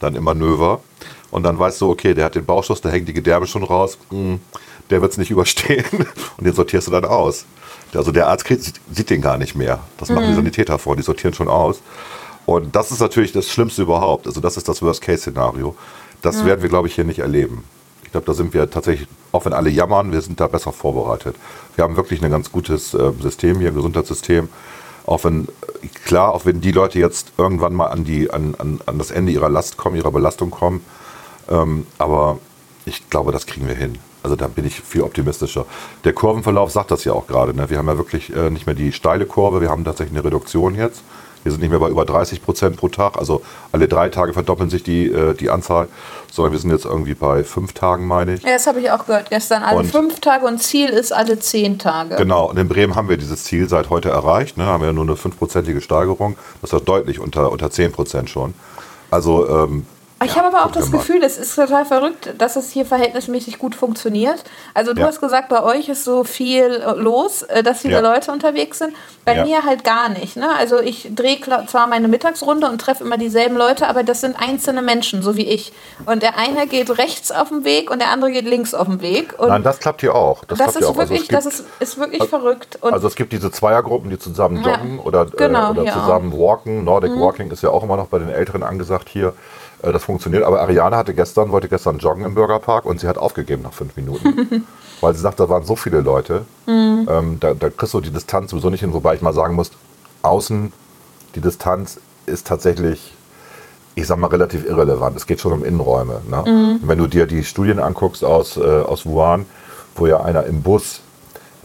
[0.00, 0.80] dann im Manöver.
[1.32, 3.98] Und dann weißt du, okay, der hat den Bauschuss, da hängt die Gedärme schon raus,
[4.10, 4.38] hm,
[4.90, 5.84] der wird es nicht überstehen.
[6.36, 7.46] Und den sortierst du dann aus.
[7.94, 9.80] Also der Arzt kriegt, sieht den gar nicht mehr.
[9.96, 10.30] Das machen mhm.
[10.30, 11.82] die Sanitäter vor, die sortieren schon aus.
[12.44, 14.26] Und das ist natürlich das Schlimmste überhaupt.
[14.26, 15.74] Also das ist das Worst-Case-Szenario.
[16.20, 16.46] Das ja.
[16.46, 17.64] werden wir, glaube ich, hier nicht erleben.
[18.04, 21.34] Ich glaube, da sind wir tatsächlich, auch wenn alle jammern, wir sind da besser vorbereitet.
[21.76, 24.50] Wir haben wirklich ein ganz gutes äh, System hier, ein Gesundheitssystem.
[25.06, 25.48] Auch wenn,
[26.04, 29.32] klar, auch wenn die Leute jetzt irgendwann mal an, die, an, an, an das Ende
[29.32, 30.84] ihrer Last kommen, ihrer Belastung kommen.
[31.50, 32.38] Ähm, aber
[32.84, 33.98] ich glaube, das kriegen wir hin.
[34.22, 35.66] Also da bin ich viel optimistischer.
[36.04, 37.54] Der Kurvenverlauf sagt das ja auch gerade.
[37.54, 37.68] Ne?
[37.70, 40.74] Wir haben ja wirklich äh, nicht mehr die steile Kurve, wir haben tatsächlich eine Reduktion
[40.74, 41.02] jetzt.
[41.42, 43.42] Wir sind nicht mehr bei über 30 Prozent pro Tag, also
[43.72, 45.88] alle drei Tage verdoppeln sich die, äh, die Anzahl,
[46.30, 48.42] sondern wir sind jetzt irgendwie bei fünf Tagen, meine ich.
[48.42, 49.64] Ja, das habe ich auch gehört gestern.
[49.64, 52.14] Alle und fünf Tage und Ziel ist alle zehn Tage.
[52.14, 54.56] Genau, und in Bremen haben wir dieses Ziel seit heute erreicht.
[54.56, 54.66] Ne?
[54.66, 56.36] Haben wir ja nur eine fünfprozentige Steigerung.
[56.60, 58.54] Das ist deutlich unter, unter 10 Prozent schon.
[59.10, 59.84] Also ähm,
[60.24, 63.58] ich ja, habe aber auch das Gefühl, es ist total verrückt, dass es hier verhältnismäßig
[63.58, 64.44] gut funktioniert.
[64.74, 65.08] Also du ja.
[65.08, 68.00] hast gesagt, bei euch ist so viel los, äh, dass viele ja.
[68.00, 68.94] Leute unterwegs sind.
[69.24, 70.36] Bei mir halt gar nicht.
[70.36, 70.48] Ne?
[70.58, 74.82] Also ich drehe zwar meine Mittagsrunde und treffe immer dieselben Leute, aber das sind einzelne
[74.82, 75.72] Menschen, so wie ich.
[76.06, 79.00] Und der eine geht rechts auf dem Weg und der andere geht links auf dem
[79.00, 79.38] Weg.
[79.38, 80.44] Und Nein, das klappt hier auch.
[80.44, 80.96] Das, das ist, auch.
[80.96, 82.78] Wirklich, also das ist, ist wirklich also, verrückt.
[82.80, 86.32] Und also es gibt diese Zweiergruppen, die zusammen joggen oder, äh, genau, äh, oder zusammen
[86.32, 86.84] walken.
[86.84, 87.20] Nordic mhm.
[87.20, 89.34] Walking ist ja auch immer noch bei den Älteren angesagt hier.
[89.82, 90.44] Äh, das funktioniert.
[90.44, 93.96] Aber Ariane hatte gestern, wollte gestern joggen im Bürgerpark und sie hat aufgegeben nach fünf
[93.96, 94.66] Minuten.
[95.00, 96.46] weil sie sagt, da waren so viele Leute.
[96.66, 97.08] Mhm.
[97.10, 98.94] Ähm, da, da kriegst du die Distanz sowieso nicht hin.
[98.94, 99.72] Wobei ich mal sagen muss,
[100.22, 100.72] außen
[101.34, 103.14] die Distanz ist tatsächlich,
[103.94, 105.16] ich sag mal, relativ irrelevant.
[105.16, 106.20] Es geht schon um Innenräume.
[106.28, 106.44] Ne?
[106.46, 106.88] Mhm.
[106.88, 109.46] Wenn du dir die Studien anguckst aus, äh, aus Wuhan,
[109.96, 111.00] wo ja einer im Bus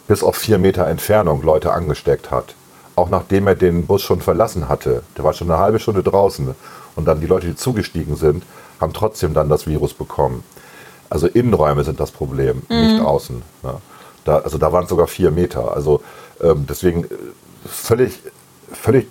[0.07, 2.55] bis auf vier Meter Entfernung Leute angesteckt hat.
[2.97, 5.03] Auch nachdem er den Bus schon verlassen hatte.
[5.15, 6.55] Der war schon eine halbe Stunde draußen.
[6.95, 8.43] Und dann die Leute, die zugestiegen sind,
[8.81, 10.43] haben trotzdem dann das Virus bekommen.
[11.07, 12.75] Also Innenräume sind das Problem, mhm.
[12.75, 13.43] nicht außen.
[13.61, 13.75] Ne?
[14.25, 15.75] Da, also da waren es sogar vier Meter.
[15.75, 16.01] Also
[16.41, 17.07] ähm, deswegen äh,
[17.67, 18.19] völlig,
[18.73, 19.05] völlig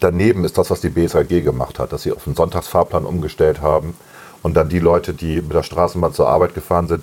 [0.00, 3.96] daneben ist das, was die BSAG gemacht hat, dass sie auf den Sonntagsfahrplan umgestellt haben
[4.42, 7.02] und dann die Leute, die mit der Straßenbahn zur Arbeit gefahren sind,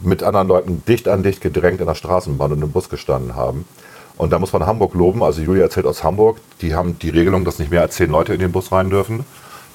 [0.00, 3.66] mit anderen Leuten dicht an dicht gedrängt in der Straßenbahn und im Bus gestanden haben.
[4.16, 5.22] Und da muss man Hamburg loben.
[5.22, 8.32] Also Julia erzählt aus Hamburg, die haben die Regelung, dass nicht mehr als zehn Leute
[8.32, 9.24] in den Bus rein dürfen.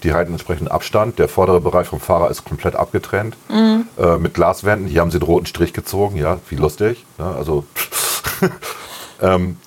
[0.04, 1.20] Die halten entsprechend Abstand.
[1.20, 3.86] Der vordere Bereich vom Fahrer ist komplett abgetrennt mhm.
[3.98, 4.88] äh, mit Glaswänden.
[4.88, 6.16] Hier haben sie den roten Strich gezogen.
[6.16, 7.06] Ja, wie lustig.
[7.18, 7.66] Ja, also
[9.22, 9.58] ähm,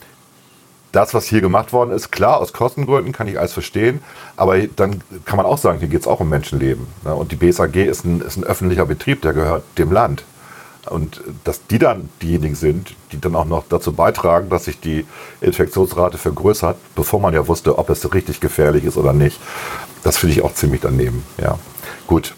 [0.92, 4.02] das, was hier gemacht worden ist, klar, aus Kostengründen kann ich alles verstehen,
[4.36, 6.86] aber dann kann man auch sagen, hier geht es auch um Menschenleben.
[7.04, 7.14] Ne?
[7.14, 10.24] Und die BSAG ist ein, ist ein öffentlicher Betrieb, der gehört dem Land.
[10.90, 15.06] Und dass die dann diejenigen sind, die dann auch noch dazu beitragen, dass sich die
[15.40, 19.38] Infektionsrate vergrößert, bevor man ja wusste, ob es richtig gefährlich ist oder nicht,
[20.02, 21.22] das finde ich auch ziemlich daneben.
[21.40, 21.58] Ja,
[22.08, 22.34] gut.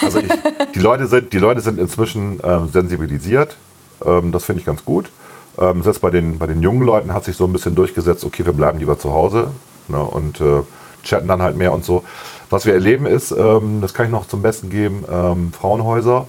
[0.00, 0.30] Also ich,
[0.74, 3.56] die, Leute sind, die Leute sind inzwischen ähm, sensibilisiert.
[4.04, 5.10] Ähm, das finde ich ganz gut.
[5.58, 8.46] Ähm, selbst bei den, bei den jungen Leuten hat sich so ein bisschen durchgesetzt, okay,
[8.46, 9.50] wir bleiben lieber zu Hause
[9.88, 10.62] ne, und äh,
[11.02, 12.04] chatten dann halt mehr und so.
[12.48, 16.28] Was wir erleben ist, ähm, das kann ich noch zum Besten geben, ähm, Frauenhäuser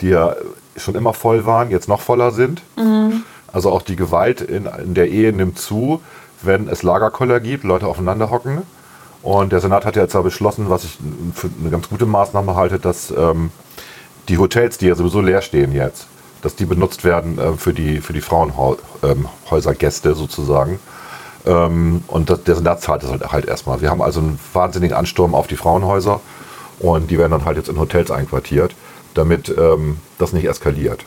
[0.00, 0.34] die ja
[0.76, 2.62] schon immer voll waren, jetzt noch voller sind.
[2.76, 3.24] Mhm.
[3.52, 6.00] Also auch die Gewalt in, in, der Ehe nimmt zu,
[6.42, 8.62] wenn es Lagerkoller gibt, Leute aufeinander hocken.
[9.22, 10.98] Und der Senat hat ja jetzt ja beschlossen, was ich
[11.34, 13.50] für eine ganz gute Maßnahme halte, dass ähm,
[14.28, 16.06] die Hotels, die ja sowieso leer stehen jetzt,
[16.42, 20.78] dass die benutzt werden äh, für die, für die Frauenhäusergäste ähm, sozusagen.
[21.44, 23.82] Ähm, und das, der Senat zahlt das halt, halt erstmal.
[23.82, 26.20] Wir haben also einen wahnsinnigen Ansturm auf die Frauenhäuser
[26.78, 28.74] und die werden dann halt jetzt in Hotels einquartiert
[29.14, 31.04] damit ähm, das nicht eskaliert.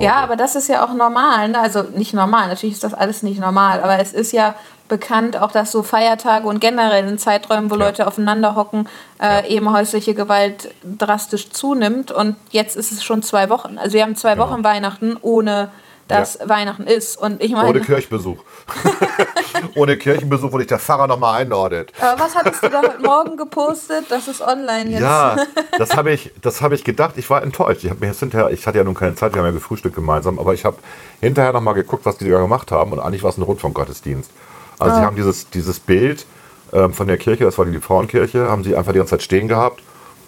[0.00, 1.48] Ja, aber das ist ja auch normal.
[1.48, 1.60] Ne?
[1.60, 4.54] Also nicht normal, natürlich ist das alles nicht normal, aber es ist ja
[4.88, 7.86] bekannt, auch dass so Feiertage und generell in Zeiträumen, wo ja.
[7.86, 8.88] Leute aufeinander hocken,
[9.20, 9.46] äh, ja.
[9.46, 12.10] eben häusliche Gewalt drastisch zunimmt.
[12.10, 13.78] Und jetzt ist es schon zwei Wochen.
[13.78, 14.48] Also wir haben zwei genau.
[14.48, 15.70] Wochen Weihnachten ohne
[16.08, 16.48] dass ja.
[16.48, 17.18] Weihnachten ist.
[17.18, 18.38] Und ich meine, Ohne Kirchenbesuch.
[19.74, 21.92] Ohne Kirchenbesuch wurde ich der Pfarrer nochmal einordnet.
[22.00, 24.06] Aber was hattest du da heute Morgen gepostet?
[24.08, 25.00] Das ist online jetzt.
[25.00, 25.36] Ja,
[25.78, 27.14] das habe ich, hab ich gedacht.
[27.16, 27.84] Ich war enttäuscht.
[27.84, 30.54] Ich, mir hinterher, ich hatte ja nun keine Zeit, wir haben ja gefrühstückt gemeinsam, aber
[30.54, 30.76] ich habe
[31.20, 32.92] hinterher nochmal geguckt, was die da gemacht haben.
[32.92, 34.30] Und eigentlich war es ein Rundfunkgottesdienst.
[34.78, 34.98] Also ah.
[34.98, 36.26] sie haben dieses, dieses Bild
[36.72, 39.48] ähm, von der Kirche, das war die Frauenkirche, haben sie einfach die ganze Zeit stehen
[39.48, 39.82] gehabt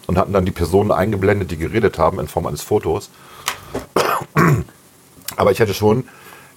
[0.06, 3.10] und hatten dann die Personen eingeblendet, die geredet haben in Form eines Fotos.
[5.36, 6.08] Aber ich hätte schon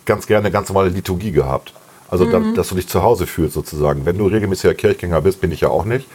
[0.06, 1.74] ganz gerne eine ganz normale Liturgie gehabt.
[2.10, 2.32] Also, mhm.
[2.32, 4.06] da, dass du dich zu Hause fühlst, sozusagen.
[4.06, 6.08] Wenn du regelmäßiger Kirchgänger bist, bin ich ja auch nicht.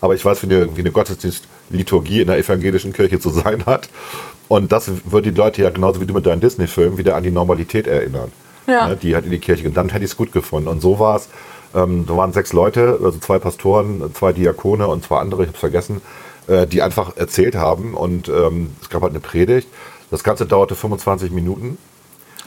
[0.00, 3.88] Aber ich weiß, wie eine, wie eine Gottesdienstliturgie in der evangelischen Kirche zu sein hat.
[4.48, 7.30] Und das würde die Leute ja genauso wie du mit deinen Disney-Filmen wieder an die
[7.30, 8.30] Normalität erinnern.
[8.66, 8.88] Ja.
[8.88, 9.66] Ne, die hat in die Kirche.
[9.66, 10.68] Und dann hätte ich es gut gefunden.
[10.68, 11.28] Und so war es.
[11.74, 15.56] Ähm, da waren sechs Leute, also zwei Pastoren, zwei Diakone und zwei andere, ich habe
[15.56, 16.00] es vergessen,
[16.46, 17.94] äh, die einfach erzählt haben.
[17.94, 19.68] Und ähm, es gab halt eine Predigt.
[20.10, 21.76] Das Ganze dauerte 25 Minuten.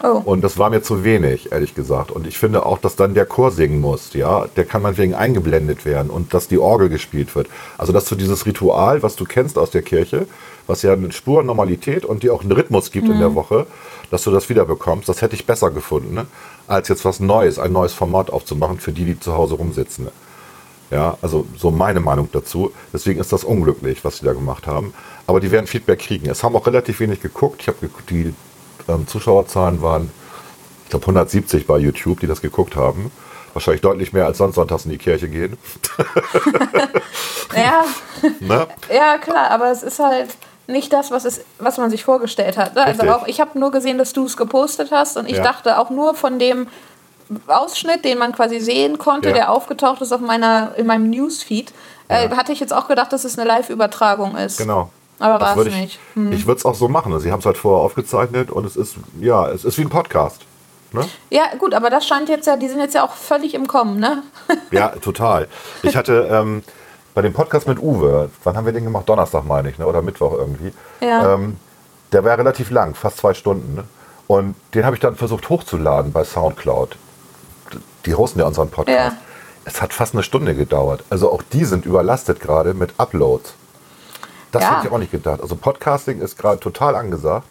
[0.03, 0.22] Oh.
[0.26, 2.11] Und das war mir zu wenig, ehrlich gesagt.
[2.11, 4.45] Und ich finde auch, dass dann der Chor singen muss, ja.
[4.56, 7.48] Der kann meinetwegen eingeblendet werden und dass die Orgel gespielt wird.
[7.78, 10.28] Also, dass du dieses Ritual, was du kennst aus der Kirche,
[10.68, 13.14] was ja eine Spur Normalität und die auch einen Rhythmus gibt mhm.
[13.14, 13.36] in der mhm.
[13.36, 13.68] Woche,
[14.10, 16.26] dass du das wieder bekommst, das hätte ich besser gefunden, ne?
[16.68, 20.06] als jetzt was Neues, ein neues Format aufzumachen für die, die zu Hause rumsitzen.
[20.06, 20.11] Ne?
[20.91, 22.72] Ja, also so meine Meinung dazu.
[22.91, 24.94] Deswegen ist das unglücklich, was sie da gemacht haben.
[25.26, 26.30] Aber die werden Feedback kriegen.
[26.30, 27.61] Es haben auch relativ wenig geguckt.
[27.61, 28.34] Ich habe die
[28.88, 30.12] ähm, Zuschauerzahlen waren,
[30.86, 33.12] ich glaube, 170 bei YouTube, die das geguckt haben.
[33.53, 35.58] Wahrscheinlich deutlich mehr als sonst sonntags in die Kirche gehen.
[37.56, 37.84] ja.
[38.40, 38.68] Ne?
[38.94, 40.30] ja, klar, aber es ist halt
[40.68, 42.76] nicht das, was, es, was man sich vorgestellt hat.
[42.76, 42.86] Ne?
[42.86, 45.44] Also auch, ich habe nur gesehen, dass du es gepostet hast und ich ja.
[45.44, 46.68] dachte auch nur von dem
[47.48, 49.34] Ausschnitt, den man quasi sehen konnte, ja.
[49.34, 51.74] der aufgetaucht ist auf meiner, in meinem Newsfeed,
[52.10, 52.38] äh, ja.
[52.38, 54.58] hatte ich jetzt auch gedacht, dass es eine Live-Übertragung ist.
[54.58, 54.91] Genau.
[55.22, 55.99] Aber war es nicht.
[56.15, 56.31] Hm.
[56.31, 57.18] Ich würde es auch so machen.
[57.19, 60.41] Sie haben es halt vorher aufgezeichnet und es ist, ja, es ist wie ein Podcast.
[60.93, 61.06] Ne?
[61.30, 63.99] Ja, gut, aber das scheint jetzt ja, die sind jetzt ja auch völlig im Kommen,
[63.99, 64.23] ne?
[64.72, 65.48] ja, total.
[65.84, 66.64] Ich hatte ähm,
[67.14, 69.07] bei dem Podcast mit Uwe, wann haben wir den gemacht?
[69.07, 69.85] Donnerstag, meine ich, ne?
[69.85, 70.73] oder Mittwoch irgendwie.
[70.99, 71.35] Ja.
[71.35, 71.57] Ähm,
[72.11, 73.76] der war relativ lang, fast zwei Stunden.
[73.76, 73.84] Ne?
[74.27, 76.98] Und den habe ich dann versucht hochzuladen bei Soundcloud.
[78.06, 79.15] Die hosten ja unseren Podcast.
[79.15, 79.22] Ja.
[79.64, 81.03] Es hat fast eine Stunde gedauert.
[81.10, 83.53] Also auch die sind überlastet gerade mit Uploads.
[84.52, 84.78] Das ja.
[84.78, 85.41] hätte ich auch nicht gedacht.
[85.41, 87.48] Also Podcasting ist gerade total angesagt.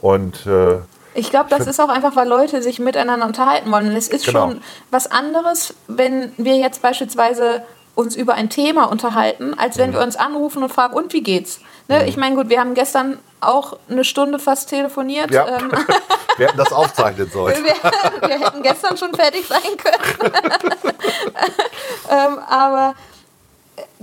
[0.00, 0.78] Und äh,
[1.14, 3.88] ich glaube, das ist auch einfach, weil Leute sich miteinander unterhalten wollen.
[3.88, 4.50] Und es ist genau.
[4.50, 7.62] schon was anderes, wenn wir jetzt beispielsweise
[7.94, 9.94] uns über ein Thema unterhalten, als wenn mhm.
[9.94, 11.60] wir uns anrufen und fragen, und wie geht's?
[11.88, 12.00] Ne?
[12.00, 12.08] Mhm.
[12.08, 15.30] Ich meine, gut, wir haben gestern auch eine Stunde fast telefoniert.
[15.30, 15.46] Ja.
[15.46, 15.70] Ähm.
[16.36, 17.62] wir hätten das aufzeichnen sollen.
[17.62, 20.32] wir, wir, hätten gestern schon fertig sein können.
[22.10, 22.94] ähm, aber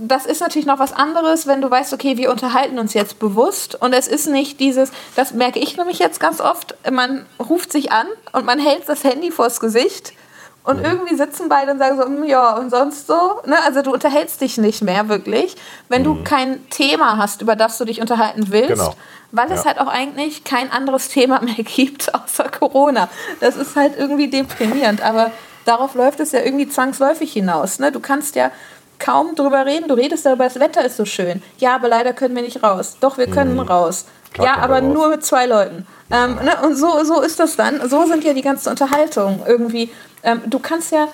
[0.02, 3.74] das ist natürlich noch was anderes, wenn du weißt, okay, wir unterhalten uns jetzt bewusst
[3.74, 7.92] und es ist nicht dieses, das merke ich nämlich jetzt ganz oft, man ruft sich
[7.92, 10.14] an und man hält das Handy vors Gesicht
[10.64, 10.90] und ja.
[10.90, 13.40] irgendwie sitzen beide und sagen so, hm, ja, und sonst so.
[13.46, 13.56] Ne?
[13.64, 15.56] Also du unterhältst dich nicht mehr wirklich,
[15.88, 16.04] wenn mhm.
[16.04, 18.94] du kein Thema hast, über das du dich unterhalten willst, genau.
[19.32, 19.54] weil ja.
[19.54, 23.08] es halt auch eigentlich kein anderes Thema mehr gibt außer Corona.
[23.40, 25.30] Das ist halt irgendwie deprimierend, aber
[25.64, 27.78] darauf läuft es ja irgendwie zwangsläufig hinaus.
[27.78, 27.92] Ne?
[27.92, 28.50] Du kannst ja
[29.00, 29.88] kaum drüber reden.
[29.88, 31.42] Du redest darüber, das Wetter ist so schön.
[31.58, 32.96] Ja, aber leider können wir nicht raus.
[33.00, 33.60] Doch, wir können mhm.
[33.60, 34.04] raus.
[34.32, 35.86] Klar ja, aber nur mit zwei Leuten.
[36.12, 36.56] Ähm, ne?
[36.62, 37.88] Und so, so ist das dann.
[37.88, 39.90] So sind ja die ganzen Unterhaltungen irgendwie.
[40.22, 41.08] Ähm, du kannst ja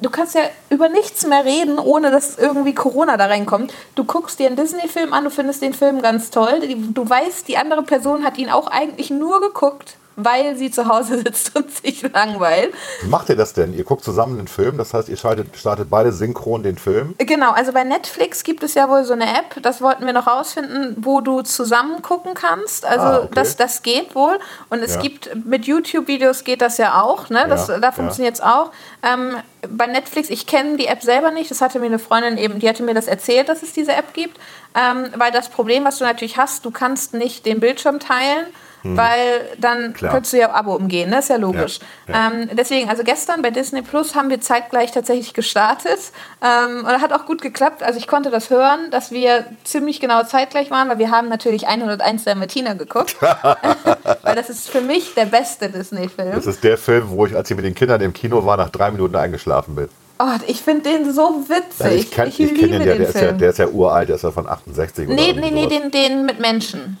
[0.00, 3.72] du kannst ja über nichts mehr reden, ohne dass irgendwie Corona da reinkommt.
[3.94, 6.60] Du guckst dir einen Disney-Film an, du findest den Film ganz toll.
[6.94, 11.18] Du weißt, die andere Person hat ihn auch eigentlich nur geguckt, weil sie zu Hause
[11.24, 12.74] sitzt und sich langweilt.
[13.02, 13.72] Wie macht ihr das denn?
[13.72, 17.14] Ihr guckt zusammen den Film, das heißt, ihr startet, startet beide synchron den Film?
[17.18, 20.26] Genau, also bei Netflix gibt es ja wohl so eine App, das wollten wir noch
[20.26, 22.84] rausfinden, wo du zusammen gucken kannst.
[22.84, 23.28] Also ah, okay.
[23.34, 24.38] das, das geht wohl.
[24.70, 25.00] Und es ja.
[25.00, 27.46] gibt, mit YouTube-Videos geht das ja auch, ne?
[27.48, 28.60] Das, ja, da funktioniert es ja.
[28.60, 28.72] auch.
[29.02, 29.36] Ähm,
[29.68, 32.68] bei Netflix, ich kenne die App selber nicht, das hatte mir eine Freundin eben, die
[32.68, 34.36] hatte mir das erzählt, dass es diese App gibt.
[34.74, 38.46] Ähm, weil das Problem, was du natürlich hast, du kannst nicht den Bildschirm teilen
[38.82, 38.96] hm.
[38.96, 40.12] Weil dann Klar.
[40.12, 41.18] könntest du ja Abo umgehen, ne?
[41.18, 41.80] ist ja logisch.
[42.06, 42.32] Ja, ja.
[42.32, 45.98] Ähm, deswegen, also gestern bei Disney Plus haben wir zeitgleich tatsächlich gestartet
[46.42, 47.82] ähm, und hat auch gut geklappt.
[47.82, 51.66] Also ich konnte das hören, dass wir ziemlich genau zeitgleich waren, weil wir haben natürlich
[51.66, 53.16] 101 der Martina geguckt.
[54.22, 56.32] weil das ist für mich der beste Disney-Film.
[56.32, 58.70] Das ist der Film, wo ich, als ich mit den Kindern im Kino war, nach
[58.70, 59.88] drei Minuten eingeschlafen bin.
[60.20, 62.00] Oh, ich finde den so witzig.
[62.00, 64.16] ich kenn, ich, ich kenne den, ja, der, Ist ja, der ist ja uralt, der
[64.16, 66.98] ist ja von 68 nee, oder Nee, nee, nee, den, den mit Menschen.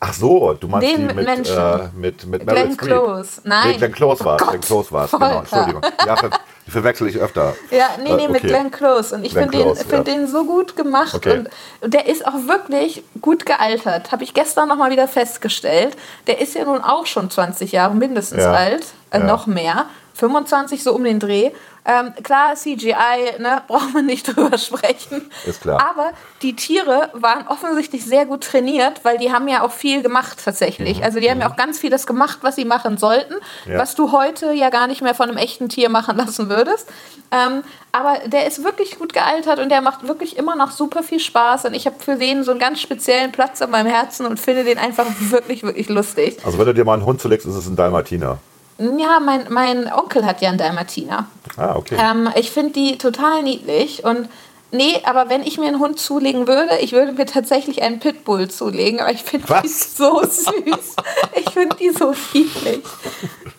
[0.00, 1.56] Ach so, du meinst Den die mit mit, Menschen.
[1.56, 2.88] äh, mit, mit Glenn Meryl Streep.
[2.88, 3.40] Close.
[3.42, 3.68] Nein.
[3.70, 4.42] Nee, Glenn Close war es.
[4.42, 5.38] Oh Glenn Close war es, genau.
[5.40, 5.82] Entschuldigung.
[6.06, 6.30] Ja, ver
[6.66, 7.54] die verwechsel ich öfter.
[7.70, 8.46] Ja, nee, nee, Äh, mit okay.
[8.48, 9.14] Glenn Close.
[9.14, 10.14] Und ich Glenn finde den, find ja.
[10.14, 11.14] den so gut gemacht.
[11.14, 11.38] Okay.
[11.38, 11.48] Und,
[11.80, 14.12] und der ist auch wirklich gut gealtert.
[14.12, 15.96] Habe ich gestern nochmal wieder festgestellt.
[16.28, 18.52] Der ist ja nun auch schon 20 Jahre mindestens Ja.
[18.52, 18.84] alt.
[19.10, 19.24] Äh, Ja.
[19.24, 19.86] Noch mehr.
[20.14, 21.50] 25 so um den Dreh.
[21.90, 25.30] Ähm, klar, CGI, ne, braucht man nicht drüber sprechen.
[25.46, 25.80] Ist klar.
[25.90, 26.10] Aber
[26.42, 30.44] die Tiere waren offensichtlich sehr gut trainiert, weil die haben ja auch viel gemacht Mhm.
[30.44, 31.02] tatsächlich.
[31.02, 33.34] Also die haben ja auch ganz vieles gemacht, was sie machen sollten,
[33.66, 33.78] Ja.
[33.78, 36.88] was du heute ja gar nicht mehr von einem echten Tier machen lassen würdest.
[37.30, 37.62] Ähm,
[37.92, 41.64] aber der ist wirklich gut gealtert und der macht wirklich immer noch super viel Spaß.
[41.64, 44.64] Und ich habe für den so einen ganz speziellen Platz in meinem Herzen und finde
[44.64, 46.36] den einfach wirklich, wirklich lustig.
[46.44, 48.38] Also wenn du dir mal einen Hund zulegst, ist es ein Dalmatiner.
[48.78, 51.26] Ja, mein, mein Onkel hat ja einen Dalmatiner.
[51.56, 51.96] Ah, okay.
[52.00, 54.28] Ähm, ich finde die total niedlich und
[54.70, 58.48] nee, aber wenn ich mir einen Hund zulegen würde, ich würde mir tatsächlich einen Pitbull
[58.48, 60.94] zulegen, aber ich finde die so süß.
[61.34, 62.84] ich finde die so niedlich.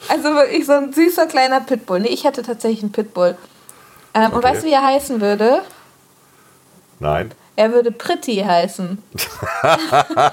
[0.08, 2.00] Also wirklich so ein süßer kleiner Pitbull.
[2.00, 3.38] Nee, ich hätte tatsächlich einen Pitbull.
[4.14, 4.48] Ähm, Und Okay.
[4.54, 5.62] weißt du, wie er heißen würde?
[7.00, 7.34] Nein.
[7.60, 9.04] Er würde Pretty heißen.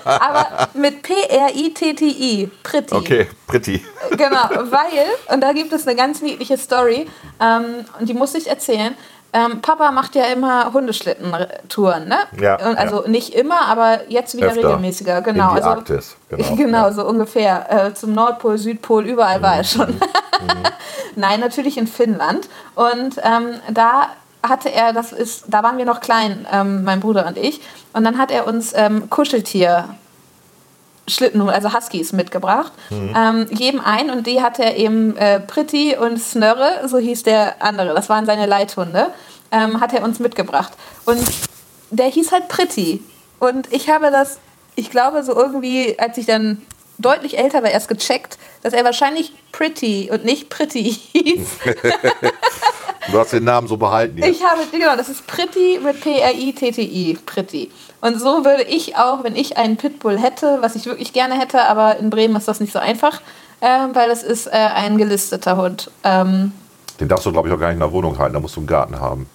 [0.04, 2.48] aber mit P-R-I-T-T-I.
[2.62, 2.94] Pretty.
[2.94, 3.84] Okay, pretty.
[4.10, 8.48] Genau, weil, und da gibt es eine ganz niedliche Story, ähm, und die muss ich
[8.48, 8.94] erzählen.
[9.32, 12.18] Ähm, Papa macht ja immer Hundeschlittentouren, ne?
[12.40, 13.08] Ja, also ja.
[13.08, 14.68] nicht immer, aber jetzt wieder Öfter.
[14.68, 15.48] regelmäßiger, genau.
[15.48, 16.54] In die also, Arktis, genau.
[16.56, 16.90] Genau, Ja.
[16.90, 16.94] Mhm.
[16.94, 17.86] so ungefähr.
[17.88, 20.00] Äh, zum Nordpol, Südpol, überall war er schon.
[21.16, 22.48] Nein, natürlich in Finnland.
[22.76, 24.10] Und ähm, da
[24.48, 27.60] hatte er, das ist, da waren wir noch klein, ähm, mein Bruder und ich.
[27.93, 29.89] Und dann hat er uns ähm, Kuscheltier.
[31.09, 33.14] Schlittenhund, also Huskies mitgebracht, Mhm.
[33.16, 37.62] ähm, jedem ein und die hatte er eben äh, Pretty und Snörre, so hieß der
[37.62, 39.12] andere, das waren seine Leithunde,
[39.52, 40.73] ähm, hat er uns mitgebracht.
[41.05, 41.23] Und
[41.90, 43.05] der hieß halt Pretty.
[43.39, 44.40] Und ich habe das,
[44.74, 46.60] ich glaube, so irgendwie, als ich dann
[46.98, 51.48] deutlich älter war, erst gecheckt, dass er wahrscheinlich Pretty und nicht Pretty hieß.
[53.12, 54.18] Du hast den Namen so behalten.
[54.18, 54.28] Jetzt.
[54.28, 57.70] Ich habe, genau, das ist Pretty mit P-R-I-T-T-I, Pretty.
[58.01, 61.62] Und so würde ich auch, wenn ich einen Pitbull hätte, was ich wirklich gerne hätte,
[61.62, 63.20] aber in Bremen ist das nicht so einfach,
[63.60, 65.90] äh, weil es ist äh, ein gelisteter Hund.
[66.02, 66.52] Ähm,
[67.01, 68.35] Den darfst du, glaube ich, auch gar nicht in der Wohnung halten.
[68.35, 69.28] Da musst du einen Garten haben.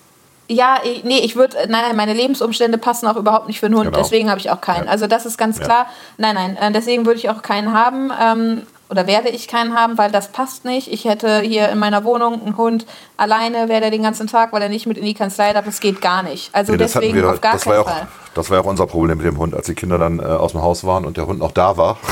[0.51, 3.75] Ja, ich, nee, ich würde, nein, nein, meine Lebensumstände passen auch überhaupt nicht für einen
[3.75, 3.97] Hund, Genau.
[3.97, 4.85] deswegen habe ich auch keinen.
[4.85, 4.91] Ja.
[4.91, 5.65] Also das ist ganz Ja.
[5.65, 5.85] klar.
[6.17, 8.11] Nein, nein, äh, deswegen würde ich auch keinen haben.
[8.21, 10.91] Ähm, oder werde ich keinen haben, weil das passt nicht.
[10.91, 14.61] Ich hätte hier in meiner Wohnung einen Hund alleine, wäre der den ganzen Tag, weil
[14.61, 15.63] er nicht mit in die Kanzlei darf.
[15.63, 16.49] Das geht gar nicht.
[16.53, 18.07] Also Nee, deswegen wir, auf gar das war keinen auch, Fall.
[18.33, 20.51] Das war ja auch unser Problem mit dem Hund, als die Kinder dann äh, aus
[20.51, 21.97] dem Haus waren und der Hund noch da war.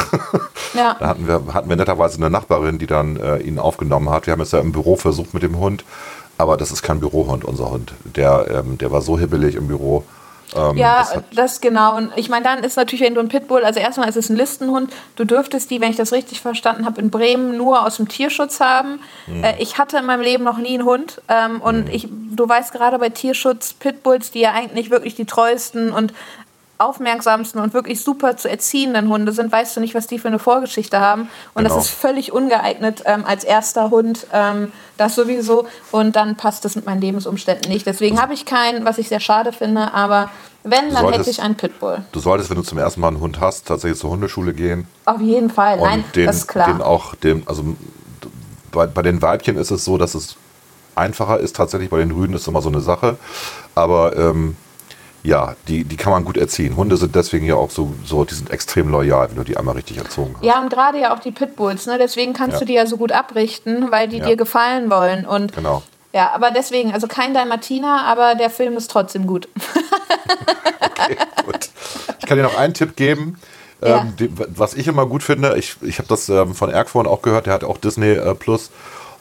[0.76, 0.95] Ja.
[0.99, 4.28] da hatten wir, hatten wir netterweise eine Nachbarin, die dann äh, ihn aufgenommen hat.
[4.28, 5.84] Wir haben es ja im Büro versucht mit dem Hund,
[6.40, 7.94] aber das ist kein Bürohund, unser Hund.
[8.16, 10.06] Der, ähm, der war so hibbelig im Büro.
[10.56, 11.98] Ähm, Ja, das das genau.
[11.98, 14.38] Und ich meine, dann ist natürlich, wenn du einen Pitbull, also erstmal ist es ein
[14.38, 18.07] Listenhund, du dürftest die, wenn ich das richtig verstanden habe, in Bremen nur aus dem
[18.07, 19.02] Tierschutz haben.
[19.26, 19.44] Hm.
[19.44, 21.22] Äh, ich hatte in meinem Leben noch nie einen Hund.
[21.28, 25.91] Ähm, und ich, du weißt gerade bei Tierschutz, Pitbulls, die ja eigentlich wirklich die treuesten
[25.91, 26.14] und
[26.80, 30.39] aufmerksamsten und wirklich super zu erziehenden Hunde sind, weißt du nicht, was die für eine
[30.39, 31.30] Vorgeschichte haben.
[31.53, 31.76] Und Genau.
[31.76, 34.26] das ist völlig ungeeignet ähm, als erster Hund.
[34.34, 35.68] Ähm, das sowieso.
[35.91, 37.85] Und dann passt das mit meinen Lebensumständen nicht.
[37.85, 39.93] Deswegen habe ich keinen, was ich sehr schade finde.
[39.93, 40.30] Aber
[40.64, 41.99] wenn, dann solltest- hätte ich einen Pitbull.
[42.11, 45.22] du solltest, wenn du zum ersten Mal einen Hund hast, tatsächlich zur Hundeschule gehen Auf
[45.22, 45.80] jeden Fall.
[45.80, 46.68] und Nein, den, das ist klar.
[46.68, 47.64] den auch, den, also
[48.72, 50.35] bei, bei den Weibchen ist es so, dass es
[50.95, 51.56] einfacher ist.
[51.56, 53.18] Tatsächlich bei den Rüden ist immer so eine Sache.
[53.76, 54.56] Aber ähm,
[55.24, 56.76] ja, die, die kann man gut erziehen.
[56.78, 59.76] Hunde sind deswegen ja auch so, so, die sind extrem loyal, wenn du die einmal
[59.76, 60.44] richtig erzogen hast.
[60.46, 61.98] ja, und gerade ja auch die Pitbulls, ne?
[61.98, 62.60] deswegen kannst Ja.
[62.60, 64.26] du die ja so gut abrichten, weil die Ja.
[64.28, 65.26] dir gefallen wollen.
[65.26, 65.84] Und Genau.
[66.14, 69.48] ja, aber deswegen, also kein Dalmatiner, aber der Film ist trotzdem gut.
[70.82, 71.70] Okay, gut.
[72.20, 73.38] Ich kann dir noch einen Tipp geben.
[73.82, 74.00] Ja.
[74.02, 77.10] Ähm, die, was ich immer gut finde, ich, ich habe das ähm, von Erk vorhin
[77.10, 78.70] auch gehört, der hat auch Disney äh, Plus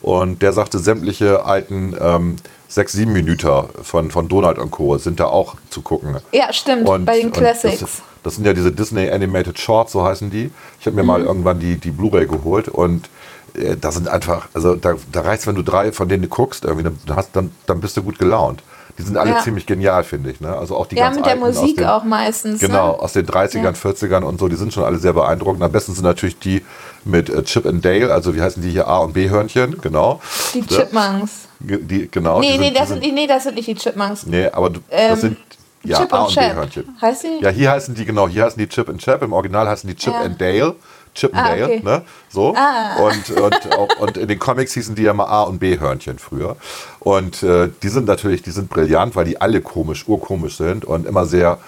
[0.02, 2.36] und der sagte, sämtliche alten ähm,
[2.68, 4.98] 6, 7 Minuten von, von Donald und Co.
[4.98, 6.16] sind da auch zu gucken.
[6.32, 7.80] Ja, stimmt, Und, bei den Classics.
[7.80, 7.90] Das,
[8.22, 10.50] das sind ja diese Disney Animated Shorts, so heißen die.
[10.80, 11.08] Ich habe mir Mhm.
[11.08, 13.08] mal irgendwann die, die Blu-ray geholt und
[13.54, 16.84] äh, da sind einfach, also da, da reicht wenn du drei von denen guckst, irgendwie,
[17.06, 18.62] dann, hast, dann, dann bist du gut gelaunt.
[18.98, 19.38] Die sind alle Ja.
[19.38, 20.40] ziemlich genial, finde ich.
[20.40, 20.54] Ne?
[20.54, 22.60] Also auch die ja, ganz mit der Musik den, auch meistens.
[22.60, 22.98] Genau, Ne?
[23.00, 23.70] aus den 30ern, Ja.
[23.70, 25.62] 40ern und so, die sind schon alle sehr beeindruckend.
[25.62, 26.64] Am besten sind natürlich die
[27.04, 28.88] mit äh, Chip and Dale, also wie heißen die hier?
[28.88, 30.20] A- und B-Hörnchen, genau.
[30.52, 31.47] Die Chipmunks.
[31.60, 32.40] Die, genau.
[32.40, 34.26] Nee, die nee, sind, das sind, die, nee, das sind nicht die Chipmunks.
[34.26, 35.36] Nee, aber du, Ähm, das sind
[35.82, 36.50] ja, Chip A- und Chap.
[36.52, 36.96] B-Hörnchen.
[37.00, 37.42] Heißt die?
[37.44, 39.96] Ja, hier heißen die, genau, hier heißen die Chip and Chap, im Original heißen die
[39.96, 40.20] Chip Ja.
[40.20, 40.74] and Dale.
[41.14, 41.80] Chip and Ah, Dale, okay.
[41.82, 42.02] ne?
[42.28, 42.54] So.
[42.56, 42.96] Ah.
[43.02, 46.56] Und, und, auch, und in den Comics hießen die ja mal A- und B-Hörnchen früher.
[47.00, 51.06] Und äh, die sind natürlich, die sind brillant, weil die alle komisch, urkomisch sind und
[51.06, 51.58] immer sehr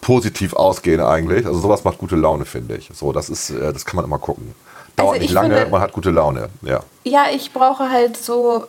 [0.00, 1.46] positiv ausgehen eigentlich.
[1.46, 2.90] Also sowas macht gute Laune, finde ich.
[2.92, 4.54] So, das ist, äh, das kann man immer gucken.
[4.96, 6.48] Dauert also nicht lange, finde, man hat gute Laune.
[6.62, 6.80] Ja.
[7.04, 8.64] ja, ich brauche halt so.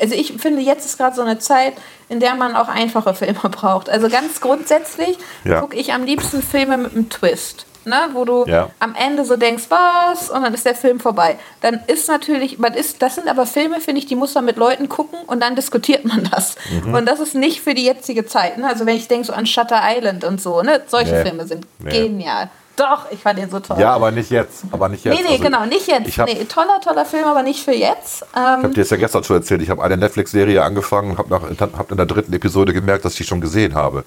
[0.00, 1.74] Also ich finde, jetzt ist gerade so eine Zeit,
[2.08, 3.88] in der man auch einfache Filme braucht.
[3.88, 5.60] Also ganz grundsätzlich ja.
[5.60, 8.70] gucke ich am liebsten Filme mit einem Twist ne, wo du ja.
[8.78, 11.36] am Ende so denkst, was, und dann ist der Film vorbei.
[11.60, 14.56] Dann ist natürlich, man ist, das sind aber Filme, finde ich, die muss man mit
[14.56, 16.56] Leuten gucken und dann diskutiert man das.
[16.84, 16.94] Mhm.
[16.94, 18.58] Und das ist nicht für die jetzige Zeit.
[18.58, 18.66] Ne?
[18.66, 21.22] Also wenn ich denke so an Shutter Island und so, ne, solche nee.
[21.22, 21.90] Filme sind nee.
[21.90, 22.50] genial.
[22.76, 23.78] Doch, ich fand den so toll.
[23.78, 24.64] Ja, aber nicht jetzt.
[24.72, 25.16] Aber nicht jetzt.
[25.16, 26.18] Nee, nee, also, genau, nicht jetzt.
[26.18, 28.22] Hab, nee, toller, toller Film, aber nicht für jetzt.
[28.34, 29.62] Ähm, ich habe dir das ja gestern schon erzählt.
[29.62, 33.18] Ich habe eine Netflix-Serie angefangen und habe hab in der dritten Episode gemerkt, dass ich
[33.18, 34.04] die schon gesehen habe.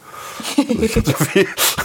[0.58, 0.68] und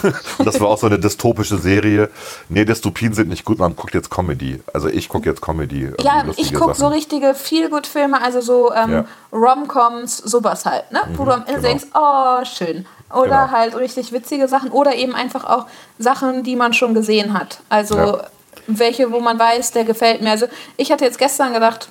[0.45, 2.11] das war auch so eine dystopische Serie.
[2.49, 4.61] Nee, Dystopien sind nicht gut, man guckt jetzt Comedy.
[4.73, 5.87] Also ich gucke jetzt Comedy.
[5.87, 9.05] Also ja, ich gucke so richtige Feel-Good-Filme, also so ähm, ja.
[9.33, 11.01] Rom-Coms, sowas halt, ne?
[11.15, 11.69] Wo mhm, du am Ende genau.
[11.69, 12.87] denkst, oh, schön.
[13.13, 13.51] Oder genau.
[13.51, 15.67] halt richtig witzige Sachen oder eben einfach auch
[15.99, 17.61] Sachen, die man schon gesehen hat.
[17.69, 18.25] Also ja.
[18.67, 20.31] welche, wo man weiß, der gefällt mir.
[20.31, 21.89] Also ich hatte jetzt gestern gedacht,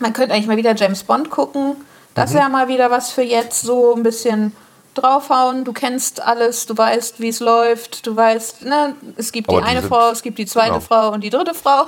[0.00, 1.76] man könnte eigentlich mal wieder James Bond gucken.
[2.14, 2.36] Das mhm.
[2.36, 4.54] wäre mal wieder was für jetzt, so ein bisschen
[4.94, 5.64] draufhauen.
[5.64, 9.66] Du kennst alles, du weißt, wie es läuft, du weißt, ne, es gibt Aber die
[9.66, 10.80] eine Frau, es gibt die zweite genau.
[10.80, 11.86] Frau und die dritte Frau.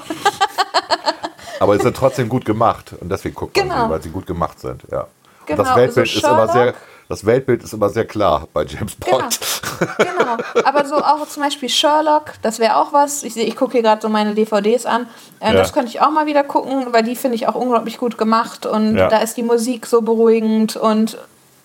[1.61, 3.75] Aber sie sind trotzdem gut gemacht und deswegen guckt genau.
[3.75, 4.83] man sie, weil sie gut gemacht sind.
[4.91, 5.07] Ja.
[5.47, 5.61] Genau.
[5.61, 6.75] Und das Weltbild also ist immer sehr
[7.13, 9.39] das Weltbild ist immer sehr klar bei James Bond.
[9.99, 10.67] Genau, genau.
[10.67, 13.23] aber so auch zum Beispiel Sherlock, das wäre auch was.
[13.23, 15.07] Ich, ich gucke hier gerade so meine DVDs an.
[15.39, 15.53] Äh, ja.
[15.53, 18.65] Das könnte ich auch mal wieder gucken, weil die finde ich auch unglaublich gut gemacht
[18.65, 19.09] und ja.
[19.09, 21.19] da ist die Musik so beruhigend und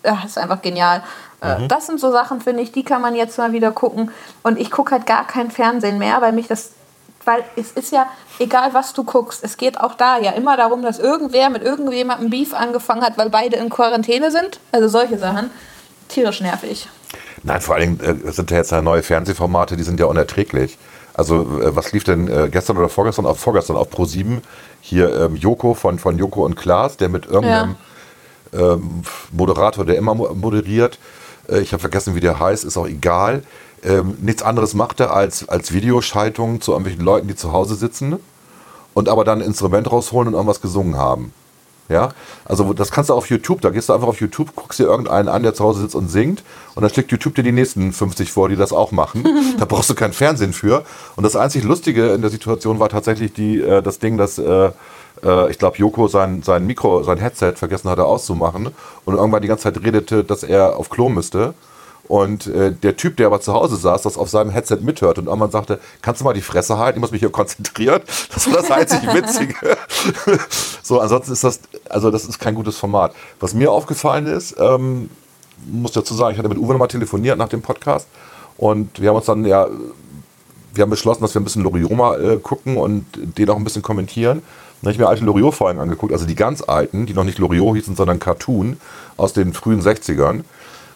[0.04, 1.02] ja, ist einfach genial.
[1.42, 1.68] Äh, mhm.
[1.70, 4.12] Das sind so Sachen, finde ich, die kann man jetzt mal wieder gucken.
[4.44, 6.72] Und ich gucke halt gar kein Fernsehen mehr, weil mich das
[7.28, 8.08] weil es ist ja
[8.40, 12.30] egal, was du guckst, es geht auch da ja immer darum, dass irgendwer mit irgendjemandem
[12.30, 14.60] Beef angefangen hat, weil beide in Quarantäne sind.
[14.72, 15.52] Also solche Sachen.
[16.08, 16.88] Tierisch nervig.
[17.44, 20.78] Nein, vor allen Dingen äh, sind ja jetzt neue Fernsehformate, die sind ja unerträglich.
[21.14, 24.42] Also äh, was lief denn äh, gestern oder vorgestern auf vorgestern auf Pro 7?
[24.80, 27.76] Hier ähm, Joko von, von Joko und Klaas, der mit irgendeinem
[28.54, 28.74] ja.
[28.74, 30.98] ähm, Moderator, der immer moderiert,
[31.50, 33.44] äh, ich habe vergessen, wie der heißt, ist auch egal
[33.88, 38.18] ähm, nichts anderes machte als, als Videoschaltung zu irgendwelchen Leuten, die zu Hause sitzen
[38.94, 41.34] und aber dann ein Instrument rausholen und irgendwas gesungen haben.
[41.90, 42.10] Ja,
[42.44, 45.30] also das kannst du auf YouTube, da gehst du einfach auf YouTube, guckst dir irgendeinen
[45.30, 46.44] an, der zu Hause sitzt und singt
[46.76, 49.26] und dann schlägt YouTube dir die nächsten 50 vor, die das auch machen.
[49.58, 50.84] da brauchst du kein Fernsehen für.
[51.16, 54.72] Und das einzig Lustige in der Situation war tatsächlich die, äh, das Ding, dass äh,
[55.24, 58.72] äh, ich glaube, Joko sein, sein Mikro, sein Headset vergessen hatte auszumachen
[59.06, 61.54] und irgendwann die ganze Zeit redete, dass er auf Klo müsste.
[62.08, 65.28] Und äh, der Typ, der aber zu Hause saß, das auf seinem Headset mithört und
[65.28, 68.02] irgendwann sagte, kannst du mal die Fresse halten, ich muss mich hier konzentrieren.
[68.34, 69.56] Das war das einzig Witzige.
[70.82, 71.60] so, ansonsten ist das,
[71.90, 73.14] also das ist kein gutes Format.
[73.40, 75.10] Was mir aufgefallen ist, ähm,
[75.66, 78.08] muss dazu sagen, ich hatte mit Uwe nochmal telefoniert nach dem Podcast
[78.58, 79.68] und wir haben uns dann ja,
[80.74, 83.64] wir haben beschlossen, dass wir ein bisschen Loriot mal äh, gucken und den auch ein
[83.64, 84.42] bisschen kommentieren.
[84.82, 87.76] Dann habe ich mir alte Loriot-Folgen angeguckt, also die ganz alten, die noch nicht Loriot
[87.76, 88.78] hießen, sondern Cartoon
[89.18, 90.44] aus den frühen 60ern.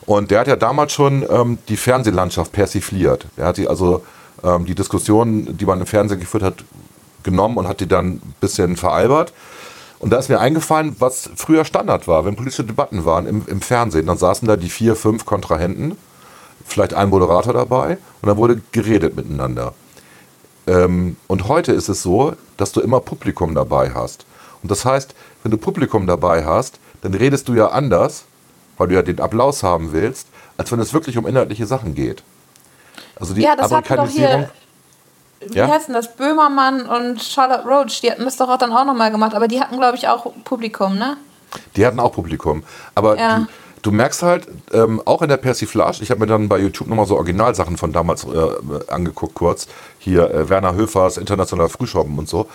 [0.06, 3.28] Und der hat ja damals schon ähm, die Fernsehlandschaft persifliert.
[3.38, 4.04] Er hat die also
[4.44, 6.64] ähm, die Diskussionen, die man im Fernsehen geführt hat,
[7.24, 9.34] genommen und hat die dann ein bisschen veralbert.
[10.00, 13.62] Und da ist mir eingefallen, was früher Standard war, wenn politische Debatten waren im, im
[13.62, 14.08] Fernsehen.
[14.08, 15.96] Dann saßen da die vier, fünf Kontrahenten,
[16.66, 19.74] vielleicht ein Moderator dabei und dann wurde geredet miteinander.
[20.66, 24.26] Ähm, und heute ist es so, dass du immer Publikum dabei hast.
[24.64, 25.14] Und das heißt,
[25.44, 28.26] wenn du Publikum dabei hast, dann redest du ja anders,
[28.78, 30.28] weil du ja den Applaus haben willst,
[30.58, 32.24] als wenn es wirklich um inhaltliche Sachen geht.
[33.20, 34.50] Also die ja, das Amerikanisierung.
[35.48, 35.68] Wie ja?
[35.68, 36.16] heißen das?
[36.16, 39.60] Böhmermann und Charlotte Roach, die hatten das doch auch dann auch nochmal gemacht, aber die
[39.60, 41.18] hatten, glaube ich, auch Publikum, ne?
[41.76, 42.64] Die hatten auch Publikum.
[42.94, 43.40] Aber ja.
[43.40, 43.46] die,
[43.82, 47.08] du merkst halt, ähm, auch in der Persiflage, ich habe mir dann bei YouTube nochmal
[47.08, 48.38] so Originalsachen von damals äh,
[48.88, 49.68] angeguckt, kurz.
[49.98, 52.48] Hier äh, Werner Höfers, internationaler Frühschoppen und so.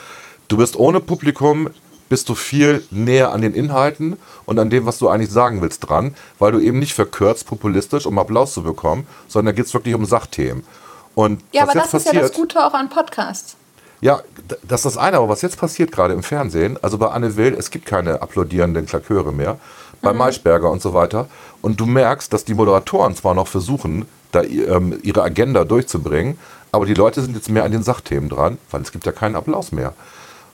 [0.48, 1.70] Du bist ohne Publikum
[2.08, 5.88] bist du viel näher an den Inhalten und an dem, was du eigentlich sagen willst,
[5.88, 9.74] dran, weil du eben nicht verkürzt populistisch, um Applaus zu bekommen, sondern da geht es
[9.74, 10.64] wirklich um Sachthemen.
[11.14, 13.56] Und ja, aber das passiert, ist ja das Gute auch an Podcasts.
[14.00, 14.20] Ja,
[14.62, 17.54] das ist das eine, aber was jetzt passiert gerade im Fernsehen, also bei Anne Will,
[17.54, 19.58] es gibt keine applaudierenden Klaköre mehr,
[20.02, 20.18] bei mhm.
[20.18, 21.28] Maischberger und so weiter.
[21.62, 26.38] Und du merkst, dass die Moderatoren zwar noch versuchen, da ähm, ihre Agenda durchzubringen,
[26.72, 29.36] aber die Leute sind jetzt mehr an den Sachthemen dran, weil es gibt ja keinen
[29.36, 29.94] Applaus mehr.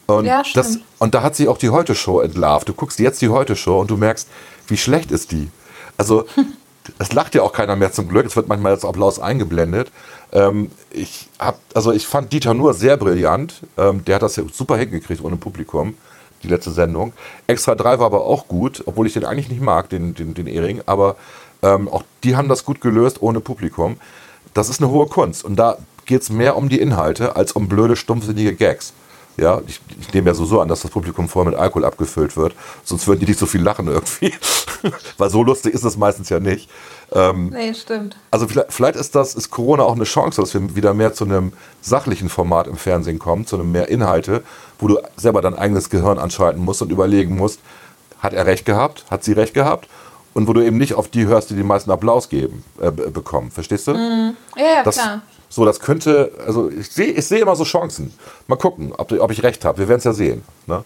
[0.06, 2.68] Und, ja, das, und da hat sie auch die Heute-Show entlarvt.
[2.68, 4.28] Du guckst jetzt die Heute-Show und du merkst,
[4.66, 5.48] wie schlecht ist die.
[5.96, 6.24] Also,
[6.98, 8.26] es lacht ja auch keiner mehr zum Glück.
[8.26, 9.90] Es wird manchmal als Applaus eingeblendet.
[10.32, 13.60] Ähm, ich, hab, also ich fand Dieter Nur sehr brillant.
[13.76, 15.94] Ähm, der hat das ja super hingekriegt ohne Publikum,
[16.42, 17.12] die letzte Sendung.
[17.46, 20.46] Extra 3 war aber auch gut, obwohl ich den eigentlich nicht mag, den, den, den
[20.46, 20.82] Ehring.
[20.86, 21.16] Aber
[21.62, 23.96] ähm, auch die haben das gut gelöst ohne Publikum.
[24.54, 25.44] das ist eine hohe Kunst.
[25.44, 28.92] Und da geht es mehr um die Inhalte als um blöde, stumpfsinnige Gags.
[29.36, 32.36] Ja, ich, ich nehme ja so, so an, dass das Publikum vorher mit Alkohol abgefüllt
[32.36, 32.54] wird.
[32.84, 34.34] Sonst würden die nicht so viel lachen irgendwie.
[35.18, 36.68] Weil so lustig ist es meistens ja nicht.
[37.12, 38.16] Ähm, nee, stimmt.
[38.30, 41.24] Also vielleicht, vielleicht, ist das, ist Corona auch eine Chance, dass wir wieder mehr zu
[41.24, 44.42] einem sachlichen Format im Fernsehen kommen, zu einem mehr Inhalte,
[44.78, 47.60] wo du selber dein eigenes Gehirn anschalten musst und überlegen musst,
[48.20, 49.88] hat er recht gehabt, hat sie recht gehabt?
[50.34, 53.50] Und wo du eben nicht auf die hörst, die den meisten Applaus geben, äh, bekommen.
[53.50, 53.92] Verstehst du?
[53.92, 55.20] Mm, ja, ja das, klar.
[55.52, 58.14] So, das könnte, also ich sehe ich seh immer so Chancen.
[58.46, 59.80] Mal gucken, ob, ob ich recht habe.
[59.80, 60.42] Wir werden es ja sehen.
[60.66, 60.82] Ne?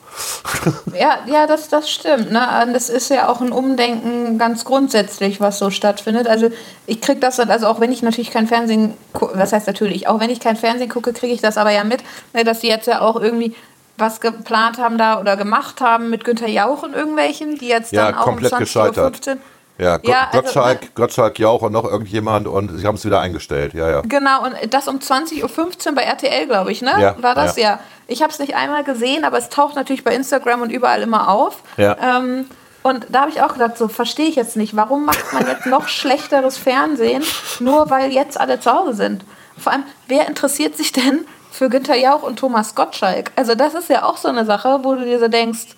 [0.98, 2.32] Ja, ja das, das stimmt.
[2.32, 2.40] Ne?
[2.72, 6.26] Das ist ja auch ein Umdenken ganz grundsätzlich, was so stattfindet.
[6.26, 6.50] Also
[6.86, 10.30] ich kriege das, also auch wenn ich natürlich kein Fernsehen, was heißt natürlich, auch wenn
[10.30, 12.02] ich kein Fernsehen gucke, kriege ich das aber ja mit,
[12.34, 13.54] ne, dass die jetzt ja auch irgendwie
[13.98, 18.06] was geplant haben da oder gemacht haben mit Günther Jauch und irgendwelchen, die jetzt ja,
[18.06, 19.26] dann auch komplett um 20 gescheitert.
[19.28, 19.36] Uhr
[19.78, 23.20] ja, ja also, Gottschalk, also, Gottschalk Jauch und noch irgendjemand und sie haben es wieder
[23.20, 23.74] eingestellt.
[23.74, 24.00] Ja, ja.
[24.02, 26.94] Genau, und das um 20.15 Uhr bei RTL, glaube ich, ne?
[26.98, 27.62] Ja, War das ja.
[27.62, 27.80] ja.
[28.08, 31.28] Ich habe es nicht einmal gesehen, aber es taucht natürlich bei Instagram und überall immer
[31.28, 31.62] auf.
[31.76, 31.96] Ja.
[32.00, 32.46] Ähm,
[32.82, 35.66] und da habe ich auch gedacht, so verstehe ich jetzt nicht, warum macht man jetzt
[35.66, 37.24] noch schlechteres Fernsehen,
[37.58, 39.24] nur weil jetzt alle zu Hause sind?
[39.58, 43.32] Vor allem, wer interessiert sich denn für Günther Jauch und Thomas Gottschalk?
[43.34, 45.74] Also das ist ja auch so eine Sache, wo du dir so denkst,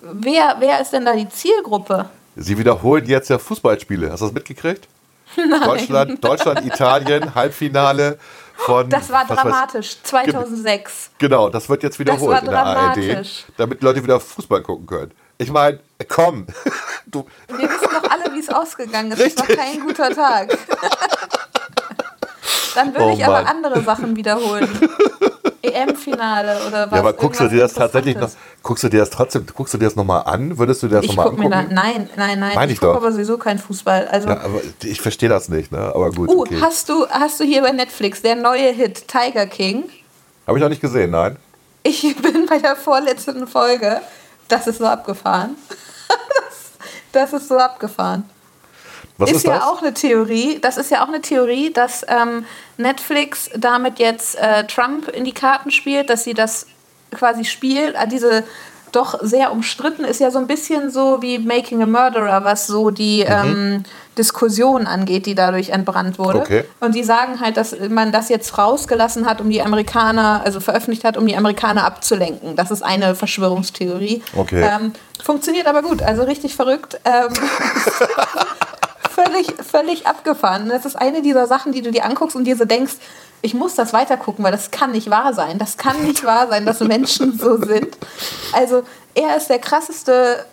[0.00, 2.08] wer, wer ist denn da die Zielgruppe?
[2.36, 4.10] Sie wiederholen jetzt ja Fußballspiele.
[4.10, 4.88] Hast du das mitgekriegt?
[5.36, 5.62] Nein.
[5.62, 8.18] Deutschland, Deutschland, Italien, Halbfinale
[8.56, 8.88] von.
[8.88, 11.10] Das war dramatisch, 2006.
[11.18, 15.12] Genau, das wird jetzt wiederholt in der ARD, damit Leute wieder Fußball gucken können.
[15.38, 16.46] Ich meine, komm.
[17.06, 17.26] Du.
[17.48, 19.20] Wir wissen doch alle, wie es ausgegangen ist.
[19.20, 20.56] Es war kein guter Tag.
[22.74, 24.68] Dann würde oh ich aber andere Sachen wiederholen.
[25.64, 26.92] EM-Finale oder was?
[26.92, 28.30] Ja, aber guckst du dir das tatsächlich noch,
[28.62, 30.58] guckst du dir das trotzdem, guckst du dir das nochmal an?
[30.58, 31.50] Würdest du dir das nochmal angucken?
[31.50, 32.54] Da, nein, nein, nein.
[32.54, 34.08] Meine ich, ich gucke aber sowieso keinen Fußball.
[34.08, 34.40] Also, ja,
[34.82, 35.78] ich verstehe das nicht, ne?
[35.78, 36.28] aber gut.
[36.28, 36.58] Uh, okay.
[36.60, 39.84] hast, du, hast du hier bei Netflix der neue Hit Tiger King?
[40.46, 41.36] Habe ich noch nicht gesehen, nein.
[41.82, 44.00] Ich bin bei der vorletzten Folge.
[44.48, 45.56] Das ist so abgefahren.
[46.08, 46.72] das,
[47.30, 48.28] das ist so abgefahren.
[49.18, 49.64] Was ist, ist ja das?
[49.64, 50.58] auch eine Theorie.
[50.60, 52.44] Das ist ja auch eine Theorie, dass ähm,
[52.76, 56.66] Netflix damit jetzt äh, Trump in die Karten spielt, dass sie das
[57.12, 57.94] quasi spielt.
[57.94, 58.44] Äh, diese
[58.94, 62.90] doch sehr umstritten ist ja so ein bisschen so wie Making a Murderer, was so
[62.90, 63.30] die mhm.
[63.30, 63.82] ähm,
[64.16, 66.40] Diskussion angeht, die dadurch entbrannt wurde.
[66.40, 66.64] Okay.
[66.80, 71.04] Und die sagen halt, dass man das jetzt rausgelassen hat, um die Amerikaner, also veröffentlicht
[71.04, 72.54] hat, um die Amerikaner abzulenken.
[72.54, 74.22] Das ist eine Verschwörungstheorie.
[74.36, 74.62] Okay.
[74.62, 74.92] Ähm,
[75.22, 77.00] funktioniert aber gut, also richtig verrückt.
[77.04, 77.32] Ähm,
[79.14, 80.68] völlig, völlig abgefahren.
[80.68, 82.94] Das ist eine dieser Sachen, die du dir anguckst und dir so denkst,
[83.42, 85.58] ich muss das weitergucken, weil das kann nicht wahr sein.
[85.58, 87.96] Das kann nicht wahr sein, dass Menschen so sind.
[88.52, 88.84] Also
[89.14, 90.46] er ist der krasseste,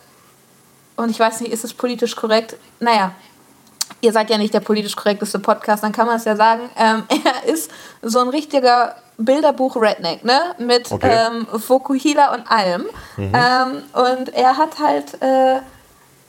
[0.98, 2.58] und ich weiß nicht, ist es politisch korrekt?
[2.80, 3.14] Naja,
[4.02, 6.70] ihr seid ja nicht der politisch korrekteste Podcast, dann kann man es ja sagen.
[6.78, 7.72] Ähm, er ist
[8.02, 10.40] so ein richtiger Bilderbuch-Redneck, ne?
[10.58, 11.28] Mit okay.
[11.28, 12.86] ähm, Fokuhila und allem.
[13.16, 13.34] Mhm.
[13.34, 15.62] Ähm, und er hat halt äh,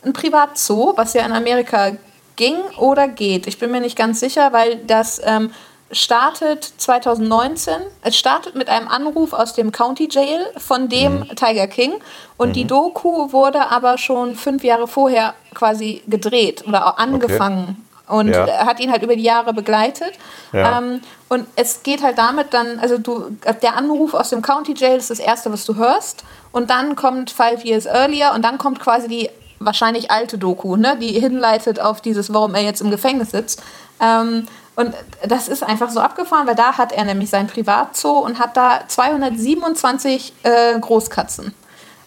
[0.04, 1.90] ein Privatzoo, was ja in Amerika
[2.36, 3.46] ging oder geht.
[3.46, 5.50] Ich bin mir nicht ganz sicher, weil das ähm,
[5.92, 7.74] startet 2019.
[8.02, 11.36] Es startet mit einem Anruf aus dem County Jail von dem mhm.
[11.36, 11.92] Tiger King.
[12.36, 12.52] Und mhm.
[12.54, 17.76] die Doku wurde aber schon fünf Jahre vorher quasi gedreht oder angefangen.
[18.06, 18.18] Okay.
[18.18, 18.66] Und ja.
[18.66, 20.12] hat ihn halt über die Jahre begleitet.
[20.52, 20.78] Ja.
[20.78, 24.98] Ähm, und es geht halt damit dann, also du, der Anruf aus dem County Jail
[24.98, 26.24] ist das erste, was du hörst.
[26.50, 29.30] Und dann kommt Five Years Earlier und dann kommt quasi die
[29.64, 33.62] wahrscheinlich alte Doku, ne, die hinleitet auf dieses, warum er jetzt im Gefängnis sitzt.
[34.00, 34.94] Ähm, und
[35.26, 38.80] das ist einfach so abgefahren, weil da hat er nämlich sein Privatzoo und hat da
[38.88, 41.54] 227 äh, Großkatzen.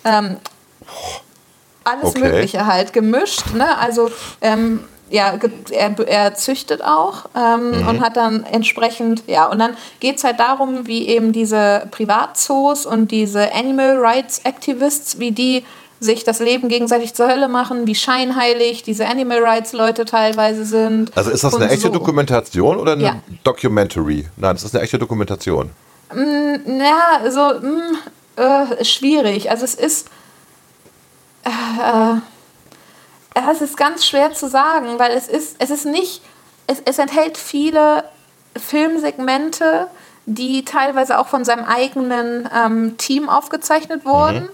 [0.03, 0.37] Ähm,
[1.83, 2.19] alles okay.
[2.19, 3.53] Mögliche halt gemischt.
[3.53, 3.77] Ne?
[3.77, 4.09] Also
[4.41, 5.37] ähm, ja,
[5.71, 7.87] er, er züchtet auch ähm, mhm.
[7.87, 12.87] und hat dann entsprechend, ja, und dann geht es halt darum, wie eben diese Privatzoos
[12.87, 15.63] und diese Animal Rights Activists, wie die
[15.99, 21.15] sich das Leben gegenseitig zur Hölle machen, wie scheinheilig diese Animal Rights Leute teilweise sind.
[21.15, 21.93] Also ist das eine echte so.
[21.93, 23.15] Dokumentation oder eine ja.
[23.43, 24.27] Documentary?
[24.35, 25.71] Nein, das ist eine echte Dokumentation.
[26.13, 27.97] Mm, ja, so mm,
[28.35, 29.49] äh, schwierig.
[29.49, 30.09] Also es ist
[31.45, 32.19] äh, äh,
[33.51, 36.21] es ist ganz schwer zu sagen, weil es ist es ist nicht
[36.67, 38.03] es, es enthält viele
[38.57, 39.87] Filmsegmente,
[40.25, 44.49] die teilweise auch von seinem eigenen ähm, Team aufgezeichnet wurden,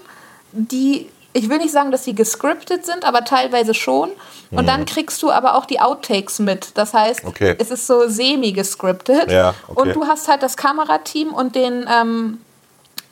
[0.52, 0.68] mhm.
[0.68, 4.10] die ich will nicht sagen, dass sie gescriptet sind, aber teilweise schon.
[4.50, 4.66] Und mhm.
[4.66, 6.76] dann kriegst du aber auch die Outtakes mit.
[6.76, 7.56] Das heißt, okay.
[7.58, 9.30] es ist so semi-gescriptet.
[9.30, 9.80] Ja, okay.
[9.80, 12.38] Und du hast halt das Kamerateam und den ähm,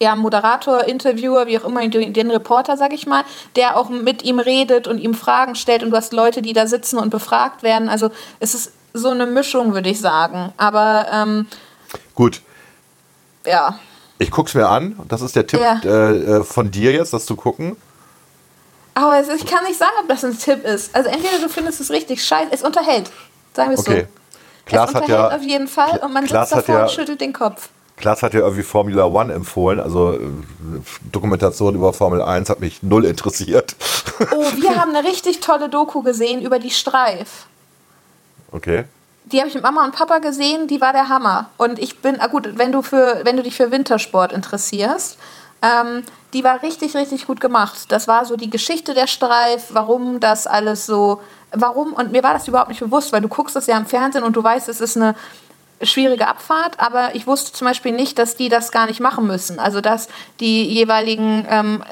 [0.01, 3.25] ja, Moderator, Interviewer, wie auch immer, den Reporter, sag ich mal,
[3.57, 5.83] der auch mit ihm redet und ihm Fragen stellt.
[5.83, 7.89] Und du hast Leute, die da sitzen und befragt werden.
[7.89, 10.53] Also es ist so eine Mischung, würde ich sagen.
[10.57, 11.47] Aber ähm,
[12.15, 12.43] gut.
[13.47, 13.79] Ja.
[14.19, 14.99] Ich guck's mir an.
[15.09, 15.81] Das ist der Tipp ja.
[15.85, 17.77] äh, äh von dir jetzt, das zu gucken.
[19.01, 20.95] Aber ich kann nicht sagen, ob das ein Tipp ist.
[20.95, 23.11] Also entweder du findest es richtig scheiße, es unterhält.
[23.55, 24.03] Sagen wir es okay.
[24.03, 24.21] so.
[24.67, 26.91] Klaas es unterhält hat ja, auf jeden Fall und man Klaas sitzt davor ja, und
[26.91, 27.71] schüttelt den Kopf.
[27.97, 30.21] Klaas hat ja irgendwie Formula One empfohlen, also äh,
[31.13, 33.77] Dokumentation über Formel 1 hat mich null interessiert.
[34.33, 37.47] Oh, wir haben eine richtig tolle Doku gesehen über die Streif.
[38.53, 38.85] Okay.
[39.25, 41.51] Die habe ich mit Mama und Papa gesehen, die war der Hammer.
[41.57, 45.19] Und ich bin, ah gut, wenn du, für, wenn du dich für Wintersport interessierst,
[45.63, 47.87] ähm, die war richtig, richtig gut gemacht.
[47.89, 51.21] Das war so die Geschichte der Streif, warum das alles so,
[51.53, 54.25] warum, und mir war das überhaupt nicht bewusst, weil du guckst das ja im Fernsehen
[54.25, 55.15] und du weißt, es ist eine
[55.83, 59.59] schwierige Abfahrt, aber ich wusste zum Beispiel nicht, dass die das gar nicht machen müssen.
[59.59, 60.09] Also dass
[60.39, 61.83] die jeweiligen ähm,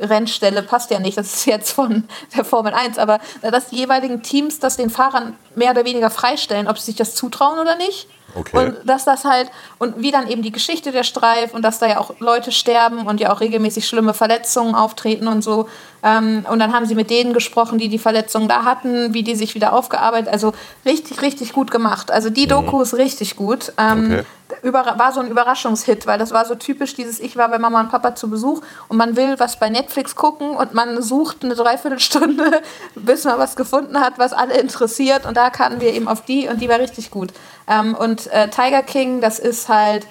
[0.00, 2.04] Rennställe passt ja nicht, das ist jetzt von
[2.36, 6.68] der Formel 1, aber dass die jeweiligen Teams das den Fahrern mehr oder weniger freistellen,
[6.68, 8.08] ob sie sich das zutrauen oder nicht.
[8.36, 8.56] Okay.
[8.56, 11.88] Und dass das halt, und wie dann eben die Geschichte der Streif und dass da
[11.88, 15.68] ja auch Leute sterben und ja auch regelmäßig schlimme Verletzungen auftreten und so.
[16.02, 19.36] Ähm, und dann haben sie mit denen gesprochen, die die Verletzungen da hatten, wie die
[19.36, 20.32] sich wieder aufgearbeitet.
[20.32, 20.52] Also
[20.84, 22.10] richtig, richtig gut gemacht.
[22.10, 22.82] Also die Doku mhm.
[22.82, 23.72] ist richtig gut.
[23.78, 24.24] Ähm, okay
[24.62, 27.90] war so ein Überraschungshit, weil das war so typisch dieses, ich war bei Mama und
[27.90, 32.62] Papa zu Besuch und man will was bei Netflix gucken und man sucht eine Dreiviertelstunde,
[32.94, 36.48] bis man was gefunden hat, was alle interessiert und da kamen wir eben auf die
[36.48, 37.32] und die war richtig gut.
[37.68, 40.06] Ähm, und äh, Tiger King, das ist halt,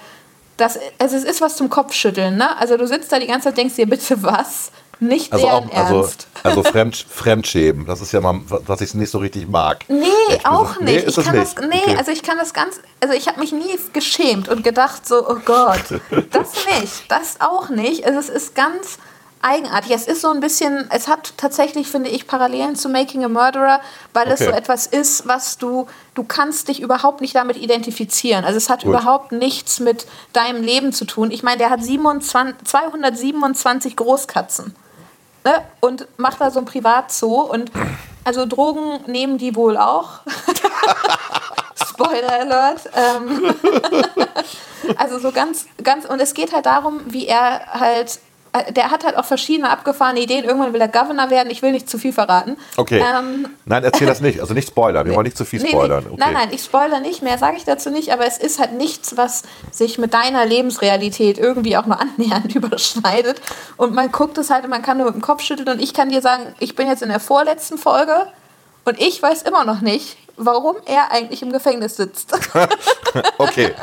[0.56, 2.56] das, also es ist was zum Kopfschütteln, ne?
[2.58, 4.70] Also du sitzt da die ganze Zeit, denkst dir, bitte was?
[4.98, 6.28] Nicht also deren auch, also, Ernst.
[6.42, 9.84] Also Fremd, Fremdschämen, das ist ja mal, was ich nicht so richtig mag.
[9.88, 10.06] Nee,
[10.44, 11.04] auch nicht.
[11.06, 11.58] Nee, ich kann nicht.
[11.58, 11.96] Das, nee okay.
[11.98, 15.36] also ich kann das ganz, also ich habe mich nie geschämt und gedacht so, oh
[15.44, 15.84] Gott,
[16.30, 18.06] das nicht, das auch nicht.
[18.06, 18.98] Also es ist ganz
[19.42, 19.92] eigenartig.
[19.92, 23.80] Es ist so ein bisschen, es hat tatsächlich, finde ich, Parallelen zu Making a Murderer,
[24.14, 24.34] weil okay.
[24.34, 28.44] es so etwas ist, was du, du kannst dich überhaupt nicht damit identifizieren.
[28.44, 28.90] Also es hat Gut.
[28.90, 31.30] überhaupt nichts mit deinem Leben zu tun.
[31.30, 34.74] Ich meine, der hat 27, 227 Großkatzen
[35.46, 35.64] ne?
[35.80, 37.70] und macht da so ein Privatzoo und
[38.24, 40.20] also Drogen nehmen die wohl auch.
[41.88, 42.90] Spoiler Alert.
[42.94, 43.54] Ähm
[44.96, 48.18] also so ganz, ganz, und es geht halt darum, wie er halt
[48.70, 50.44] der hat halt auch verschiedene abgefahrene Ideen.
[50.44, 51.50] Irgendwann will er Governor werden.
[51.50, 52.56] Ich will nicht zu viel verraten.
[52.76, 52.98] Okay.
[53.00, 54.40] Ähm, nein, erzähl das nicht.
[54.40, 55.06] Also nicht spoilern.
[55.06, 56.04] Wir wollen nicht zu viel spoilern.
[56.04, 56.14] Nee, nee.
[56.14, 56.22] Okay.
[56.24, 57.22] Nein, nein, ich spoilere nicht.
[57.22, 58.12] Mehr sage ich dazu nicht.
[58.12, 63.40] Aber es ist halt nichts, was sich mit deiner Lebensrealität irgendwie auch nur annähernd überschneidet.
[63.76, 65.68] Und man guckt es halt und man kann nur mit dem Kopf schütteln.
[65.68, 68.26] Und ich kann dir sagen, ich bin jetzt in der vorletzten Folge
[68.84, 72.32] und ich weiß immer noch nicht, warum er eigentlich im Gefängnis sitzt.
[73.38, 73.74] okay.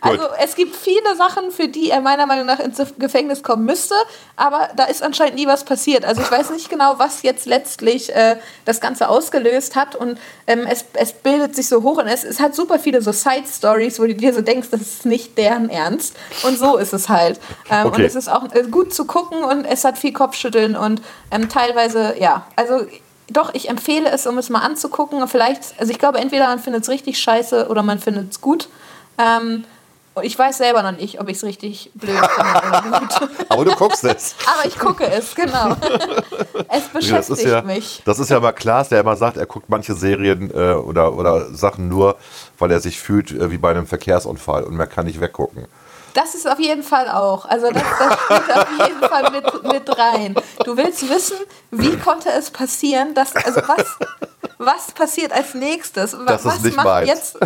[0.00, 0.12] Gut.
[0.12, 3.94] Also es gibt viele Sachen, für die er meiner Meinung nach ins Gefängnis kommen müsste,
[4.36, 6.04] aber da ist anscheinend nie was passiert.
[6.04, 10.66] Also ich weiß nicht genau, was jetzt letztlich äh, das Ganze ausgelöst hat und ähm,
[10.68, 14.04] es, es bildet sich so hoch und es, es hat super viele so Side-Stories, wo
[14.04, 16.16] du dir so denkst, das ist nicht deren Ernst.
[16.42, 17.40] Und so ist es halt.
[17.70, 17.96] Ähm, okay.
[17.96, 21.48] Und es ist auch äh, gut zu gucken und es hat viel Kopfschütteln und ähm,
[21.48, 22.86] teilweise, ja, also
[23.30, 25.26] doch, ich empfehle es, um es mal anzugucken.
[25.28, 28.68] Vielleicht, also ich glaube, entweder man findet es richtig scheiße oder man findet es gut.
[29.18, 29.64] Ähm,
[30.22, 32.18] ich weiß selber noch nicht, ob ich es richtig blöd
[32.82, 34.34] finde Aber du guckst es.
[34.46, 35.76] Aber ich gucke es, genau.
[36.68, 38.02] es beschäftigt ja, mich.
[38.04, 41.54] Das ist ja mal Klaas, der immer sagt, er guckt manche Serien äh, oder, oder
[41.54, 42.16] Sachen nur,
[42.58, 45.66] weil er sich fühlt äh, wie bei einem Verkehrsunfall und man kann nicht weggucken.
[46.14, 47.44] Das ist auf jeden Fall auch.
[47.44, 50.34] Also das, das spielt auf jeden Fall mit, mit rein.
[50.64, 51.36] Du willst wissen,
[51.70, 53.84] wie konnte es passieren, dass, also was,
[54.58, 56.16] was passiert als nächstes?
[56.26, 57.08] Das was ist nicht macht meins.
[57.08, 57.38] jetzt?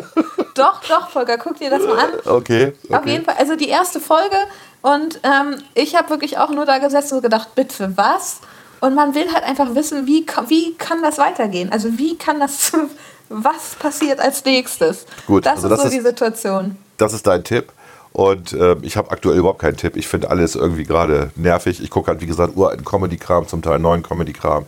[0.54, 2.10] Doch, doch, Volker, guck dir das mal an.
[2.24, 2.94] Okay, okay.
[2.94, 4.36] Auf jeden Fall, also die erste Folge
[4.82, 8.40] und ähm, ich habe wirklich auch nur da gesessen und gedacht, bitte was?
[8.80, 11.72] Und man will halt einfach wissen, wie, wie kann das weitergehen?
[11.72, 12.72] Also wie kann das,
[13.30, 15.06] was passiert als nächstes?
[15.26, 16.76] Gut, das also ist das so ist, die Situation.
[16.98, 17.72] Das ist dein Tipp.
[18.14, 19.96] Und äh, ich habe aktuell überhaupt keinen Tipp.
[19.96, 21.82] Ich finde alles irgendwie gerade nervig.
[21.82, 24.66] Ich gucke halt, wie gesagt, uralten Comedy-Kram, zum Teil neuen Comedy-Kram.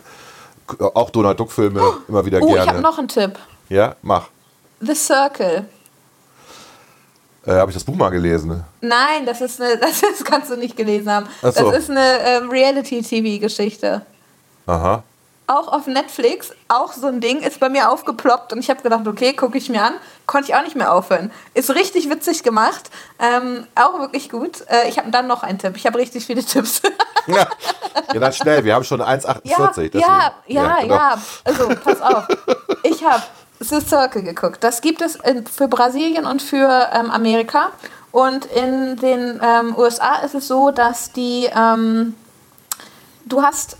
[0.79, 2.63] Auch Donald Duck-Filme oh, immer wieder oh, gerne.
[2.63, 3.39] ich habe noch einen Tipp.
[3.69, 4.27] Ja, mach.
[4.81, 5.65] The Circle.
[7.45, 8.65] Äh, habe ich das Buch mal gelesen?
[8.81, 11.27] Nein, das ist eine, das, ist, kannst du nicht gelesen haben.
[11.41, 11.49] So.
[11.49, 14.01] Das ist eine ähm, Reality-TV-Geschichte.
[14.65, 15.03] Aha
[15.47, 19.07] auch auf Netflix, auch so ein Ding, ist bei mir aufgeploppt und ich habe gedacht,
[19.07, 19.93] okay, gucke ich mir an,
[20.25, 21.31] konnte ich auch nicht mehr aufhören.
[21.53, 24.65] Ist richtig witzig gemacht, ähm, auch wirklich gut.
[24.67, 26.81] Äh, ich habe dann noch einen Tipp, ich habe richtig viele Tipps.
[27.27, 27.47] ja,
[28.13, 29.97] ja, dann schnell, wir haben schon 1,48.
[29.97, 30.95] Ja, ja, ja, genau.
[30.95, 32.27] ja, also pass auf.
[32.83, 33.23] Ich habe
[33.59, 34.63] The Circle geguckt.
[34.63, 35.17] Das gibt es
[35.55, 37.71] für Brasilien und für ähm, Amerika.
[38.11, 42.15] Und in den ähm, USA ist es so, dass die, ähm,
[43.25, 43.77] du hast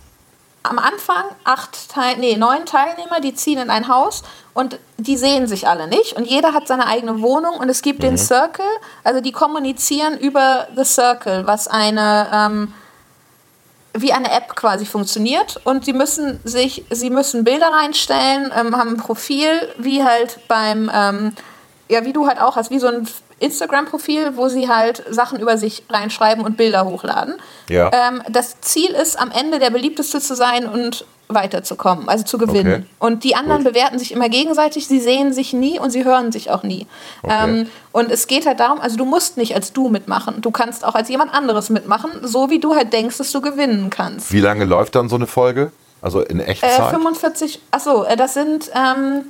[0.70, 4.24] am Anfang acht Teil, nee, neun Teilnehmer, die ziehen in ein Haus
[4.54, 8.00] und die sehen sich alle nicht und jeder hat seine eigene Wohnung und es gibt
[8.00, 8.04] mhm.
[8.04, 8.66] den Circle,
[9.04, 12.74] also die kommunizieren über The Circle, was eine ähm,
[14.02, 18.92] wie eine App quasi funktioniert und sie müssen sich, sie müssen Bilder reinstellen, ähm, haben
[18.92, 21.34] ein Profil, wie halt beim, ähm,
[21.90, 23.08] ja, wie du halt auch hast, wie so ein
[23.40, 27.36] Instagram-Profil, wo sie halt Sachen über sich reinschreiben und Bilder hochladen.
[27.70, 27.92] Ja.
[27.94, 32.74] Ähm, das Ziel ist, am Ende der beliebteste zu sein und weiterzukommen, also zu gewinnen.
[32.74, 32.86] Okay.
[33.00, 33.74] Und die anderen Gut.
[33.74, 36.88] bewerten sich immer gegenseitig, sie sehen sich nie und sie hören sich auch nie.
[37.22, 37.36] Okay.
[37.44, 40.86] Ähm, und es geht halt darum, also du musst nicht als du mitmachen, du kannst
[40.86, 44.32] auch als jemand anderes mitmachen, so wie du halt denkst, dass du gewinnen kannst.
[44.32, 45.72] Wie lange läuft dann so eine Folge?
[46.02, 46.80] Also in Echtzeit?
[46.80, 49.26] Äh, 45, achso, äh, das sind ähm,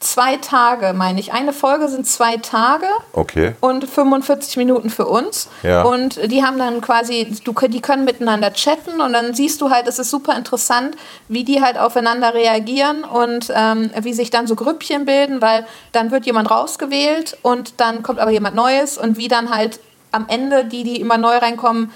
[0.00, 1.32] zwei Tage, meine ich.
[1.32, 3.54] Eine Folge sind zwei Tage okay.
[3.60, 5.48] und 45 Minuten für uns.
[5.62, 5.82] Ja.
[5.82, 9.86] Und die haben dann quasi, du, die können miteinander chatten und dann siehst du halt,
[9.88, 10.96] es ist super interessant,
[11.28, 16.10] wie die halt aufeinander reagieren und ähm, wie sich dann so Grüppchen bilden, weil dann
[16.10, 19.80] wird jemand rausgewählt und dann kommt aber jemand Neues und wie dann halt
[20.10, 21.92] am Ende die, die immer neu reinkommen,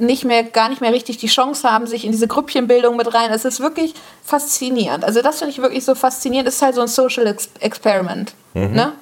[0.00, 3.30] nicht mehr, gar nicht mehr richtig die Chance haben, sich in diese Grüppchenbildung mit rein.
[3.30, 3.94] Es ist wirklich
[4.24, 5.04] faszinierend.
[5.04, 6.48] Also das finde ich wirklich so faszinierend.
[6.48, 8.34] Es ist halt so ein Social Ex Experiment.
[8.54, 8.72] Mhm.
[8.72, 8.92] Ne?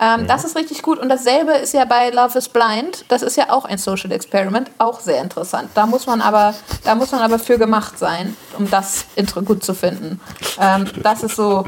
[0.00, 0.26] Ähm, mhm.
[0.26, 0.98] Das ist richtig gut.
[0.98, 3.04] Und dasselbe ist ja bei Love is Blind.
[3.08, 5.70] Das ist ja auch ein Social Experiment, auch sehr interessant.
[5.74, 6.54] Da muss man aber,
[6.84, 9.06] da muss man aber für gemacht sein, um das
[9.44, 10.20] gut zu finden.
[10.60, 11.64] Ähm, das ist so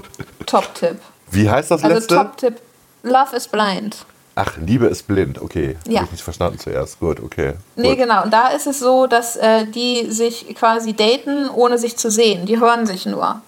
[0.47, 0.99] Top-Tipp.
[1.31, 2.19] Wie heißt das also letzte?
[2.19, 2.61] Also Top-Tipp.
[3.05, 3.97] Love is Blind.
[4.37, 5.77] Ach, Liebe ist blind, okay.
[5.87, 5.99] Ja.
[5.99, 6.99] Habe ich nicht verstanden zuerst.
[6.99, 7.55] Gut, okay.
[7.77, 7.99] Nee, Gut.
[7.99, 8.25] genau.
[8.25, 12.45] Und da ist es so, dass äh, die sich quasi daten, ohne sich zu sehen.
[12.47, 13.41] Die hören sich nur.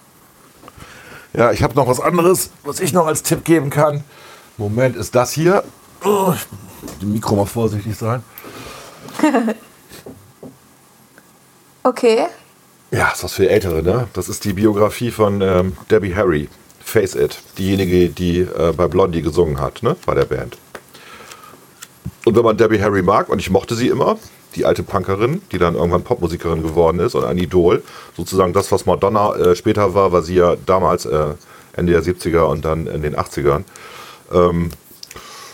[1.33, 4.03] Ja, ich habe noch was anderes, was ich noch als Tipp geben kann.
[4.57, 5.63] Moment, ist das hier?
[6.05, 6.33] Oh,
[7.01, 8.23] dem Mikro mal vorsichtig sein.
[11.83, 12.27] okay.
[12.91, 14.07] Ja, ist was für Ältere, ne?
[14.13, 16.47] Das ist die Biografie von ähm, Debbie Harry.
[16.79, 19.97] Face It, diejenige, die äh, bei Blondie gesungen hat, ne?
[20.05, 20.57] Bei der Band.
[22.25, 24.17] Und wenn man Debbie Harry mag, und ich mochte sie immer,
[24.55, 27.83] die alte Punkerin, die dann irgendwann Popmusikerin geworden ist und ein Idol,
[28.15, 31.33] sozusagen das, was Madonna äh, später war, war sie ja damals äh,
[31.73, 33.63] Ende der 70er und dann in den 80ern.
[34.33, 34.71] Ähm,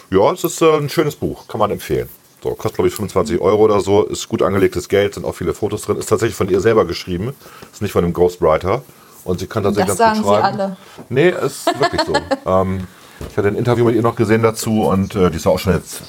[0.09, 2.07] ja, es ist äh, ein schönes Buch, kann man empfehlen.
[2.41, 5.53] So, kostet glaube ich 25 Euro oder so, ist gut angelegtes Geld, sind auch viele
[5.53, 7.33] Fotos drin, ist tatsächlich von ihr selber geschrieben,
[7.71, 8.83] ist nicht von einem Ghostwriter.
[9.23, 10.57] Und sie kann tatsächlich das ganz gut schreiben.
[10.57, 10.77] Sie alle.
[11.09, 12.13] Nee, ist wirklich so.
[12.45, 12.87] ähm,
[13.29, 15.73] ich hatte ein Interview mit ihr noch gesehen dazu und äh, die ist auch schon
[15.73, 16.01] jetzt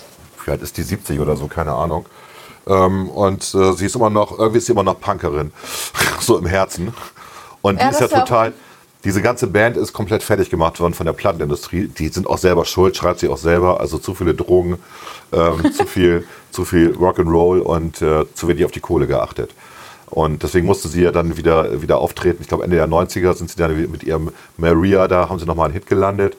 [0.47, 2.07] wie alt ist die 70 oder so, keine Ahnung.
[2.67, 5.53] Ähm, und äh, sie ist immer noch, irgendwie ist sie immer noch Punkerin,
[6.21, 6.95] so im Herzen.
[7.63, 8.53] Und ja, die ist ja total,
[9.05, 11.89] diese ganze Band ist komplett fertig gemacht worden von der Plattenindustrie.
[11.89, 13.81] Die sind auch selber schuld, schreibt sie auch selber.
[13.81, 14.79] Also zu viele Drogen,
[15.33, 19.51] ähm, zu viel, zu viel Rock'n'Roll und äh, zu wenig auf die Kohle geachtet.
[20.07, 22.39] Und deswegen musste sie ja dann wieder, wieder auftreten.
[22.41, 25.67] Ich glaube, Ende der 90er sind sie dann mit ihrem Maria, da haben sie nochmal
[25.67, 26.37] einen Hit gelandet.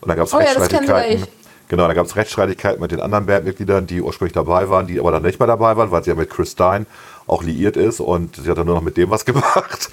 [0.00, 1.20] Und dann gab es oh, Rechtsstreitigkeiten.
[1.20, 1.26] Ja,
[1.68, 5.10] Genau, da gab es Rechtsstreitigkeiten mit den anderen Bandmitgliedern, die ursprünglich dabei waren, die aber
[5.10, 6.86] dann nicht mehr dabei waren, weil sie ja mit Chris Stein
[7.26, 9.90] auch liiert ist und sie hat dann nur noch mit dem was gemacht.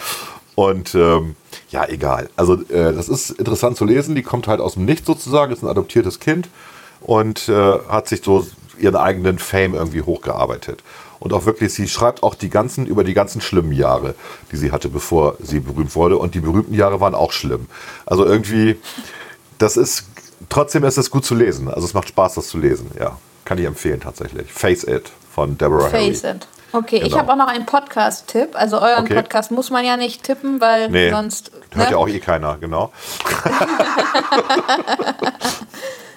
[0.56, 1.36] Und ähm,
[1.70, 2.30] ja, egal.
[2.36, 4.14] Also äh, das ist interessant zu lesen.
[4.14, 6.48] Die kommt halt aus dem Nichts sozusagen, ist ein adoptiertes Kind
[7.02, 8.46] und äh, hat sich so
[8.78, 10.84] ihren eigenen Fame irgendwie hochgearbeitet.
[11.20, 14.14] Und auch wirklich, sie schreibt auch die ganzen, über die ganzen schlimmen Jahre,
[14.52, 16.18] die sie hatte, bevor sie berühmt wurde.
[16.18, 17.68] Und die berühmten Jahre waren auch schlimm.
[18.06, 18.76] Also irgendwie,
[19.58, 20.06] das ist
[20.50, 21.68] trotzdem ist es gut zu lesen.
[21.68, 22.92] Also es macht Spaß, das zu lesen.
[23.00, 24.52] Ja, kann ich empfehlen tatsächlich.
[24.52, 26.38] Face It von Deborah Face Harry.
[26.38, 26.48] It.
[26.74, 27.08] Okay, genau.
[27.08, 28.50] ich habe auch noch einen Podcast-Tipp.
[28.54, 29.14] Also euren okay.
[29.14, 31.52] Podcast muss man ja nicht tippen, weil nee, sonst.
[31.72, 31.92] Hört ne?
[31.92, 32.92] ja auch eh keiner, genau.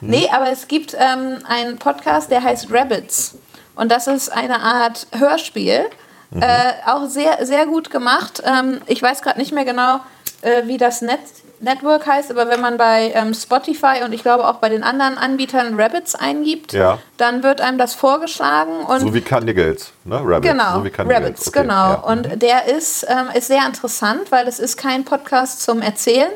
[0.01, 3.37] nee, aber es gibt ähm, einen Podcast, der heißt Rabbits.
[3.75, 5.85] Und das ist eine Art Hörspiel.
[6.31, 6.43] Mhm.
[6.43, 8.43] Äh, auch sehr, sehr gut gemacht.
[8.45, 10.01] Ähm, ich weiß gerade nicht mehr genau,
[10.41, 14.47] äh, wie das Netz Network heißt, aber wenn man bei ähm, Spotify und ich glaube
[14.47, 16.99] auch bei den anderen Anbietern Rabbits eingibt, ja.
[17.17, 18.85] dann wird einem das vorgeschlagen.
[18.87, 20.21] Und so wie Candigals, ne?
[20.23, 20.53] Rabbits.
[20.53, 21.63] Genau, so wie Rabbits, okay.
[21.63, 21.75] genau.
[21.75, 21.95] Ja.
[21.95, 22.39] Und mhm.
[22.39, 26.31] der ist, ähm, ist sehr interessant, weil es ist kein Podcast zum Erzählen,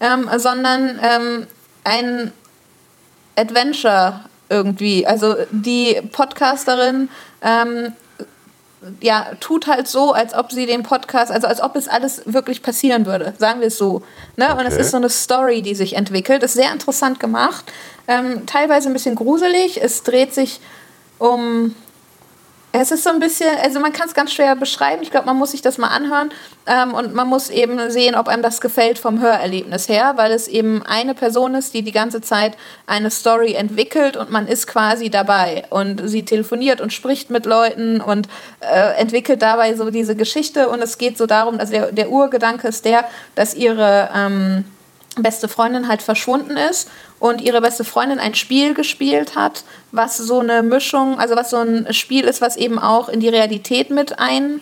[0.00, 1.46] ähm, sondern ähm,
[1.84, 2.32] ein
[3.36, 5.06] Adventure irgendwie.
[5.06, 7.08] Also die Podcasterin
[7.42, 7.92] ähm,
[9.00, 12.62] ja, tut halt so, als ob sie den Podcast, also als ob es alles wirklich
[12.62, 14.02] passieren würde, sagen wir es so.
[14.36, 14.46] Ne?
[14.50, 14.60] Okay.
[14.60, 16.42] Und es ist so eine Story, die sich entwickelt.
[16.42, 17.70] Ist sehr interessant gemacht,
[18.08, 19.82] ähm, teilweise ein bisschen gruselig.
[19.82, 20.60] Es dreht sich
[21.18, 21.74] um
[22.72, 25.02] Es ist so ein bisschen, also man kann es ganz schwer beschreiben.
[25.02, 26.30] Ich glaube, man muss sich das mal anhören
[26.66, 30.46] ähm, und man muss eben sehen, ob einem das gefällt vom Hörerlebnis her, weil es
[30.46, 32.56] eben eine Person ist, die die ganze Zeit
[32.86, 38.00] eine Story entwickelt und man ist quasi dabei und sie telefoniert und spricht mit Leuten
[38.00, 38.28] und
[38.60, 42.68] äh, entwickelt dabei so diese Geschichte und es geht so darum, also der, der Urgedanke
[42.68, 44.64] ist der, dass ihre ähm,
[45.16, 46.88] beste Freundin halt verschwunden ist
[47.20, 51.58] und ihre beste Freundin ein Spiel gespielt hat, was so eine Mischung, also was so
[51.58, 54.60] ein Spiel ist, was eben auch in die Realität mit ein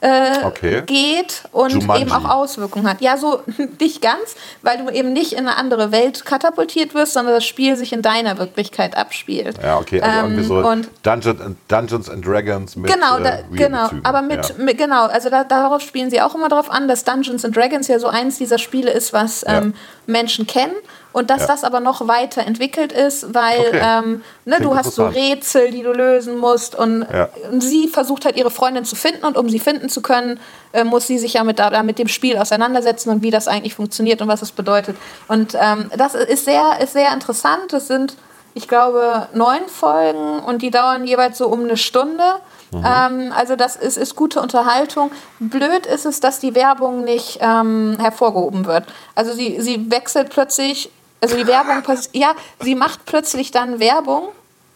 [0.00, 0.82] äh, okay.
[0.84, 2.02] geht und Jumanji.
[2.02, 3.00] eben auch Auswirkungen hat.
[3.00, 3.42] Ja, so
[3.80, 7.76] nicht ganz, weil du eben nicht in eine andere Welt katapultiert wirst, sondern das Spiel
[7.76, 9.56] sich in deiner Wirklichkeit abspielt.
[9.62, 13.38] Ja, okay, also ähm, irgendwie so und Dungeons, and, Dungeons and Dragons mit Genau, da,
[13.38, 14.54] äh, genau, aber mit, ja.
[14.58, 17.88] mit, genau, also da, darauf spielen sie auch immer drauf an, dass Dungeons and Dragons
[17.88, 19.74] ja so eins dieser Spiele ist, was ähm,
[20.06, 20.74] Menschen kennen
[21.16, 21.46] und dass ja.
[21.46, 23.80] das aber noch weiterentwickelt ist, weil okay.
[23.82, 27.30] ähm, ne, du hast so Rätsel, die du lösen musst und, ja.
[27.50, 30.38] und, sie versucht halt ihre Freundin zu finden und um sie finden zu können,
[30.74, 33.74] äh, muss sie sich ja mit, da, mit dem Spiel auseinandersetzen und wie das eigentlich
[33.74, 34.98] funktioniert und was es bedeutet.
[35.26, 37.72] Und ähm, das ist sehr, ist sehr interessant.
[37.72, 38.14] Es sind,
[38.52, 42.24] ich glaube, neun Folgen und die dauern jeweils so um eine Stunde.
[42.72, 42.84] Mhm.
[42.84, 45.10] Ähm, also das ist, ist gute Unterhaltung.
[45.38, 48.84] Blöd ist es, dass die Werbung nicht ähm, hervorgehoben wird.
[49.14, 50.90] Also sie, sie wechselt plötzlich
[51.20, 51.82] also die Werbung,
[52.12, 54.28] ja, sie macht plötzlich dann Werbung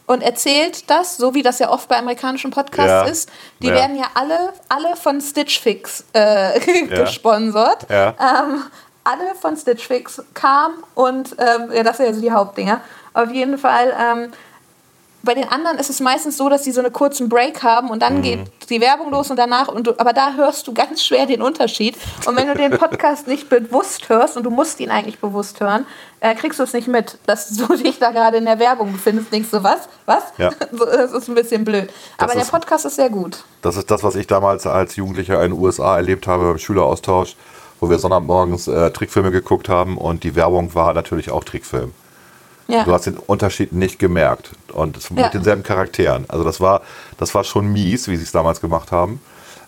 [0.07, 3.03] und erzählt das, so wie das ja oft bei amerikanischen Podcasts ja.
[3.05, 3.31] ist.
[3.61, 3.75] Die ja.
[3.75, 6.59] werden ja alle, alle von Stitch Fix äh,
[6.89, 7.05] ja.
[7.05, 7.87] gesponsert.
[7.89, 8.65] Ähm,
[9.05, 12.81] alle von Stitch Fix kam und ähm, ja, das sind ja so die Hauptdinger.
[13.15, 14.33] Auf jeden Fall ähm,
[15.23, 18.01] bei den anderen ist es meistens so, dass sie so einen kurzen Break haben und
[18.01, 18.23] dann mhm.
[18.23, 18.41] geht
[18.71, 21.97] die Werbung los und danach, und du, aber da hörst du ganz schwer den Unterschied.
[22.27, 25.87] Und wenn du den Podcast nicht bewusst hörst, und du musst ihn eigentlich bewusst hören,
[26.21, 29.33] äh, kriegst du es nicht mit, dass du dich da gerade in der Werbung befindest.
[29.33, 29.89] Denkst du, was?
[30.07, 30.25] Was?
[30.39, 30.51] Ja.
[30.71, 31.91] Das ist ein bisschen blöd.
[32.19, 33.45] Aber ist, der Podcast ist sehr gut.
[33.63, 37.37] Das ist das, was ich damals als Jugendlicher in den USA erlebt habe, im Schüleraustausch,
[37.81, 41.93] wo wir Sonntagmorgens äh, Trickfilme geguckt haben und die Werbung war natürlich auch Trickfilm.
[42.71, 42.85] Ja.
[42.85, 44.51] Du hast den Unterschied nicht gemerkt.
[44.73, 45.25] Und ja.
[45.25, 46.25] mit denselben Charakteren.
[46.29, 46.83] Also das war,
[47.19, 49.21] das war schon mies, wie sie es damals gemacht haben.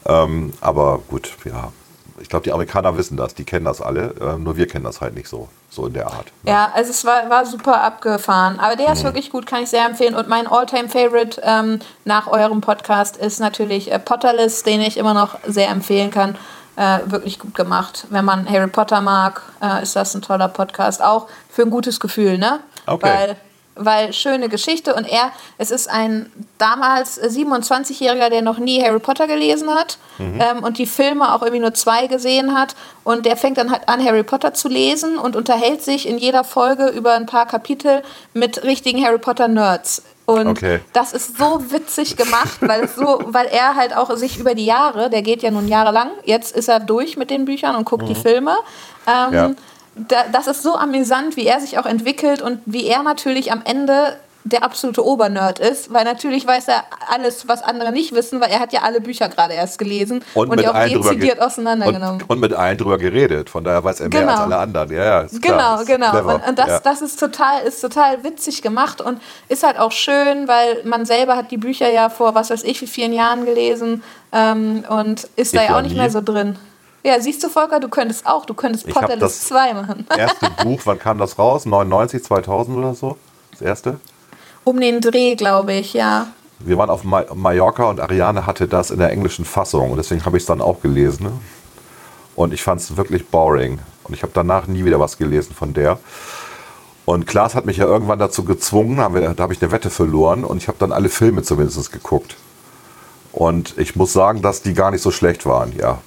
[0.06, 1.72] Ähm, aber gut, ja.
[2.20, 5.00] Ich glaube, die Amerikaner wissen das, die kennen das alle, äh, nur wir kennen das
[5.00, 6.26] halt nicht so, so in der Art.
[6.42, 6.52] Ne?
[6.52, 8.60] Ja, also es war, war super abgefahren.
[8.60, 8.92] Aber der mhm.
[8.92, 10.14] ist wirklich gut, kann ich sehr empfehlen.
[10.14, 15.36] Und mein All-Time-Favorite ähm, nach eurem Podcast ist natürlich äh, Potterless, den ich immer noch
[15.46, 16.36] sehr empfehlen kann.
[16.76, 18.06] Äh, wirklich gut gemacht.
[18.08, 21.02] Wenn man Harry Potter mag, äh, ist das ein toller Podcast.
[21.02, 22.60] Auch für ein gutes Gefühl, ne?
[22.86, 23.06] Okay.
[23.06, 23.36] Weil,
[23.74, 29.26] weil schöne Geschichte und er, es ist ein damals 27-Jähriger, der noch nie Harry Potter
[29.26, 30.40] gelesen hat mhm.
[30.40, 33.88] ähm, und die Filme auch irgendwie nur zwei gesehen hat und der fängt dann halt
[33.88, 38.02] an, Harry Potter zu lesen und unterhält sich in jeder Folge über ein paar Kapitel
[38.34, 40.02] mit richtigen Harry Potter Nerds.
[40.24, 40.80] Und okay.
[40.92, 45.10] das ist so witzig gemacht, weil, so, weil er halt auch sich über die Jahre,
[45.10, 48.08] der geht ja nun jahrelang, jetzt ist er durch mit den Büchern und guckt mhm.
[48.08, 48.56] die Filme.
[49.06, 49.50] Ähm, ja
[49.94, 53.62] da, das ist so amüsant, wie er sich auch entwickelt und wie er natürlich am
[53.64, 58.50] Ende der absolute Obernerd ist, weil natürlich weiß er alles, was andere nicht wissen, weil
[58.50, 62.22] er hat ja alle Bücher gerade erst gelesen und, und die auch dezidiert auseinandergenommen.
[62.22, 64.32] Und, und, mit allen drüber geredet, von daher weiß er mehr genau.
[64.32, 64.90] als alle anderen.
[64.90, 66.34] Ja, ja, genau, genau.
[66.34, 66.80] Und, und, das, ja.
[66.80, 71.36] das ist total, ist total witzig gemacht und ist halt auch schön, weil man selber
[71.36, 74.02] hat die Bücher ja vor, was weiß ich, wie vielen Jahren gelesen
[74.32, 76.00] ähm, und ist ich da ja auch nicht nie.
[76.00, 76.56] mehr so drin.
[77.04, 80.06] Ja, siehst du, Volker, du könntest auch, du könntest Potterless 2 machen.
[80.08, 81.66] Das erste Buch, wann kam das raus?
[81.66, 83.16] 99, 2000 oder so?
[83.50, 83.98] Das erste?
[84.64, 86.28] Um den Dreh, glaube ich, ja.
[86.60, 90.36] Wir waren auf Mallorca und Ariane hatte das in der englischen Fassung und deswegen habe
[90.36, 91.24] ich es dann auch gelesen.
[91.24, 91.32] Ne?
[92.36, 93.80] Und ich fand es wirklich boring.
[94.04, 95.98] Und ich habe danach nie wieder was gelesen von der.
[97.04, 100.58] Und Klaas hat mich ja irgendwann dazu gezwungen, da habe ich eine Wette verloren und
[100.58, 102.36] ich habe dann alle Filme zumindest geguckt.
[103.32, 105.98] Und ich muss sagen, dass die gar nicht so schlecht waren, ja.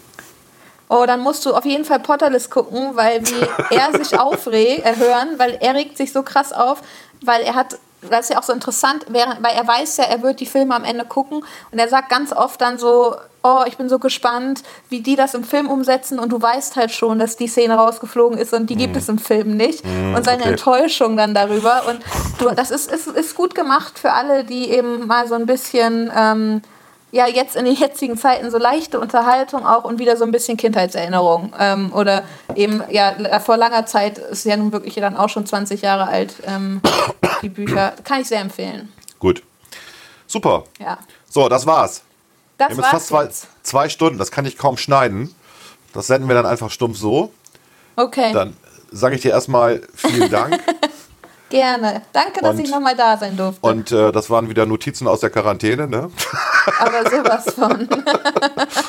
[0.87, 4.95] Oh, dann musst du auf jeden Fall Potterless gucken, weil wie er sich aufregt, äh,
[4.97, 6.81] hören, weil er regt sich so krass auf,
[7.21, 10.39] weil er hat, das ist ja auch so interessant, weil er weiß ja, er wird
[10.39, 13.89] die Filme am Ende gucken und er sagt ganz oft dann so, oh, ich bin
[13.89, 17.47] so gespannt, wie die das im Film umsetzen und du weißt halt schon, dass die
[17.47, 18.97] Szene rausgeflogen ist und die gibt mm.
[18.97, 20.51] es im Film nicht mm, und seine okay.
[20.51, 21.99] Enttäuschung dann darüber und
[22.39, 26.11] du, das ist, ist, ist gut gemacht für alle, die eben mal so ein bisschen...
[26.15, 26.61] Ähm,
[27.11, 30.57] ja jetzt in den jetzigen Zeiten so leichte Unterhaltung auch und wieder so ein bisschen
[30.57, 31.53] Kindheitserinnerung.
[31.59, 32.23] Ähm, oder
[32.55, 36.35] eben, ja, vor langer Zeit ist ja nun wirklich dann auch schon 20 Jahre alt,
[36.45, 36.81] ähm,
[37.41, 37.93] die Bücher.
[38.03, 38.91] Kann ich sehr empfehlen.
[39.19, 39.43] Gut.
[40.27, 40.63] Super.
[40.79, 40.97] Ja.
[41.29, 42.01] So, das war's.
[42.57, 43.29] Das wir haben fast zwei,
[43.63, 45.33] zwei Stunden, das kann ich kaum schneiden.
[45.93, 47.31] Das senden wir dann einfach stumpf so.
[47.95, 48.33] Okay.
[48.33, 48.55] Dann
[48.91, 50.59] sage ich dir erstmal vielen Dank.
[51.49, 52.01] Gerne.
[52.11, 53.65] Danke, dass und, ich nochmal da sein durfte.
[53.65, 56.09] Und äh, das waren wieder Notizen aus der Quarantäne, ne?
[56.79, 57.87] Aber sowas von.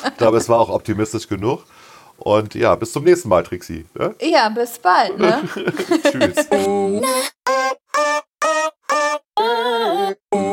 [0.07, 1.63] ich glaube, es war auch optimistisch genug.
[2.17, 3.85] Und ja, bis zum nächsten Mal, Trixi.
[3.93, 4.15] Ne?
[4.21, 5.17] Ja, bis bald.
[5.19, 5.47] Ne?
[6.11, 6.47] Tschüss.